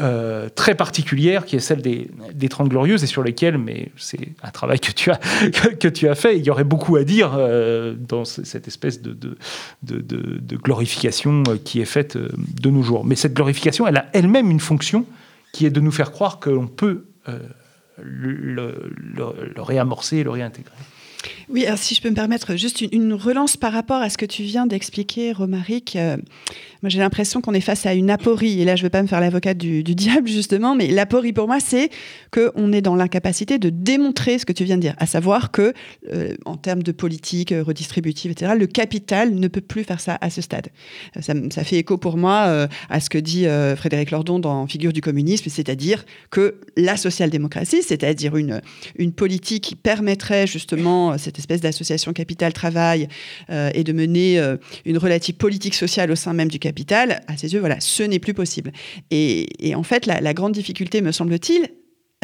euh, 0.00 0.48
très 0.52 0.74
particulière 0.74 1.44
qui 1.44 1.54
est 1.54 1.60
celle 1.60 1.80
des, 1.80 2.10
des 2.32 2.48
30 2.48 2.68
Glorieuses 2.68 3.04
et 3.04 3.06
sur 3.06 3.22
lesquelles, 3.22 3.58
mais 3.58 3.92
c'est 3.96 4.30
un 4.42 4.50
travail 4.50 4.80
que 4.80 4.90
tu 4.90 5.12
as, 5.12 5.18
que, 5.78 5.86
tu 5.86 6.08
as 6.08 6.16
fait, 6.16 6.36
il 6.36 6.44
y 6.44 6.50
aurait 6.50 6.64
beaucoup 6.64 6.96
à 6.96 7.04
dire 7.04 7.32
euh, 7.36 7.94
dans 7.96 8.24
cette 8.24 8.66
espèce 8.66 9.02
de, 9.02 9.12
de, 9.12 9.36
de, 10.00 10.56
glorification 10.56 11.44
euh, 11.46 11.58
qui 11.62 11.80
est 11.80 11.84
faite 11.84 12.16
de 12.18 12.70
nos 12.70 12.82
jours. 12.82 13.04
Mais 13.04 13.14
cette 13.14 13.34
glorification, 13.34 13.86
elle 13.86 13.98
a 13.98 14.06
elle-même 14.14 14.50
une 14.50 14.58
fonction 14.58 15.06
qui 15.52 15.64
est 15.64 15.70
de 15.70 15.80
nous 15.80 15.92
faire 15.92 16.10
croire 16.10 16.40
qu'on 16.40 16.66
peut 16.66 17.04
le, 18.02 18.90
le, 18.96 19.62
réamorcer 19.62 20.24
le 20.24 20.30
réintégrer. 20.30 20.74
Oui, 21.48 21.66
alors 21.66 21.78
si 21.78 21.94
je 21.94 22.02
peux 22.02 22.10
me 22.10 22.14
permettre 22.14 22.56
juste 22.56 22.80
une, 22.80 23.14
relance 23.14 23.56
par 23.56 23.72
rapport 23.72 24.02
à 24.02 24.10
ce 24.10 24.18
que 24.18 24.26
tu 24.26 24.42
viens 24.42 24.66
d'expliquer, 24.66 25.32
Romaric. 25.32 25.96
Moi, 26.84 26.90
j'ai 26.90 26.98
l'impression 26.98 27.40
qu'on 27.40 27.54
est 27.54 27.62
face 27.62 27.86
à 27.86 27.94
une 27.94 28.10
aporie. 28.10 28.60
Et 28.60 28.66
là, 28.66 28.76
je 28.76 28.82
ne 28.82 28.86
veux 28.86 28.90
pas 28.90 29.00
me 29.00 29.08
faire 29.08 29.22
l'avocat 29.22 29.54
du, 29.54 29.82
diable, 29.82 30.28
justement, 30.28 30.74
mais 30.74 30.88
l'aporie, 30.88 31.32
pour 31.32 31.46
moi, 31.46 31.58
c'est 31.58 31.88
qu'on 32.30 32.72
est 32.74 32.82
dans 32.82 32.94
l'incapacité 32.94 33.58
de 33.58 33.70
démontrer 33.70 34.38
ce 34.38 34.44
que 34.44 34.52
tu 34.52 34.64
viens 34.64 34.76
de 34.76 34.82
dire, 34.82 34.94
à 34.98 35.06
savoir 35.06 35.50
que, 35.50 35.72
euh, 36.12 36.34
en 36.44 36.58
termes 36.58 36.82
de 36.82 36.92
politique 36.92 37.52
euh, 37.52 37.62
redistributive, 37.62 38.32
etc., 38.32 38.52
le 38.58 38.66
capital 38.66 39.34
ne 39.34 39.48
peut 39.48 39.62
plus 39.62 39.82
faire 39.82 39.98
ça 39.98 40.18
à 40.20 40.28
ce 40.28 40.42
stade. 40.42 40.68
Euh, 41.16 41.48
ça, 41.50 41.64
fait 41.64 41.76
écho 41.76 41.96
pour 41.96 42.18
moi 42.18 42.68
à 42.90 43.00
ce 43.00 43.08
que 43.08 43.16
dit 43.16 43.46
Frédéric 43.76 44.10
Lordon 44.10 44.38
dans 44.38 44.66
Figure 44.66 44.92
du 44.92 45.00
communisme, 45.00 45.48
c'est-à-dire 45.48 46.04
que 46.28 46.60
la 46.76 46.98
social-démocratie, 46.98 47.82
c'est-à-dire 47.82 48.36
une, 48.36 48.60
une 48.96 49.12
politique 49.12 49.64
qui 49.64 49.74
permettrait 49.74 50.46
justement 50.46 51.13
cette 51.18 51.38
espèce 51.38 51.60
d'association 51.60 52.12
capital-travail 52.12 53.08
et 53.50 53.84
de 53.84 53.92
mener 53.92 54.40
une 54.84 54.98
relative 54.98 55.36
politique 55.36 55.74
sociale 55.74 56.10
au 56.10 56.16
sein 56.16 56.32
même 56.32 56.48
du 56.48 56.58
capital, 56.58 57.22
à 57.26 57.36
ses 57.36 57.52
yeux, 57.52 57.60
voilà, 57.60 57.80
ce 57.80 58.02
n'est 58.02 58.18
plus 58.18 58.34
possible. 58.34 58.72
Et, 59.10 59.74
en 59.74 59.82
fait, 59.82 60.06
la, 60.06 60.34
grande 60.34 60.52
difficulté, 60.52 61.00
me 61.00 61.12
semble-t-il, 61.12 61.68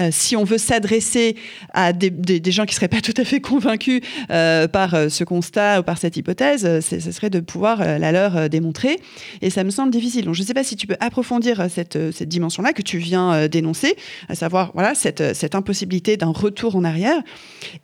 euh, 0.01 0.09
si 0.11 0.37
on 0.37 0.45
veut 0.45 0.59
s'adresser 0.59 1.37
à 1.73 1.93
des, 1.93 2.41
gens 2.51 2.65
qui 2.65 2.73
ne 2.73 2.77
seraient 2.77 2.89
pas 2.89 3.01
tout 3.01 3.15
à 3.17 3.25
fait 3.25 3.41
convaincus 3.41 4.01
euh, 4.31 4.67
par 4.67 4.95
euh, 4.95 5.09
ce 5.09 5.25
constat 5.25 5.81
ou 5.81 5.83
par 5.83 5.99
cette 5.99 6.17
hypothèse, 6.17 6.81
ce 6.81 7.13
serait 7.13 7.31
de 7.31 7.41
pouvoir 7.41 7.79
la 7.79 8.13
leur 8.13 8.49
démontrer. 8.49 8.99
Et 9.43 9.51
ça 9.51 9.65
me 9.65 9.71
semble 9.71 9.93
difficile. 9.93 10.25
Donc 10.25 10.35
je 10.35 10.43
ne 10.43 10.47
sais 10.47 10.55
pas 10.55 10.65
si 10.65 10.77
tu 10.77 10.87
peux 10.87 10.97
approfondir 11.01 11.67
cette, 11.71 11.99
dimension-là 12.21 12.73
que 12.73 12.83
tu 12.83 12.99
viens 12.99 13.49
d'énoncer, 13.49 13.97
à 14.29 14.35
savoir 14.35 14.71
voilà, 14.75 14.95
cette, 14.95 15.55
impossibilité 15.55 16.17
d'un 16.17 16.31
retour 16.31 16.77
en 16.77 16.85
arrière. 16.85 17.21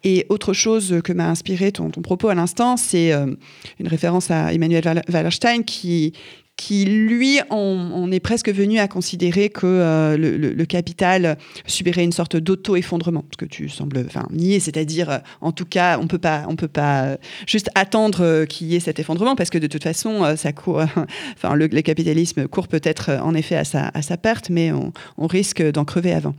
Et 0.04 0.26
autre 0.28 0.52
chose 0.52 1.00
que 1.04 1.12
m'a 1.12 1.28
inspiré 1.28 1.72
ton, 1.72 1.90
ton 1.90 2.02
propos 2.02 2.28
à 2.28 2.34
l'instant, 2.34 2.76
c'est 2.76 3.12
une 3.12 3.88
référence 3.88 4.30
à 4.30 4.52
Emmanuel 4.52 5.02
Wallerstein 5.08 5.62
qui, 5.62 6.12
qui 6.56 6.86
lui, 6.86 7.38
on, 7.50 8.10
est 8.10 8.20
presque 8.20 8.48
venu 8.50 8.78
à 8.78 8.88
considérer 8.88 9.50
que 9.50 10.16
le, 10.16 10.64
capital 10.64 11.36
subirait 11.66 12.02
une 12.02 12.12
sorte 12.12 12.36
d'auto-effondrement, 12.36 13.24
ce 13.30 13.36
que 13.36 13.44
tu 13.44 13.68
sembles 13.68 14.06
nier, 14.30 14.58
c'est-à-dire, 14.58 15.20
en 15.42 15.52
tout 15.52 15.66
cas, 15.66 15.98
on 16.00 16.06
peut 16.06 16.18
pas, 16.18 16.44
on 16.48 16.56
peut 16.56 16.66
pas 16.66 17.18
juste 17.46 17.68
attendre 17.74 18.46
qu'il 18.46 18.68
y 18.68 18.76
ait 18.76 18.80
cet 18.80 18.98
effondrement, 18.98 19.36
parce 19.36 19.50
que 19.50 19.58
de 19.58 19.66
toute 19.66 19.82
façon, 19.82 20.34
ça 20.36 20.52
court, 20.52 20.82
enfin, 21.36 21.54
le, 21.54 21.68
capitalisme 21.82 22.48
court 22.48 22.68
peut-être 22.68 23.10
en 23.22 23.34
effet 23.34 23.56
à 23.56 23.64
sa, 23.64 24.16
perte, 24.16 24.50
mais 24.50 24.72
on, 24.72 25.26
risque 25.26 25.62
d'en 25.62 25.84
crever 25.84 26.12
avant. 26.12 26.34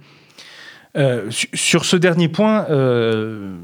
Euh, 0.98 1.30
sur 1.30 1.86
ce 1.86 1.96
dernier 1.96 2.28
point, 2.28 2.66
euh, 2.70 3.56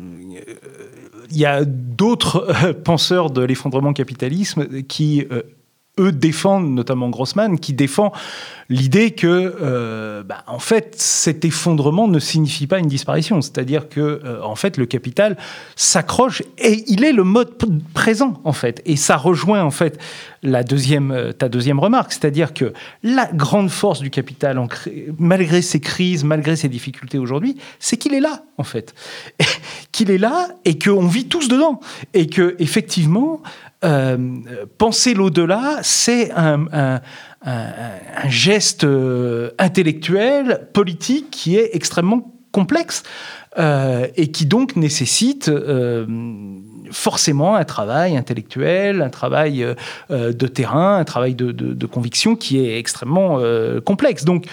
il 1.31 1.37
y 1.37 1.45
a 1.45 1.65
d'autres 1.65 2.47
euh, 2.63 2.73
penseurs 2.73 3.31
de 3.31 3.41
l'effondrement 3.41 3.93
capitalisme 3.93 4.83
qui 4.83 5.25
eux 5.99 6.11
défendent, 6.11 6.73
notamment 6.73 7.09
Grossman, 7.09 7.59
qui 7.59 7.73
défend 7.73 8.11
l'idée 8.69 9.11
que, 9.11 9.55
euh, 9.61 10.23
bah, 10.23 10.43
en 10.47 10.57
fait, 10.57 10.95
cet 10.97 11.45
effondrement 11.45 12.07
ne 12.07 12.17
signifie 12.17 12.65
pas 12.65 12.79
une 12.79 12.87
disparition. 12.87 13.41
C'est-à-dire 13.41 13.89
que, 13.89 13.99
euh, 13.99 14.41
en 14.43 14.55
fait, 14.55 14.77
le 14.77 14.87
capital 14.87 15.37
s'accroche 15.75 16.41
et 16.57 16.83
il 16.87 17.03
est 17.03 17.11
le 17.11 17.23
mode 17.23 17.55
présent, 17.93 18.41
en 18.43 18.53
fait. 18.53 18.81
Et 18.85 18.95
ça 18.95 19.17
rejoint, 19.17 19.63
en 19.63 19.69
fait, 19.69 19.99
la 20.41 20.63
deuxième, 20.63 21.11
euh, 21.11 21.31
ta 21.31 21.47
deuxième 21.49 21.79
remarque. 21.79 22.11
C'est-à-dire 22.11 22.53
que 22.53 22.73
la 23.03 23.29
grande 23.31 23.69
force 23.69 23.99
du 23.99 24.09
capital, 24.09 24.59
malgré 25.19 25.61
ses 25.61 25.79
crises, 25.79 26.23
malgré 26.23 26.55
ses 26.55 26.69
difficultés 26.69 27.19
aujourd'hui, 27.19 27.57
c'est 27.79 27.97
qu'il 27.97 28.15
est 28.15 28.19
là, 28.19 28.43
en 28.57 28.63
fait. 28.63 28.95
qu'il 29.91 30.09
est 30.09 30.17
là 30.17 30.47
et 30.65 30.79
qu'on 30.79 31.07
vit 31.07 31.27
tous 31.27 31.47
dedans. 31.47 31.79
Et 32.15 32.25
que, 32.25 32.55
effectivement, 32.57 33.43
euh, 33.83 34.17
penser 34.77 35.13
l'au-delà, 35.13 35.79
c'est 35.81 36.31
un, 36.31 37.01
geste 38.27 38.85
euh, 38.85 39.51
intellectuel, 39.59 40.67
politique 40.73 41.29
qui 41.31 41.57
est 41.57 41.71
extrêmement 41.73 42.33
complexe 42.53 43.03
euh, 43.57 44.07
et 44.15 44.31
qui 44.31 44.45
donc 44.45 44.75
nécessite 44.75 45.51
forcément 46.91 47.55
un 47.55 47.65
travail 47.65 48.15
intellectuel, 48.15 49.01
un 49.01 49.09
travail 49.09 49.65
de 50.09 50.47
terrain, 50.47 50.97
un 50.97 51.03
travail 51.03 51.35
de, 51.35 51.85
conviction 51.85 52.35
qui 52.35 52.59
est 52.59 52.77
extrêmement 52.77 53.39
complexe. 53.83 54.23
Donc, 54.23 54.45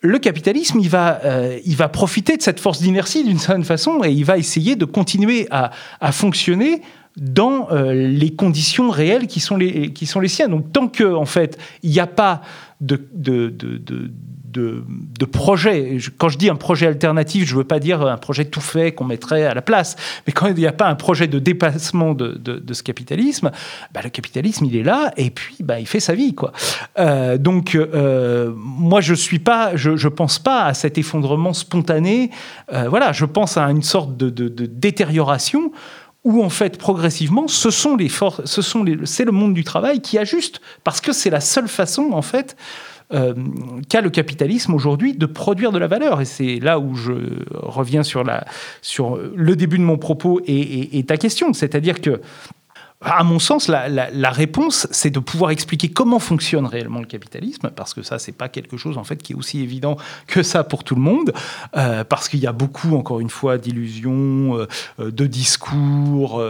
le 0.00 0.18
capitalisme, 0.18 0.78
il 0.80 0.88
va, 0.88 1.20
il 1.64 1.76
va 1.76 1.88
profiter 1.88 2.36
de 2.36 2.42
cette 2.42 2.60
force 2.60 2.80
d'inertie 2.80 3.24
d'une 3.24 3.38
certaine 3.38 3.64
façon 3.64 4.04
et 4.04 4.10
il 4.10 4.24
va 4.24 4.36
essayer 4.38 4.76
de 4.76 4.84
continuer 4.84 5.46
à, 5.50 5.70
à 6.00 6.12
fonctionner 6.12 6.82
dans 7.18 7.68
euh, 7.70 7.92
les 7.92 8.30
conditions 8.34 8.90
réelles 8.90 9.26
qui 9.26 9.40
sont 9.40 9.56
les, 9.56 9.92
qui 9.92 10.06
sont 10.06 10.20
les 10.20 10.28
siennes. 10.28 10.50
Donc 10.50 10.72
tant 10.72 10.88
que 10.88 11.04
en 11.04 11.26
fait 11.26 11.58
il 11.82 11.90
n'y 11.90 12.00
a 12.00 12.06
pas 12.06 12.42
de, 12.80 13.08
de, 13.12 13.48
de, 13.48 13.78
de, 13.78 14.84
de 15.18 15.24
projet, 15.24 15.98
quand 16.16 16.28
je 16.28 16.38
dis 16.38 16.48
un 16.48 16.54
projet 16.54 16.86
alternatif, 16.86 17.46
je 17.46 17.54
ne 17.54 17.58
veux 17.58 17.64
pas 17.64 17.80
dire 17.80 18.02
un 18.02 18.16
projet 18.16 18.44
tout 18.44 18.60
fait 18.60 18.92
qu'on 18.92 19.04
mettrait 19.04 19.44
à 19.44 19.52
la 19.52 19.62
place, 19.62 19.96
mais 20.26 20.32
quand 20.32 20.46
il 20.46 20.54
n'y 20.54 20.66
a 20.66 20.72
pas 20.72 20.88
un 20.88 20.94
projet 20.94 21.26
de 21.26 21.38
dépassement 21.38 22.14
de, 22.14 22.62
ce 22.72 22.82
capitalisme, 22.82 23.50
bah, 23.92 24.00
le 24.02 24.10
capitalisme 24.10 24.64
il 24.64 24.76
est 24.76 24.82
là 24.82 25.12
et 25.16 25.30
puis 25.30 25.56
bah, 25.60 25.80
il 25.80 25.86
fait 25.86 26.00
sa 26.00 26.14
vie. 26.14 26.34
Quoi. 26.34 26.52
Euh, 26.98 27.36
donc 27.36 27.74
euh, 27.74 28.52
moi 28.56 29.00
je 29.00 29.14
suis 29.14 29.40
pas, 29.40 29.74
je, 29.74 29.96
je 29.96 30.08
pense 30.08 30.38
pas 30.38 30.64
à 30.64 30.74
cet 30.74 30.98
effondrement 30.98 31.52
spontané. 31.52 32.30
voilà, 32.70 33.12
je 33.12 33.24
pense 33.24 33.56
à 33.56 33.64
une 33.64 33.82
sorte 33.82 34.16
de, 34.16 34.30
de 34.30 34.66
détérioration 34.66 35.72
où 36.28 36.44
en 36.44 36.50
fait 36.50 36.76
progressivement, 36.76 37.48
ce 37.48 37.70
sont 37.70 37.96
les 37.96 38.10
forces, 38.10 38.44
ce 38.44 38.60
sont 38.60 38.84
c'est 39.04 39.24
le 39.24 39.32
monde 39.32 39.54
du 39.54 39.64
travail 39.64 40.02
qui 40.02 40.18
ajuste 40.18 40.60
parce 40.84 41.00
que 41.00 41.12
c'est 41.12 41.30
la 41.30 41.40
seule 41.40 41.68
façon 41.68 42.10
en 42.12 42.20
fait 42.20 42.54
euh, 43.14 43.32
qu'a 43.88 44.02
le 44.02 44.10
capitalisme 44.10 44.74
aujourd'hui 44.74 45.14
de 45.14 45.24
produire 45.24 45.72
de 45.72 45.78
la 45.78 45.86
valeur. 45.86 46.20
Et 46.20 46.26
c'est 46.26 46.60
là 46.60 46.78
où 46.78 46.94
je 46.94 47.14
reviens 47.54 48.02
sur 48.02 48.24
la 48.24 48.44
sur 48.82 49.16
le 49.16 49.56
début 49.56 49.78
de 49.78 49.84
mon 49.84 49.96
propos 49.96 50.42
et 50.46 51.02
ta 51.06 51.16
question, 51.16 51.54
c'est-à-dire 51.54 52.02
que 52.02 52.20
à 53.00 53.22
mon 53.22 53.38
sens, 53.38 53.68
la, 53.68 54.30
réponse, 54.30 54.88
c'est 54.90 55.10
de 55.10 55.20
pouvoir 55.20 55.52
expliquer 55.52 55.88
comment 55.88 56.18
fonctionne 56.18 56.66
réellement 56.66 56.98
le 56.98 57.06
capitalisme, 57.06 57.70
parce 57.74 57.94
que 57.94 58.02
ça, 58.02 58.18
c'est 58.18 58.32
pas 58.32 58.48
quelque 58.48 58.76
chose 58.76 58.98
en 58.98 59.04
fait 59.04 59.22
qui 59.22 59.34
est 59.34 59.36
aussi 59.36 59.60
évident 59.60 59.96
que 60.26 60.42
ça 60.42 60.64
pour 60.64 60.82
tout 60.82 60.96
le 60.96 61.00
monde, 61.00 61.32
euh, 61.76 62.02
parce 62.02 62.28
qu'il 62.28 62.40
y 62.40 62.46
a 62.48 62.52
beaucoup, 62.52 62.96
encore 62.96 63.20
une 63.20 63.30
fois, 63.30 63.56
d'illusions, 63.56 64.56
euh, 64.56 64.66
euh, 64.98 65.12
de 65.12 65.26
discours, 65.26 66.42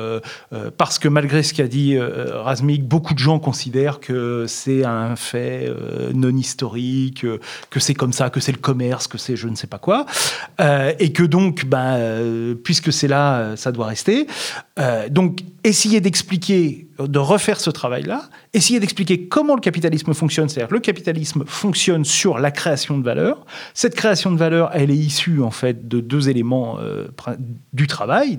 parce 0.78 0.98
que 0.98 1.08
malgré 1.08 1.42
ce 1.42 1.52
qu'a 1.52 1.68
dit 1.68 1.98
Razmik, 1.98 2.86
beaucoup 2.86 3.12
de 3.12 3.18
gens 3.18 3.38
considèrent 3.38 4.00
que 4.00 4.46
c'est 4.48 4.84
un 4.84 5.16
fait 5.16 5.70
non 6.14 6.34
historique, 6.34 7.26
que 7.70 7.80
c'est 7.80 7.94
comme 7.94 8.12
ça, 8.12 8.30
que 8.30 8.40
c'est 8.40 8.52
le 8.52 8.58
commerce, 8.58 9.06
que 9.06 9.18
c'est 9.18 9.36
je 9.36 9.48
ne 9.48 9.54
sais 9.54 9.66
pas 9.66 9.78
quoi, 9.78 10.06
et 10.98 11.12
que 11.12 11.22
donc, 11.22 11.66
ben, 11.66 12.56
puisque 12.64 12.92
c'est 12.92 13.08
là, 13.08 13.56
ça 13.56 13.72
doit 13.72 13.86
rester. 13.86 14.26
donc, 15.10 15.42
essayer 15.68 16.00
d'expliquer, 16.00 16.88
de 16.98 17.18
refaire 17.18 17.60
ce 17.60 17.70
travail-là, 17.70 18.28
essayer 18.54 18.80
d'expliquer 18.80 19.28
comment 19.28 19.54
le 19.54 19.60
capitalisme 19.60 20.14
fonctionne. 20.14 20.48
C'est-à-dire 20.48 20.72
le 20.72 20.80
capitalisme 20.80 21.44
fonctionne 21.46 22.04
sur 22.04 22.38
la 22.38 22.50
création 22.50 22.98
de 22.98 23.04
valeur. 23.04 23.46
Cette 23.74 23.94
création 23.94 24.32
de 24.32 24.36
valeur, 24.36 24.70
elle 24.72 24.90
est 24.90 24.96
issue 24.96 25.40
en 25.40 25.50
fait 25.50 25.88
de 25.88 26.00
deux 26.00 26.28
éléments 26.28 26.78
euh, 26.80 27.08
du 27.72 27.86
travail, 27.86 28.38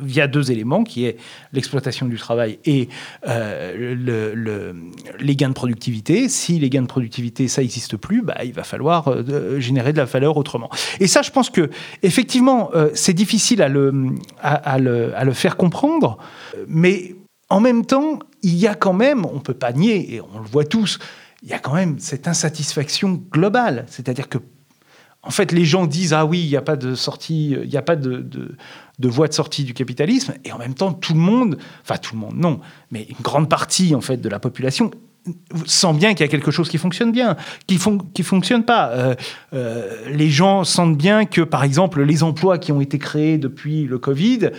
via 0.00 0.26
deux 0.26 0.50
éléments, 0.50 0.84
qui 0.84 1.04
est 1.04 1.16
l'exploitation 1.52 2.06
du 2.06 2.16
travail 2.16 2.58
et 2.64 2.88
euh, 3.28 3.94
le, 3.94 4.74
les 5.20 5.36
gains 5.36 5.48
de 5.48 5.54
productivité. 5.54 6.28
Si 6.28 6.58
les 6.58 6.70
gains 6.70 6.82
de 6.82 6.86
productivité, 6.86 7.48
ça 7.48 7.62
n'existe 7.62 7.96
plus, 7.96 8.22
bah, 8.22 8.44
il 8.44 8.52
va 8.52 8.64
falloir 8.64 9.08
euh, 9.08 9.60
générer 9.60 9.92
de 9.92 9.98
la 9.98 10.04
valeur 10.04 10.36
autrement. 10.36 10.70
Et 11.00 11.06
ça, 11.06 11.22
je 11.22 11.30
pense 11.30 11.50
que 11.50 11.70
effectivement, 12.02 12.70
c'est 12.94 13.14
difficile 13.14 13.62
à 13.62 13.68
le, 13.68 14.14
à, 14.40 14.78
le, 14.78 15.16
à 15.16 15.24
le 15.24 15.32
faire 15.32 15.56
comprendre, 15.56 16.18
mais 16.68 17.14
en 17.48 17.60
même 17.60 17.84
temps, 17.84 18.18
il 18.42 18.56
y 18.56 18.66
a 18.66 18.74
quand 18.74 18.92
même, 18.92 19.24
on 19.26 19.34
ne 19.34 19.40
peut 19.40 19.54
pas 19.54 19.72
nier, 19.72 20.14
et 20.14 20.20
on 20.20 20.38
le 20.38 20.46
voit 20.46 20.64
tous, 20.64 20.98
il 21.42 21.48
y 21.50 21.52
a 21.52 21.58
quand 21.58 21.74
même 21.74 21.98
cette 21.98 22.26
insatisfaction 22.26 23.22
globale. 23.30 23.84
C'est-à-dire 23.88 24.28
que, 24.28 24.38
en 25.24 25.30
fait, 25.30 25.52
les 25.52 25.64
gens 25.64 25.86
disent 25.86 26.12
Ah 26.12 26.26
oui, 26.26 26.40
il 26.40 26.48
n'y 26.48 26.56
a 26.56 26.62
pas 26.62 26.76
de 26.76 26.94
sortie, 26.94 27.56
il 27.62 27.68
n'y 27.68 27.76
a 27.76 27.82
pas 27.82 27.96
de, 27.96 28.26
de, 28.98 29.08
voie 29.08 29.28
de 29.28 29.34
sortie 29.34 29.64
du 29.64 29.74
capitalisme, 29.74 30.34
et 30.44 30.52
en 30.52 30.58
même 30.58 30.74
temps, 30.74 30.92
tout 30.92 31.14
le 31.14 31.20
monde, 31.20 31.58
enfin 31.82 31.96
tout 31.96 32.14
le 32.14 32.20
monde, 32.20 32.34
non, 32.36 32.60
mais 32.90 33.06
une 33.08 33.22
grande 33.22 33.48
partie, 33.48 33.94
en 33.94 34.00
fait, 34.00 34.18
de 34.18 34.28
la 34.28 34.38
population 34.38 34.90
sent 35.66 35.92
bien 35.94 36.10
qu'il 36.10 36.20
y 36.20 36.28
a 36.28 36.30
quelque 36.30 36.50
chose 36.50 36.68
qui 36.68 36.78
fonctionne 36.78 37.12
bien, 37.12 37.36
qui 37.66 37.76
ne 37.76 38.24
fonctionne 38.24 38.64
pas. 38.64 38.90
Euh, 38.90 39.14
euh, 39.54 39.90
les 40.10 40.28
gens 40.28 40.64
sentent 40.64 40.96
bien 40.96 41.24
que, 41.24 41.40
par 41.40 41.64
exemple, 41.64 42.02
les 42.02 42.22
emplois 42.22 42.58
qui 42.58 42.72
ont 42.72 42.80
été 42.80 42.98
créés 42.98 43.38
depuis 43.38 43.84
le 43.84 43.98
Covid, 43.98 44.50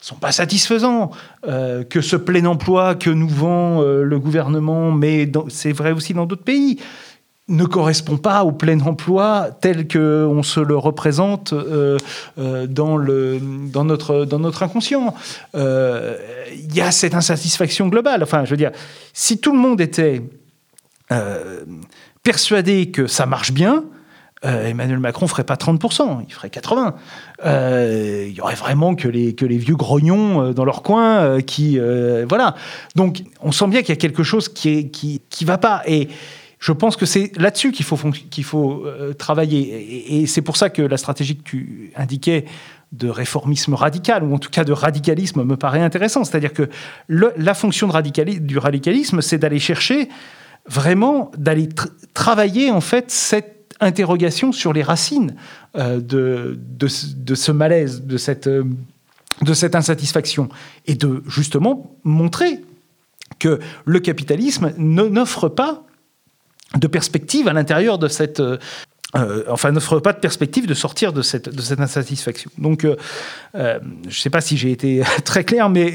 sont 0.00 0.16
pas 0.16 0.30
satisfaisants, 0.30 1.10
euh, 1.46 1.82
que 1.82 2.00
ce 2.00 2.14
plein 2.14 2.44
emploi 2.44 2.94
que 2.94 3.10
nous 3.10 3.28
vend 3.28 3.82
le 3.82 4.18
gouvernement, 4.18 4.92
mais 4.92 5.30
c'est 5.48 5.72
vrai 5.72 5.92
aussi 5.92 6.14
dans 6.14 6.26
d'autres 6.26 6.44
pays, 6.44 6.78
ne 7.48 7.64
correspond 7.64 8.16
pas 8.16 8.44
au 8.44 8.52
plein 8.52 8.78
emploi 8.80 9.48
tel 9.60 9.88
qu'on 9.88 10.42
se 10.42 10.60
le 10.60 10.76
représente 10.76 11.52
euh, 11.52 11.96
dans, 12.66 12.96
le, 12.96 13.40
dans, 13.40 13.84
notre, 13.84 14.24
dans 14.24 14.38
notre 14.38 14.62
inconscient. 14.62 15.14
Il 15.54 16.74
y 16.74 16.80
a 16.80 16.90
cette 16.90 17.14
insatisfaction 17.14 17.88
globale. 17.88 18.22
Enfin, 18.22 18.44
je 18.44 18.50
veux 18.50 18.56
dire, 18.56 18.72
si 19.12 19.38
tout 19.38 19.52
le 19.52 19.58
monde 19.58 19.80
était 19.80 20.22
persuadé 22.22 22.90
que 22.90 23.06
ça 23.06 23.24
marche 23.24 23.52
bien, 23.52 23.84
euh, 24.44 24.68
Emmanuel 24.68 25.00
Macron 25.00 25.26
ferait 25.26 25.44
pas 25.44 25.56
30%, 25.56 26.24
il 26.26 26.32
ferait 26.32 26.48
80%. 26.48 26.94
Euh, 27.44 28.26
il 28.28 28.34
y 28.34 28.40
aurait 28.40 28.54
vraiment 28.54 28.94
que 28.94 29.08
les, 29.08 29.34
que 29.34 29.44
les 29.44 29.58
vieux 29.58 29.74
grognons 29.74 30.42
euh, 30.42 30.52
dans 30.52 30.64
leur 30.64 30.82
coin 30.82 31.40
qui... 31.42 31.78
voilà. 32.28 32.54
Donc 32.94 33.22
on 33.42 33.52
sent 33.52 33.66
bien 33.68 33.80
qu'il 33.80 33.90
y 33.90 33.92
a 33.92 33.96
quelque 33.96 34.22
chose 34.22 34.48
qui 34.48 34.76
ne 34.76 34.82
qui, 34.82 35.22
qui 35.28 35.44
va 35.44 35.58
pas. 35.58 35.82
Et 35.86 36.08
je 36.58 36.72
pense 36.72 36.96
que 36.96 37.06
c'est 37.06 37.32
là-dessus 37.36 37.72
qu'il 37.72 37.84
faut, 37.84 37.96
qu'il 37.96 38.44
faut 38.44 38.84
travailler. 39.16 40.20
Et, 40.20 40.26
c'est 40.26 40.42
pour 40.42 40.56
ça 40.56 40.70
que 40.70 40.82
la 40.82 40.96
stratégie 40.96 41.36
que 41.36 41.42
tu 41.42 41.92
indiquais 41.94 42.46
de 42.92 43.08
réformisme 43.08 43.74
radical, 43.74 44.24
ou 44.24 44.34
en 44.34 44.38
tout 44.38 44.50
cas 44.50 44.64
de 44.64 44.72
radicalisme, 44.72 45.44
me 45.44 45.56
paraît 45.56 45.82
intéressant. 45.82 46.24
C'est-à-dire 46.24 46.52
que 46.52 46.68
la 47.08 47.54
fonction 47.54 47.88
du 47.88 48.58
radicalisme, 48.58 49.20
c'est 49.20 49.38
d'aller 49.38 49.60
chercher 49.60 50.08
vraiment, 50.66 51.30
d'aller 51.36 51.68
travailler 52.14 52.70
en 52.70 52.80
fait 52.80 53.10
cette 53.10 53.76
interrogation 53.80 54.52
sur 54.52 54.72
les 54.72 54.82
racines 54.82 55.34
euh, 55.76 56.00
de, 56.00 56.58
de, 56.58 56.88
ce 56.88 57.52
malaise, 57.52 58.02
de 58.02 58.16
cette, 58.16 58.46
euh, 58.46 58.64
de 59.42 59.54
cette 59.54 59.74
insatisfaction, 59.74 60.48
et 60.86 60.94
de 60.94 61.22
justement 61.28 61.96
montrer 62.04 62.60
que 63.38 63.60
le 63.84 64.00
capitalisme 64.00 64.72
n'offre 64.78 65.48
pas 65.48 65.84
de 66.76 66.86
perspective 66.86 67.48
à 67.48 67.52
l'intérieur 67.52 67.98
de 67.98 68.08
cette, 68.08 68.40
euh, 68.40 68.58
euh, 69.16 69.44
enfin, 69.48 69.72
n'offre 69.72 70.00
pas 70.00 70.12
de 70.12 70.18
perspective 70.18 70.66
de 70.66 70.74
sortir 70.74 71.14
de 71.14 71.22
cette, 71.22 71.48
insatisfaction. 71.80 72.50
Donc, 72.58 72.84
euh, 72.84 72.96
euh, 73.54 73.78
je 74.02 74.08
ne 74.08 74.12
sais 74.12 74.28
pas 74.28 74.42
si 74.42 74.58
j'ai 74.58 74.70
été 74.70 75.02
très 75.24 75.44
clair, 75.44 75.70
mais 75.70 75.94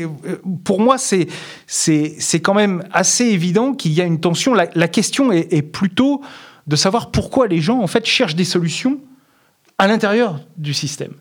pour 0.64 0.80
moi, 0.80 0.98
c'est, 0.98 1.28
c'est, 1.68 2.16
c'est 2.18 2.40
quand 2.40 2.56
même 2.56 2.84
assez 2.92 3.26
évident 3.26 3.74
qu'il 3.74 3.94
y 3.94 4.02
a 4.02 4.06
une 4.06 4.20
tension. 4.20 4.56
La, 4.56 4.68
la 4.74 4.88
question 4.88 5.32
est, 5.32 5.54
est, 5.54 5.62
plutôt 5.62 6.22
de 6.66 6.76
savoir 6.76 7.12
pourquoi 7.12 7.48
les 7.48 7.62
gens, 7.62 7.82
en 7.82 7.88
fait, 7.88 8.06
cherchent 8.06 8.36
des 8.36 8.46
solutions 8.46 9.00
à 9.78 9.88
l'intérieur 9.88 10.40
du 10.58 10.74
système. 10.74 11.14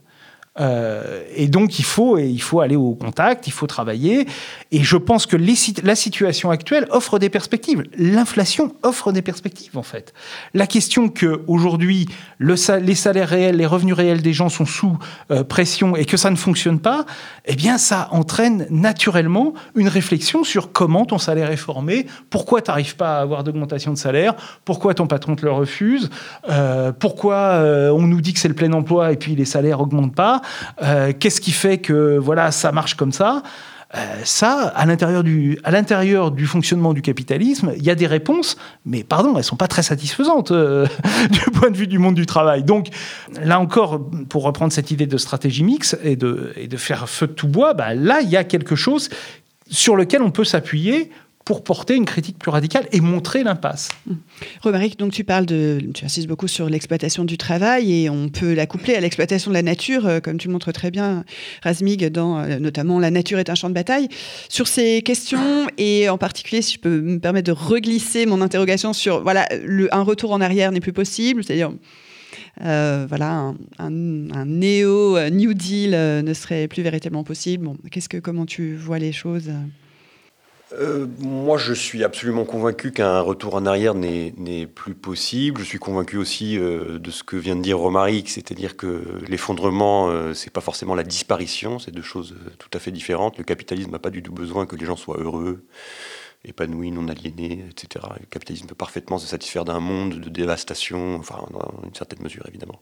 Euh, 0.61 1.23
et 1.35 1.49
donc 1.49 1.79
il 1.79 1.85
faut, 1.85 2.19
et 2.19 2.29
il 2.29 2.43
faut 2.43 2.61
aller 2.61 2.77
au 2.77 2.95
contact, 2.95 3.47
il 3.47 3.53
faut 3.53 3.67
travailler. 3.67 4.27
Et 4.71 4.83
je 4.83 4.97
pense 4.97 5.27
que 5.27 5.37
la 5.37 5.95
situation 5.95 6.51
actuelle 6.51 6.87
offre 6.91 7.19
des 7.19 7.31
perspectives. 7.31 7.85
L'inflation 7.97 8.75
offre 8.83 9.13
des 9.13 9.23
perspectives 9.23 9.79
en 9.79 9.83
fait. 9.83 10.13
La 10.53 10.67
question 10.67 11.09
que 11.09 11.43
aujourd'hui 11.47 12.07
le, 12.39 12.55
les 12.81 12.95
salaires 12.95 13.29
réels, 13.29 13.57
les 13.57 13.67
revenus 13.67 13.95
réels 13.95 14.21
des 14.21 14.33
gens 14.33 14.51
sont 14.51 14.67
sous 14.67 14.99
euh, 15.31 15.43
pression 15.43 15.97
et 15.97 16.05
que 16.05 16.17
ça 16.19 16.31
ne 16.31 16.37
fonctionne 16.37 16.81
pas, 16.81 17.07
eh 17.47 17.57
bien 17.57 17.79
ça 17.79 18.09
entraîne 18.11 18.67
naturellement 18.69 19.55
une 19.75 19.89
réflexion 19.89 20.45
sur 20.45 20.73
comment 20.73 21.07
ton 21.07 21.19
salaire 21.19 21.51
est 21.51 21.57
formé, 21.57 22.07
pourquoi 22.29 22.61
tu 22.61 22.71
n'arrives 22.71 22.97
pas 22.97 23.19
à 23.19 23.23
avoir 23.23 23.43
d'augmentation 23.43 23.93
de 23.93 23.99
salaire, 23.99 24.35
pourquoi 24.65 24.93
ton 24.93 25.07
patron 25.07 25.35
te 25.35 25.47
le 25.47 25.53
refuse, 25.53 26.11
euh, 26.51 26.93
pourquoi 26.93 27.63
on 27.93 28.03
nous 28.03 28.21
dit 28.21 28.33
que 28.33 28.39
c'est 28.39 28.49
le 28.49 28.55
plein 28.55 28.73
emploi 28.73 29.13
et 29.13 29.17
puis 29.17 29.35
les 29.35 29.45
salaires 29.45 29.81
augmentent 29.81 30.15
pas. 30.15 30.42
Euh, 30.83 31.13
qu'est-ce 31.19 31.41
qui 31.41 31.53
fait 31.53 31.79
que 31.79 32.19
voilà 32.19 32.51
ça 32.51 32.73
marche 32.73 32.95
comme 32.95 33.13
ça? 33.13 33.43
Euh, 33.95 34.23
ça, 34.25 34.69
à 34.69 34.87
l'intérieur 34.87 35.23
du, 35.23 35.59
à 35.65 35.71
l'intérieur 35.71 36.31
du 36.31 36.47
fonctionnement 36.47 36.95
du 36.95 37.03
capitalisme, 37.03 37.73
il 37.77 37.83
y 37.83 37.91
a 37.91 37.95
des 37.95 38.07
réponses, 38.07 38.57
mais 38.87 39.05
pardon, 39.05 39.35
elles 39.37 39.45
sont 39.45 39.57
pas 39.57 39.69
très 39.69 39.83
satisfaisantes 39.83 40.51
euh, 40.51 40.87
du 41.31 41.41
point 41.51 41.71
de 41.71 41.77
vue 41.77 41.87
du 41.87 41.99
monde 41.99 42.15
du 42.15 42.25
travail. 42.25 42.65
Donc, 42.65 42.89
là 43.43 43.61
encore, 43.61 44.01
pour 44.31 44.45
reprendre 44.45 44.73
cette 44.73 44.91
idée 44.91 45.07
de 45.07 45.19
stratégie 45.19 45.63
mix 45.63 45.95
et 46.03 46.17
de, 46.17 46.55
et 46.57 46.69
de 46.69 46.77
faire 46.79 47.07
feu 47.07 47.27
de 47.27 47.33
tout 47.33 47.49
bois, 47.49 47.75
bah, 47.75 47.95
là, 47.95 48.23
il 48.23 48.31
y 48.31 48.37
a 48.39 48.45
quelque 48.45 48.77
chose 48.77 49.11
sur 49.71 49.95
lequel 49.95 50.23
on 50.23 50.31
peut 50.31 50.45
s'appuyer 50.45 51.11
pour 51.45 51.65
porter 51.65 51.97
une 51.97 52.05
critique 52.05 52.39
plus 52.39 52.51
radicale 52.51 52.87
et 52.93 53.01
montrer 53.01 53.43
l'impasse. 53.43 53.89
Mmh. 54.07 54.15
Romaric, 54.63 54.99
donc 54.99 55.13
tu 55.13 55.25
parles 55.25 55.47
de, 55.47 55.81
tu 55.93 56.05
insistes 56.05 56.29
beaucoup 56.29 56.49
sur 56.49 56.69
l'exploitation 56.69 57.25
du 57.25 57.37
travail 57.37 57.93
et 57.93 58.11
on 58.11 58.29
peut 58.29 58.55
la 58.55 58.67
coupler 58.67 58.95
à 58.95 59.01
l'exploitation 59.01 59.51
de 59.51 59.55
la 59.55 59.63
nature, 59.63 60.07
euh, 60.07 60.21
comme 60.21 60.39
tu 60.39 60.49
montres 60.49 60.73
très 60.73 60.91
bien, 60.91 61.25
Razmig, 61.63 62.09
dans 62.11 62.39
euh, 62.39 62.59
notamment 62.59 63.01
La 63.01 63.11
nature 63.11 63.39
est 63.39 63.51
un 63.51 63.55
champ 63.55 63.69
de 63.69 63.75
bataille. 63.75 64.09
Sur 64.49 64.69
ces 64.69 65.03
questions 65.03 65.67
et 65.79 66.09
en 66.09 66.19
particulier, 66.19 66.63
si 66.63 66.75
je 66.75 66.79
peux 66.79 67.01
me 67.01 67.19
permettre 67.19 67.47
de 67.47 67.53
reglisser 67.53 68.27
mon 68.27 68.41
interrogation 68.41 68.93
sur, 68.93 69.23
voilà, 69.23 69.49
un 69.91 70.03
retour 70.03 70.33
en 70.33 70.41
arrière 70.41 70.71
n'est 70.71 70.81
plus 70.81 70.93
possible, 70.93 71.43
c'est-à-dire 71.43 71.73
euh, 72.65 73.07
voilà, 73.09 73.53
un, 73.79 73.91
néo 73.91 75.19
New 75.31 75.55
Deal 75.55 75.91
ne 75.91 76.35
serait 76.35 76.69
plus 76.69 76.83
véritablement 76.83 77.25
possible. 77.25 77.65
Bon, 77.65 77.77
qu'est-ce 77.91 78.09
que, 78.09 78.19
comment 78.19 78.47
tu 78.47 78.77
vois 78.77 78.99
les 78.99 79.13
choses? 79.13 79.51
Euh, 80.79 81.07
moi, 81.19 81.59
je 81.59 81.73
suis 81.73 82.05
absolument 82.05 82.45
convaincu 82.45 82.93
qu'un 82.93 83.21
retour 83.21 83.55
en 83.55 83.67
arrière 83.67 83.95
n'est 83.95 84.67
plus 84.67 84.95
possible. 84.95 85.61
Je 85.61 85.67
suis 85.67 85.79
convaincu 85.79 86.17
aussi 86.17 86.59
euh, 86.59 86.99
de 86.99 87.11
ce 87.11 87.23
que 87.23 87.37
vient 87.37 87.57
de 87.57 87.63
dire 87.63 87.79
Romaric, 87.79 88.29
c'est-à-dire 88.29 88.77
que 88.77 89.03
l'effondrement, 89.29 90.09
euh, 90.09 90.35
c'est 90.35 90.51
pas 90.51 90.61
forcément 90.61 90.95
la 90.95 91.03
disparition, 91.03 91.79
c'est 91.79 91.91
deux 91.91 92.03
choses 92.03 92.35
tout 92.59 92.71
à 92.73 92.79
fait 92.79 92.91
différentes. 92.91 93.39
Le 93.39 93.45
capitalisme 93.45 93.91
n'a 93.91 93.99
pas 93.99 94.11
du 94.11 94.23
tout 94.23 94.33
besoin 94.33 94.67
que 94.67 94.77
les 94.77 94.87
gens 94.87 94.97
soient 94.97 95.19
heureux, 95.19 95.65
épanouis, 96.45 96.91
non 96.91 97.09
aliénés, 97.09 97.65
etc. 97.71 98.07
Le 98.21 98.27
capitalisme 98.27 98.67
peut 98.67 98.75
parfaitement 98.75 99.19
se 99.19 99.27
satisfaire 99.27 99.65
d'un 99.65 99.81
monde 99.81 100.21
de 100.21 100.31
dévastation, 100.31 101.17
enfin, 101.17 101.47
dans 101.53 101.85
une 101.85 101.95
certaine 101.95 102.23
mesure, 102.23 102.45
évidemment. 102.49 102.81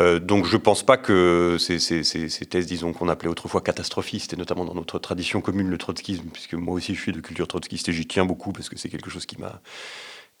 Euh, 0.00 0.18
donc 0.18 0.46
je 0.46 0.56
ne 0.56 0.60
pense 0.62 0.82
pas 0.82 0.96
que 0.96 1.56
ces, 1.58 1.78
thèses, 2.46 2.66
disons, 2.66 2.92
qu'on 2.92 3.08
appelait 3.08 3.28
autrefois 3.28 3.60
catastrophistes, 3.60 4.32
et 4.32 4.36
notamment 4.36 4.64
dans 4.64 4.74
notre 4.74 4.98
tradition 4.98 5.40
commune, 5.40 5.68
le 5.68 5.78
trotskisme, 5.78 6.24
puisque 6.32 6.54
moi 6.54 6.74
aussi 6.74 6.94
je 6.94 7.00
suis 7.00 7.12
de 7.12 7.20
culture 7.20 7.48
trotskiste 7.48 7.88
et 7.88 7.92
j'y 7.92 8.06
tiens 8.06 8.24
beaucoup 8.24 8.52
parce 8.52 8.68
que 8.68 8.78
c'est 8.78 8.88
quelque 8.88 9.10
chose 9.10 9.26
qui 9.26 9.40
m'a 9.40 9.60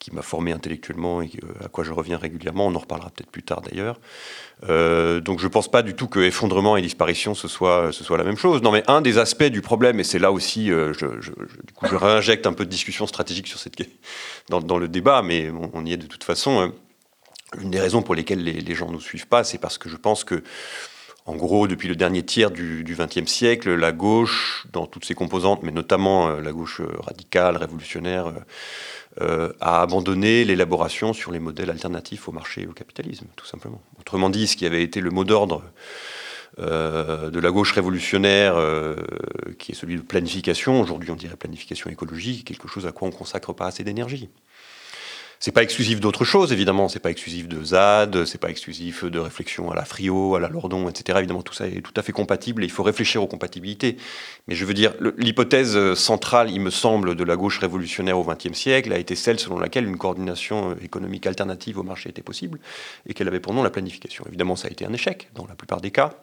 qui 0.00 0.14
m'a 0.14 0.22
formé 0.22 0.52
intellectuellement 0.52 1.22
et 1.22 1.30
à 1.64 1.68
quoi 1.68 1.84
je 1.84 1.92
reviens 1.92 2.18
régulièrement. 2.18 2.66
On 2.66 2.74
en 2.74 2.78
reparlera 2.80 3.10
peut-être 3.10 3.30
plus 3.30 3.42
tard 3.42 3.62
d'ailleurs. 3.62 4.00
Euh, 4.68 5.20
donc 5.20 5.38
je 5.38 5.46
ne 5.46 5.50
pense 5.50 5.70
pas 5.70 5.82
du 5.82 5.94
tout 5.94 6.08
que 6.08 6.20
effondrement 6.20 6.76
et 6.76 6.82
disparition 6.82 7.34
ce 7.34 7.48
soit, 7.48 7.92
ce 7.92 8.04
soit 8.04 8.18
la 8.18 8.24
même 8.24 8.36
chose. 8.36 8.60
Non, 8.60 8.72
mais 8.72 8.82
un 8.88 9.00
des 9.00 9.18
aspects 9.18 9.44
du 9.44 9.62
problème, 9.62 10.00
et 10.00 10.04
c'est 10.04 10.18
là 10.18 10.32
aussi, 10.32 10.70
euh, 10.70 10.92
je, 10.92 11.06
du 11.06 11.72
coup, 11.74 11.86
je 11.86 11.94
réinjecte 11.94 12.46
un 12.46 12.52
peu 12.52 12.64
de 12.64 12.70
discussion 12.70 13.06
stratégique 13.06 13.46
sur 13.46 13.58
cette, 13.58 13.76
dans, 14.48 14.78
le 14.78 14.88
débat, 14.88 15.22
mais 15.22 15.50
on, 15.50 15.70
on 15.72 15.86
y 15.86 15.92
est 15.92 15.96
de 15.96 16.06
toute 16.06 16.24
façon. 16.24 16.72
Une 17.60 17.70
des 17.70 17.80
raisons 17.80 18.02
pour 18.02 18.14
lesquelles 18.14 18.42
les, 18.42 18.74
gens 18.74 18.88
ne 18.88 18.92
nous 18.92 19.00
suivent 19.00 19.28
pas, 19.28 19.44
c'est 19.44 19.58
parce 19.58 19.78
que 19.78 19.88
je 19.88 19.96
pense 19.96 20.24
que, 20.24 20.42
en 21.26 21.36
gros, 21.36 21.68
depuis 21.68 21.88
le 21.88 21.96
dernier 21.96 22.22
tiers 22.22 22.50
du 22.50 22.84
XXe 22.84 23.30
siècle, 23.30 23.74
la 23.74 23.92
gauche, 23.92 24.66
dans 24.72 24.86
toutes 24.86 25.04
ses 25.04 25.14
composantes, 25.14 25.62
mais 25.62 25.72
notamment 25.72 26.28
euh, 26.28 26.40
la 26.40 26.52
gauche 26.52 26.80
euh, 26.80 26.88
radicale, 27.00 27.56
révolutionnaire, 27.56 28.32
euh, 29.20 29.52
a 29.60 29.82
abandonné 29.82 30.44
l'élaboration 30.44 31.12
sur 31.12 31.30
les 31.30 31.38
modèles 31.38 31.70
alternatifs 31.70 32.28
au 32.28 32.32
marché 32.32 32.62
et 32.62 32.66
au 32.66 32.72
capitalisme, 32.72 33.26
tout 33.36 33.46
simplement. 33.46 33.80
Autrement 34.00 34.30
dit, 34.30 34.48
ce 34.48 34.56
qui 34.56 34.66
avait 34.66 34.82
été 34.82 35.00
le 35.00 35.10
mot 35.10 35.24
d'ordre 35.24 35.62
de 36.56 37.40
la 37.40 37.50
gauche 37.50 37.72
révolutionnaire, 37.72 38.54
qui 39.58 39.72
est 39.72 39.74
celui 39.74 39.96
de 39.96 40.02
planification, 40.02 40.80
aujourd'hui 40.80 41.10
on 41.10 41.16
dirait 41.16 41.34
planification 41.34 41.90
écologique, 41.90 42.46
quelque 42.46 42.68
chose 42.68 42.86
à 42.86 42.92
quoi 42.92 43.08
on 43.08 43.10
consacre 43.10 43.52
pas 43.52 43.66
assez 43.66 43.82
d'énergie. 43.82 44.28
C'est 45.44 45.52
pas 45.52 45.62
exclusif 45.62 46.00
d'autres 46.00 46.24
choses, 46.24 46.54
évidemment. 46.54 46.88
C'est 46.88 47.00
pas 47.00 47.10
exclusif 47.10 47.48
de 47.48 47.62
ZAD, 47.62 48.24
c'est 48.24 48.40
pas 48.40 48.48
exclusif 48.48 49.04
de 49.04 49.18
réflexion 49.18 49.70
à 49.70 49.74
la 49.74 49.84
Frio, 49.84 50.36
à 50.36 50.40
la 50.40 50.48
Lordon, 50.48 50.88
etc. 50.88 51.18
Évidemment, 51.18 51.42
tout 51.42 51.52
ça 51.52 51.66
est 51.66 51.82
tout 51.82 51.92
à 51.96 52.00
fait 52.00 52.12
compatible 52.12 52.62
et 52.62 52.66
il 52.66 52.70
faut 52.70 52.82
réfléchir 52.82 53.22
aux 53.22 53.26
compatibilités. 53.26 53.98
Mais 54.48 54.54
je 54.54 54.64
veux 54.64 54.72
dire, 54.72 54.94
l'hypothèse 55.18 55.92
centrale, 55.92 56.50
il 56.50 56.62
me 56.62 56.70
semble, 56.70 57.14
de 57.14 57.24
la 57.24 57.36
gauche 57.36 57.58
révolutionnaire 57.58 58.18
au 58.18 58.24
XXe 58.24 58.56
siècle 58.56 58.90
a 58.90 58.96
été 58.96 59.14
celle 59.16 59.38
selon 59.38 59.58
laquelle 59.58 59.84
une 59.84 59.98
coordination 59.98 60.70
euh, 60.70 60.82
économique 60.82 61.26
alternative 61.26 61.78
au 61.78 61.82
marché 61.82 62.08
était 62.08 62.22
possible 62.22 62.58
et 63.06 63.12
qu'elle 63.12 63.28
avait 63.28 63.38
pour 63.38 63.52
nom 63.52 63.62
la 63.62 63.68
planification. 63.68 64.24
Évidemment, 64.26 64.56
ça 64.56 64.68
a 64.68 64.70
été 64.70 64.86
un 64.86 64.94
échec 64.94 65.28
dans 65.34 65.46
la 65.46 65.56
plupart 65.56 65.82
des 65.82 65.90
cas. 65.90 66.14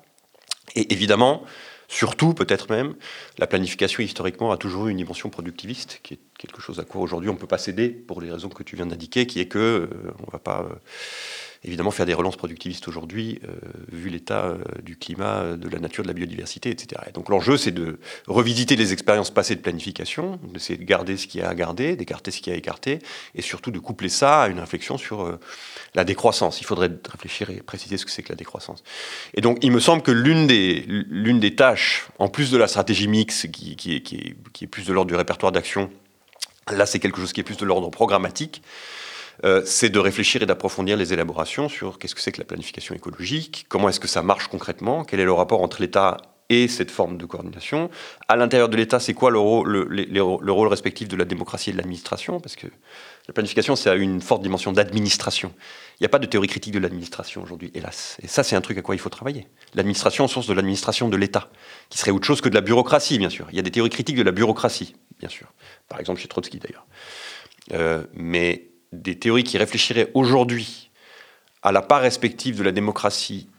Et 0.73 0.91
évidemment, 0.93 1.43
Surtout, 1.91 2.33
peut-être 2.33 2.69
même, 2.69 2.95
la 3.37 3.47
planification 3.47 4.01
historiquement 4.01 4.53
a 4.53 4.57
toujours 4.57 4.87
eu 4.87 4.91
une 4.91 4.97
dimension 4.97 5.29
productiviste, 5.29 5.99
qui 6.03 6.13
est 6.13 6.19
quelque 6.37 6.61
chose 6.61 6.79
à 6.79 6.85
quoi 6.85 7.01
aujourd'hui 7.01 7.29
on 7.29 7.33
ne 7.33 7.37
peut 7.37 7.47
pas 7.47 7.57
céder 7.57 7.89
pour 7.89 8.21
les 8.21 8.31
raisons 8.31 8.47
que 8.47 8.63
tu 8.63 8.77
viens 8.77 8.85
d'indiquer, 8.85 9.27
qui 9.27 9.41
est 9.41 9.47
que 9.47 9.59
euh, 9.59 10.13
on 10.19 10.27
ne 10.27 10.31
va 10.31 10.39
pas 10.39 10.61
euh, 10.61 10.73
évidemment 11.63 11.91
faire 11.91 12.07
des 12.07 12.13
relances 12.13 12.37
productivistes 12.37 12.87
aujourd'hui, 12.87 13.39
euh, 13.43 13.53
vu 13.91 14.09
l'état 14.09 14.45
euh, 14.45 14.57
du 14.81 14.97
climat, 14.97 15.41
euh, 15.41 15.55
de 15.55 15.69
la 15.69 15.79
nature, 15.79 16.03
de 16.03 16.07
la 16.07 16.13
biodiversité, 16.13 16.71
etc. 16.71 17.01
donc 17.13 17.29
l'enjeu, 17.29 17.55
c'est 17.55 17.71
de 17.71 17.99
revisiter 18.27 18.75
les 18.75 18.93
expériences 18.93 19.29
passées 19.29 19.55
de 19.55 19.61
planification, 19.61 20.39
d'essayer 20.43 20.77
de 20.77 20.83
garder 20.83 21.17
ce 21.17 21.27
qu'il 21.27 21.41
y 21.41 21.43
a 21.43 21.49
à 21.49 21.53
garder, 21.53 21.95
d'écarter 21.95 22.31
ce 22.31 22.41
qu'il 22.41 22.47
y 22.47 22.53
a 22.53 22.55
à 22.55 22.57
écarter, 22.57 22.99
et 23.35 23.41
surtout 23.43 23.69
de 23.69 23.77
coupler 23.77 24.09
ça 24.09 24.43
à 24.43 24.47
une 24.47 24.59
réflexion 24.59 24.97
sur 24.97 25.37
la 25.93 26.03
décroissance. 26.03 26.61
Il 26.61 26.65
faudrait 26.65 26.89
réfléchir 27.09 27.49
et 27.51 27.61
préciser 27.61 27.97
ce 27.97 28.05
que 28.05 28.11
c'est 28.11 28.23
que 28.23 28.29
la 28.29 28.35
décroissance. 28.35 28.83
Et 29.35 29.41
donc, 29.41 29.59
il 29.61 29.71
me 29.71 29.79
semble 29.79 30.01
que 30.01 30.11
l'une 30.11 30.47
des, 30.47 30.83
l'une 30.87 31.39
des 31.39 31.55
tâches, 31.55 32.07
en 32.17 32.27
plus 32.27 32.51
de 32.51 32.57
la 32.57 32.67
stratégie 32.67 33.07
mix, 33.07 33.47
qui, 33.51 33.75
qui, 33.75 34.01
qui 34.01 34.63
est 34.63 34.67
plus 34.67 34.85
de 34.85 34.93
l'ordre 34.93 35.09
du 35.09 35.15
répertoire 35.15 35.51
d'action, 35.51 35.91
là, 36.71 36.85
c'est 36.85 36.99
quelque 36.99 37.19
chose 37.19 37.33
qui 37.33 37.41
est 37.41 37.43
plus 37.43 37.57
de 37.57 37.65
l'ordre 37.65 37.89
programmatique, 37.89 38.61
euh, 39.43 39.61
c'est 39.65 39.89
de 39.89 39.99
réfléchir 39.99 40.41
et 40.41 40.45
d'approfondir 40.45 40.97
les 40.97 41.13
élaborations 41.13 41.69
sur 41.69 41.97
qu'est-ce 41.99 42.15
que 42.15 42.21
c'est 42.21 42.31
que 42.31 42.39
la 42.39 42.45
planification 42.45 42.95
écologique, 42.95 43.65
comment 43.69 43.89
est-ce 43.89 43.99
que 43.99 44.07
ça 44.07 44.21
marche 44.21 44.47
concrètement, 44.47 45.03
quel 45.03 45.19
est 45.19 45.25
le 45.25 45.33
rapport 45.33 45.61
entre 45.61 45.81
l'État 45.81 46.17
et 46.51 46.67
cette 46.67 46.91
forme 46.91 47.17
de 47.17 47.25
coordination. 47.25 47.89
À 48.27 48.35
l'intérieur 48.35 48.67
de 48.67 48.75
l'État, 48.75 48.99
c'est 48.99 49.13
quoi 49.13 49.31
le 49.31 49.39
rôle, 49.39 49.87
le, 49.89 50.21
rôle, 50.51 50.67
respectif 50.67 51.07
de 51.07 51.15
la 51.15 51.23
démocratie 51.23 51.69
et 51.69 51.73
de 51.73 51.77
l'administration? 51.77 52.41
Parce 52.41 52.57
que 52.57 52.67
la 53.29 53.33
planification, 53.33 53.77
c'est 53.77 53.97
une 53.97 54.19
forte 54.19 54.41
dimension 54.41 54.73
d'administration. 54.73 55.53
Il 55.93 56.03
n'y 56.03 56.07
a 56.07 56.09
pas 56.09 56.19
de 56.19 56.25
théorie 56.25 56.49
critique 56.49 56.73
de 56.73 56.79
l'administration 56.79 57.41
aujourd'hui, 57.41 57.71
hélas. 57.73 58.17
Et 58.21 58.27
ça, 58.27 58.43
c'est 58.43 58.57
un 58.57 58.61
truc 58.61 58.77
à 58.77 58.81
quoi 58.81 58.95
il 58.95 58.97
faut 58.97 59.09
travailler. 59.09 59.47
L'administration, 59.75 60.27
source 60.27 60.47
de 60.47 60.53
l'administration 60.53 61.07
de 61.07 61.15
l'État, 61.15 61.49
qui 61.89 61.97
serait 61.97 62.11
autre 62.11 62.27
chose 62.27 62.41
que 62.41 62.49
de 62.49 62.55
la 62.55 62.61
bureaucratie, 62.61 63.17
bien 63.17 63.29
sûr. 63.29 63.47
Il 63.51 63.55
y 63.55 63.59
a 63.59 63.63
des 63.63 63.71
théories 63.71 63.89
critiques 63.89 64.17
de 64.17 64.23
la 64.23 64.31
bureaucratie, 64.31 64.97
bien 65.19 65.29
sûr. 65.29 65.47
Par 65.87 66.01
exemple, 66.01 66.19
chez 66.19 66.27
Trotsky, 66.27 66.59
d'ailleurs. 66.59 66.85
Euh, 67.71 68.03
mais 68.13 68.70
des 68.91 69.17
théories 69.17 69.43
qui 69.43 69.57
réfléchiraient 69.57 70.11
aujourd'hui 70.13 70.91
à 71.63 71.71
la 71.71 71.81
part 71.81 72.01
respective 72.01 72.57
de 72.57 72.63
la 72.63 72.71
démocratie 72.71 73.49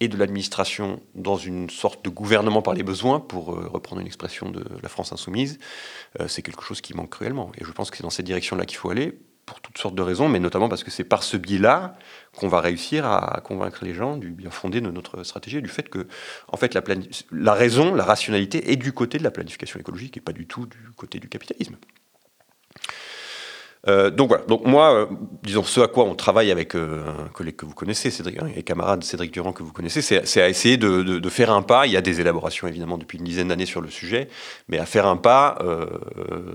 et 0.00 0.08
de 0.08 0.16
l'administration 0.16 1.00
dans 1.14 1.36
une 1.36 1.70
sorte 1.70 2.04
de 2.04 2.10
gouvernement 2.10 2.62
par 2.62 2.74
les 2.74 2.82
besoins, 2.82 3.20
pour 3.20 3.54
euh, 3.54 3.68
reprendre 3.72 4.00
une 4.00 4.06
expression 4.06 4.50
de 4.50 4.64
la 4.82 4.88
France 4.88 5.12
insoumise, 5.12 5.58
euh, 6.20 6.26
c'est 6.28 6.42
quelque 6.42 6.62
chose 6.62 6.80
qui 6.80 6.94
manque 6.94 7.10
cruellement. 7.10 7.52
Et 7.58 7.64
je 7.64 7.70
pense 7.70 7.90
que 7.90 7.96
c'est 7.96 8.02
dans 8.02 8.10
cette 8.10 8.26
direction-là 8.26 8.66
qu'il 8.66 8.76
faut 8.76 8.90
aller, 8.90 9.16
pour 9.46 9.60
toutes 9.60 9.78
sortes 9.78 9.94
de 9.94 10.02
raisons, 10.02 10.28
mais 10.28 10.40
notamment 10.40 10.68
parce 10.68 10.82
que 10.82 10.90
c'est 10.90 11.04
par 11.04 11.22
ce 11.22 11.36
biais-là 11.36 11.96
qu'on 12.36 12.48
va 12.48 12.60
réussir 12.60 13.06
à 13.06 13.40
convaincre 13.42 13.84
les 13.84 13.94
gens 13.94 14.16
du 14.16 14.30
bien 14.30 14.50
fondé 14.50 14.80
de 14.80 14.90
notre 14.90 15.22
stratégie, 15.22 15.60
du 15.60 15.68
fait 15.68 15.88
que, 15.88 16.08
en 16.48 16.56
fait, 16.56 16.74
la, 16.74 16.82
la 17.30 17.52
raison, 17.52 17.94
la 17.94 18.04
rationalité 18.04 18.72
est 18.72 18.76
du 18.76 18.92
côté 18.92 19.18
de 19.18 19.22
la 19.22 19.30
planification 19.30 19.78
écologique 19.78 20.16
et 20.16 20.20
pas 20.20 20.32
du 20.32 20.46
tout 20.46 20.66
du 20.66 20.78
côté 20.96 21.20
du 21.20 21.28
capitalisme. 21.28 21.76
Euh, 23.88 24.10
donc 24.10 24.28
voilà, 24.28 24.44
donc 24.46 24.64
moi, 24.64 24.94
euh, 24.94 25.06
disons, 25.42 25.62
ce 25.62 25.80
à 25.80 25.88
quoi 25.88 26.04
on 26.04 26.14
travaille 26.14 26.50
avec 26.50 26.74
euh, 26.74 27.02
un 27.06 27.28
collègue 27.28 27.56
que 27.56 27.66
vous 27.66 27.74
connaissez, 27.74 28.10
Cédric, 28.10 28.38
et 28.56 28.62
camarade 28.62 29.04
Cédric 29.04 29.32
Durand 29.32 29.52
que 29.52 29.62
vous 29.62 29.72
connaissez, 29.72 30.00
c'est 30.02 30.40
à 30.40 30.48
essayer 30.48 30.76
de, 30.76 31.02
de, 31.02 31.28
faire 31.28 31.50
un 31.50 31.62
pas. 31.62 31.86
Il 31.86 31.92
y 31.92 31.96
a 31.96 32.00
des 32.00 32.20
élaborations 32.20 32.66
évidemment 32.66 32.98
depuis 32.98 33.18
une 33.18 33.24
dizaine 33.24 33.48
d'années 33.48 33.66
sur 33.66 33.80
le 33.80 33.90
sujet, 33.90 34.28
mais 34.68 34.78
à 34.78 34.86
faire 34.86 35.06
un 35.06 35.16
pas 35.16 35.58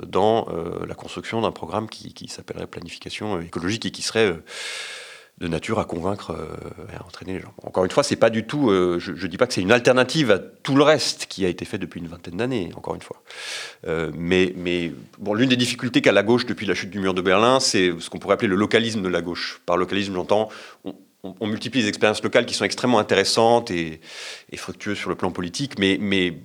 dans 0.08 0.48
la 0.88 0.96
construction 0.96 1.42
d'un 1.42 1.52
programme 1.52 1.90
qui, 1.90 2.14
qui 2.14 2.28
s'appellerait 2.28 2.68
planification 2.68 3.40
écologique 3.42 3.86
et 3.86 3.92
qui 3.92 4.02
serait 4.02 4.36
de 5.40 5.48
nature 5.48 5.80
à 5.80 5.86
convaincre 5.86 6.32
euh, 6.32 6.94
et 6.94 6.98
à 6.98 7.06
entraîner 7.06 7.34
les 7.34 7.40
gens. 7.40 7.54
Encore 7.64 7.86
une 7.86 7.92
fois, 7.92 8.04
c'est 8.04 8.18
pas 8.18 8.30
du 8.30 8.46
tout. 8.46 8.70
Euh, 8.70 9.00
je, 9.00 9.12
ne 9.12 9.28
dis 9.28 9.38
pas 9.38 9.48
que 9.48 9.54
c'est 9.54 9.62
une 9.62 9.72
alternative 9.72 10.32
à 10.32 10.40
tout 10.40 10.76
le 10.76 10.84
reste 10.84 11.28
qui 11.28 11.46
a 11.46 11.48
été 11.48 11.64
fait 11.64 11.78
depuis 11.78 12.02
une 12.02 12.08
vingtaine 12.08 12.38
d'années. 12.38 12.72
Encore 12.76 12.96
une 12.96 13.02
fois, 13.02 13.24
euh, 13.88 14.12
mais 14.16 14.54
mais 14.58 14.92
bon, 15.18 15.34
l'une 15.34 15.50
des 15.50 15.56
difficultés 15.56 16.02
qu'a 16.02 16.12
la 16.12 16.24
gauche 16.24 16.46
depuis 16.46 16.66
la 16.66 16.74
chute 16.74 16.90
du 16.90 17.00
mur 17.00 17.14
de 17.14 17.22
Berlin, 17.22 17.60
c'est 17.60 17.94
ce 18.00 18.10
qu'on 18.10 18.20
pourrait 18.20 18.34
appeler 18.34 18.50
le 18.50 18.56
localisme 18.56 19.02
de 19.02 19.08
la 19.08 19.22
gauche. 19.22 19.62
Par 19.66 19.78
localisme, 19.78 20.14
j'entends 20.14 20.50
on, 21.24 21.48
multiplie 21.48 21.82
les 21.82 21.88
expériences 21.88 22.24
locales 22.24 22.46
qui 22.46 22.54
sont 22.54 22.64
extrêmement 22.66 23.00
intéressantes 23.00 23.72
et, 23.72 24.00
et 24.52 24.58
fructueuses 24.58 24.98
sur 24.98 25.10
le 25.10 25.16
plan 25.16 25.32
politique, 25.32 25.80
mais 25.80 25.98
mais 26.02 26.38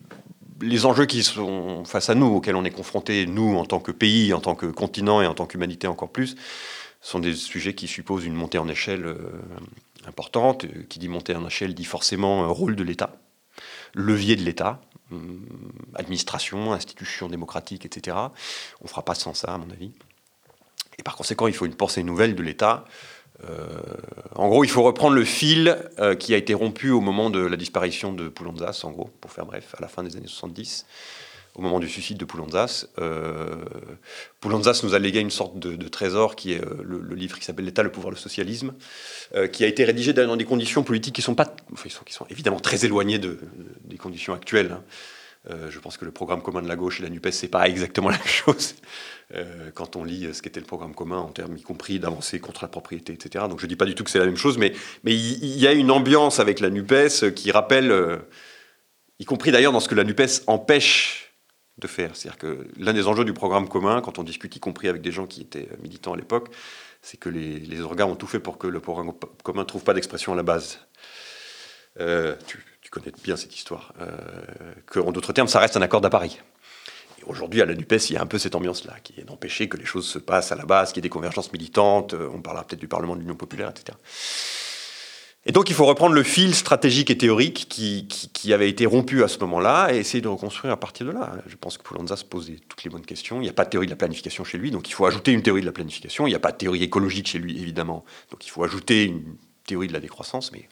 les 0.60 0.86
enjeux 0.86 1.06
qui 1.06 1.22
sont 1.22 1.84
face 1.84 2.10
à 2.10 2.14
nous, 2.14 2.26
auxquels 2.26 2.56
on 2.56 2.64
est 2.64 2.70
confrontés, 2.70 3.26
nous 3.26 3.56
en 3.56 3.64
tant 3.64 3.80
que 3.80 3.92
pays, 3.92 4.32
en 4.32 4.40
tant 4.40 4.54
que 4.54 4.66
continent 4.66 5.20
et 5.20 5.26
en 5.26 5.34
tant 5.34 5.46
qu'humanité 5.46 5.86
encore 5.86 6.10
plus, 6.10 6.36
sont 7.04 7.18
des 7.18 7.34
sujets 7.34 7.74
qui 7.74 7.86
supposent 7.86 8.24
une 8.24 8.34
montée 8.34 8.58
en 8.58 8.66
échelle 8.66 9.04
euh, 9.04 9.18
importante. 10.06 10.66
Qui 10.88 10.98
dit 10.98 11.08
montée 11.08 11.36
en 11.36 11.46
échelle 11.46 11.74
dit 11.74 11.84
forcément 11.84 12.44
un 12.44 12.48
rôle 12.48 12.76
de 12.76 12.82
l'État, 12.82 13.16
levier 13.94 14.36
de 14.36 14.42
l'État, 14.42 14.80
hum, 15.12 15.46
administration, 15.94 16.72
institution 16.72 17.28
démocratique, 17.28 17.84
etc. 17.84 18.16
On 18.80 18.84
ne 18.84 18.88
fera 18.88 19.04
pas 19.04 19.14
sans 19.14 19.34
ça, 19.34 19.52
à 19.52 19.58
mon 19.58 19.70
avis. 19.70 19.92
Et 20.98 21.02
par 21.02 21.14
conséquent, 21.14 21.46
il 21.46 21.52
faut 21.52 21.66
une 21.66 21.74
pensée 21.74 22.02
nouvelle 22.02 22.34
de 22.34 22.42
l'État. 22.42 22.86
Euh, 23.50 23.66
en 24.34 24.48
gros, 24.48 24.64
il 24.64 24.70
faut 24.70 24.82
reprendre 24.82 25.14
le 25.14 25.24
fil 25.24 25.76
euh, 25.98 26.14
qui 26.14 26.32
a 26.32 26.38
été 26.38 26.54
rompu 26.54 26.90
au 26.90 27.02
moment 27.02 27.28
de 27.28 27.40
la 27.40 27.56
disparition 27.56 28.14
de 28.14 28.28
Poulanzas, 28.28 28.80
en 28.84 28.92
gros, 28.92 29.10
pour 29.20 29.30
faire 29.30 29.44
bref, 29.44 29.74
à 29.76 29.82
la 29.82 29.88
fin 29.88 30.02
des 30.02 30.16
années 30.16 30.26
70 30.26 30.86
au 31.54 31.62
moment 31.62 31.78
du 31.78 31.88
suicide 31.88 32.18
de 32.18 32.24
Poulanzas. 32.24 32.86
Euh, 32.98 33.56
Poulanzas 34.40 34.80
nous 34.82 34.94
a 34.94 34.98
légué 34.98 35.20
une 35.20 35.30
sorte 35.30 35.58
de, 35.58 35.88
trésor 35.88 36.34
qui 36.34 36.52
est 36.52 36.60
euh, 36.60 36.82
le, 36.82 37.14
livre 37.14 37.38
qui 37.38 37.44
s'appelle 37.44 37.64
L'État, 37.64 37.82
le 37.82 37.92
pouvoir, 37.92 38.10
le 38.10 38.16
socialisme, 38.16 38.74
euh, 39.34 39.46
qui 39.46 39.64
a 39.64 39.68
été 39.68 39.84
rédigé 39.84 40.12
dans 40.12 40.36
des 40.36 40.44
conditions 40.44 40.82
politiques 40.82 41.14
qui 41.14 41.22
sont, 41.22 41.34
pas, 41.34 41.54
qui 42.06 42.12
sont 42.12 42.26
évidemment 42.28 42.60
très 42.60 42.84
éloignées 42.84 43.18
de, 43.18 43.38
des 43.84 43.96
conditions 43.96 44.34
actuelles. 44.34 44.72
Hein. 44.72 44.82
Je 45.68 45.78
pense 45.78 45.98
que 45.98 46.06
le 46.06 46.10
programme 46.10 46.40
commun 46.40 46.62
de 46.62 46.68
la 46.68 46.74
gauche 46.74 47.00
et 47.00 47.02
la 47.02 47.10
NUPES, 47.10 47.30
c'est 47.30 47.48
pas 47.48 47.68
exactement 47.68 48.08
la 48.10 48.16
même 48.16 48.26
chose 48.26 48.74
quand 49.74 49.96
on 49.96 50.04
lit 50.04 50.32
ce 50.32 50.40
qu'était 50.40 50.60
le 50.60 50.66
programme 50.66 50.94
commun 50.94 51.18
en 51.18 51.28
termes 51.28 51.56
y 51.56 51.62
compris 51.62 51.98
d'avancées 51.98 52.40
contre 52.40 52.64
la 52.64 52.68
propriété, 52.68 53.12
etc. 53.12 53.44
Donc 53.48 53.60
je 53.60 53.66
dis 53.66 53.76
pas 53.76 53.84
du 53.84 53.94
tout 53.94 54.04
que 54.04 54.10
c'est 54.10 54.18
la 54.18 54.24
même 54.24 54.38
chose, 54.38 54.56
mais 54.56 54.72
il 55.04 55.58
y, 55.58 55.66
a 55.66 55.72
une 55.72 55.90
ambiance 55.90 56.40
avec 56.40 56.60
la 56.60 56.70
NUPES 56.70 57.34
qui 57.34 57.50
rappelle, 57.50 57.92
y 59.18 59.26
compris 59.26 59.52
d'ailleurs 59.52 59.72
dans 59.72 59.80
ce 59.80 59.88
que 59.88 59.94
la 59.94 60.04
NUPES 60.04 60.44
empêche 60.46 61.23
de 61.78 61.86
faire. 61.86 62.14
C'est-à-dire 62.14 62.38
que 62.38 62.66
l'un 62.78 62.92
des 62.92 63.06
enjeux 63.08 63.24
du 63.24 63.32
programme 63.32 63.68
commun, 63.68 64.00
quand 64.00 64.18
on 64.18 64.22
discute 64.22 64.54
y 64.56 64.60
compris 64.60 64.88
avec 64.88 65.02
des 65.02 65.12
gens 65.12 65.26
qui 65.26 65.40
étaient 65.40 65.68
militants 65.82 66.12
à 66.12 66.16
l'époque, 66.16 66.50
c'est 67.02 67.18
que 67.18 67.28
les, 67.28 67.80
organes 67.80 68.10
ont 68.10 68.16
tout 68.16 68.26
fait 68.26 68.40
pour 68.40 68.58
que 68.58 68.66
le 68.66 68.80
programme 68.80 69.12
commun 69.42 69.62
ne 69.62 69.66
trouve 69.66 69.84
pas 69.84 69.94
d'expression 69.94 70.32
à 70.32 70.36
la 70.36 70.42
base. 70.42 70.78
Euh, 72.00 72.34
tu, 72.46 72.58
connais 72.90 73.12
bien 73.24 73.36
cette 73.36 73.56
histoire. 73.56 73.92
Euh, 74.00 74.16
que, 74.86 75.00
en 75.00 75.10
d'autres 75.10 75.32
termes, 75.32 75.48
ça 75.48 75.58
reste 75.58 75.76
un 75.76 75.82
accord 75.82 76.00
d'appareil. 76.00 76.40
Aujourd'hui, 77.26 77.60
à 77.60 77.66
la 77.66 77.74
NUPES, 77.74 78.10
il 78.10 78.12
y 78.12 78.16
a 78.16 78.22
un 78.22 78.26
peu 78.26 78.38
cette 78.38 78.54
ambiance-là, 78.54 78.94
qui 79.02 79.18
est 79.18 79.24
d'empêcher 79.24 79.68
que 79.68 79.76
les 79.76 79.84
choses 79.84 80.06
se 80.06 80.20
passent 80.20 80.52
à 80.52 80.54
la 80.54 80.64
base, 80.64 80.92
qu'il 80.92 80.98
y 80.98 81.00
ait 81.00 81.02
des 81.02 81.08
convergences 81.08 81.52
militantes, 81.52 82.14
on 82.14 82.40
parlera 82.40 82.64
peut-être 82.64 82.80
du 82.80 82.86
Parlement 82.86 83.16
de 83.16 83.20
l'Union 83.20 83.34
populaire, 83.34 83.70
etc. 83.70 83.98
Et 85.46 85.52
donc 85.52 85.68
il 85.68 85.74
faut 85.74 85.84
reprendre 85.84 86.14
le 86.14 86.22
fil 86.22 86.54
stratégique 86.54 87.10
et 87.10 87.18
théorique 87.18 87.66
qui, 87.68 88.52
avait 88.52 88.68
été 88.68 88.86
rompu 88.86 89.22
à 89.24 89.28
ce 89.28 89.38
moment-là 89.40 89.92
et 89.92 89.98
essayer 89.98 90.20
de 90.20 90.28
reconstruire 90.28 90.72
à 90.72 90.76
partir 90.76 91.06
de 91.06 91.12
là. 91.12 91.32
Je 91.46 91.56
pense 91.56 91.76
que 91.76 91.82
Poulanza 91.82 92.16
se 92.16 92.24
posait 92.24 92.60
toutes 92.68 92.84
les 92.84 92.90
bonnes 92.90 93.04
questions. 93.04 93.40
Il 93.40 93.42
n'y 93.42 93.48
a 93.48 93.52
pas 93.52 93.64
de 93.64 93.70
théorie 93.70 93.86
de 93.86 93.90
la 93.90 93.96
planification 93.96 94.44
chez 94.44 94.58
lui, 94.58 94.70
donc 94.70 94.88
il 94.88 94.92
faut 94.92 95.06
ajouter 95.06 95.32
une 95.32 95.42
théorie 95.42 95.60
de 95.60 95.66
la 95.66 95.72
planification. 95.72 96.26
Il 96.26 96.30
n'y 96.30 96.36
a 96.36 96.40
pas 96.40 96.52
de 96.52 96.56
théorie 96.56 96.82
écologique 96.82 97.26
chez 97.26 97.38
lui, 97.38 97.60
évidemment. 97.60 98.04
Donc 98.30 98.46
il 98.46 98.50
faut 98.50 98.62
ajouter 98.64 99.04
une 99.04 99.36
théorie 99.66 99.88
de 99.88 99.92
la 99.92 100.00
décroissance. 100.00 100.52
Mais 100.52 100.68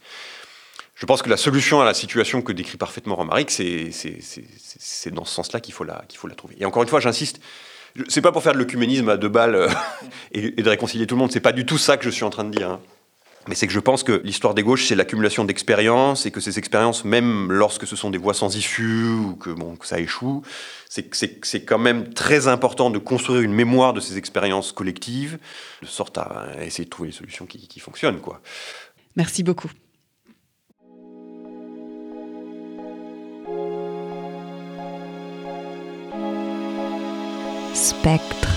je 0.94 1.06
pense 1.06 1.22
que 1.22 1.28
la 1.28 1.36
solution 1.36 1.80
à 1.80 1.84
la 1.84 1.94
situation 1.94 2.40
que 2.40 2.52
décrit 2.52 2.78
parfaitement 2.78 3.16
Romaric, 3.16 3.50
c'est 3.50 3.90
dans 5.10 5.24
ce 5.24 5.34
sens-là 5.34 5.60
qu'il 5.60 5.74
faut, 5.74 5.84
la, 5.84 6.04
trouver. 6.36 6.56
Et 6.60 6.64
encore 6.64 6.82
une 6.82 6.88
fois, 6.88 7.00
j'insiste, 7.00 7.40
c'est 8.08 8.22
pas 8.22 8.32
pour 8.32 8.42
faire 8.42 8.52
de 8.54 8.58
l'œcuménisme 8.58 9.08
à 9.08 9.16
deux 9.16 9.28
balles 9.28 9.54
euh, 9.54 9.68
et, 10.32 10.58
et, 10.58 10.62
de 10.62 10.68
réconcilier 10.68 11.06
tout 11.06 11.14
le 11.14 11.20
monde. 11.20 11.32
C'est 11.32 11.40
pas 11.40 11.52
du 11.52 11.66
tout 11.66 11.78
ça 11.78 11.96
que 11.96 12.04
je 12.04 12.10
suis 12.10 12.24
en 12.24 12.30
train 12.30 12.44
de 12.44 12.56
dire. 12.56 12.70
Hein. 12.70 12.80
Mais 13.48 13.54
c'est 13.56 13.66
que 13.66 13.72
je 13.72 13.80
pense 13.80 14.04
que 14.04 14.20
l'histoire 14.24 14.54
des 14.54 14.62
gauches, 14.62 14.86
c'est 14.86 14.94
l'accumulation 14.94 15.44
d'expériences 15.44 16.26
et 16.26 16.30
que 16.30 16.40
ces 16.40 16.58
expériences, 16.58 17.04
même 17.04 17.50
lorsque 17.50 17.86
ce 17.86 17.96
sont 17.96 18.10
des 18.10 18.18
voies 18.18 18.34
sans 18.34 18.56
issue 18.56 19.08
ou 19.08 19.34
que, 19.34 19.50
bon, 19.50 19.74
que 19.76 19.86
ça 19.86 19.98
échoue, 19.98 20.42
c'est 20.88 21.64
quand 21.64 21.78
même 21.78 22.12
très 22.14 22.46
important 22.46 22.90
de 22.90 22.98
construire 22.98 23.42
une 23.42 23.52
mémoire 23.52 23.94
de 23.94 24.00
ces 24.00 24.16
expériences 24.16 24.72
collectives, 24.72 25.38
de 25.82 25.86
sorte 25.86 26.18
à 26.18 26.50
essayer 26.60 26.84
de 26.84 26.90
trouver 26.90 27.08
des 27.08 27.16
solutions 27.16 27.46
qui, 27.46 27.66
qui 27.66 27.80
fonctionnent. 27.80 28.20
Quoi. 28.20 28.40
Merci 29.16 29.42
beaucoup. 29.42 29.70
Spectre 37.74 38.51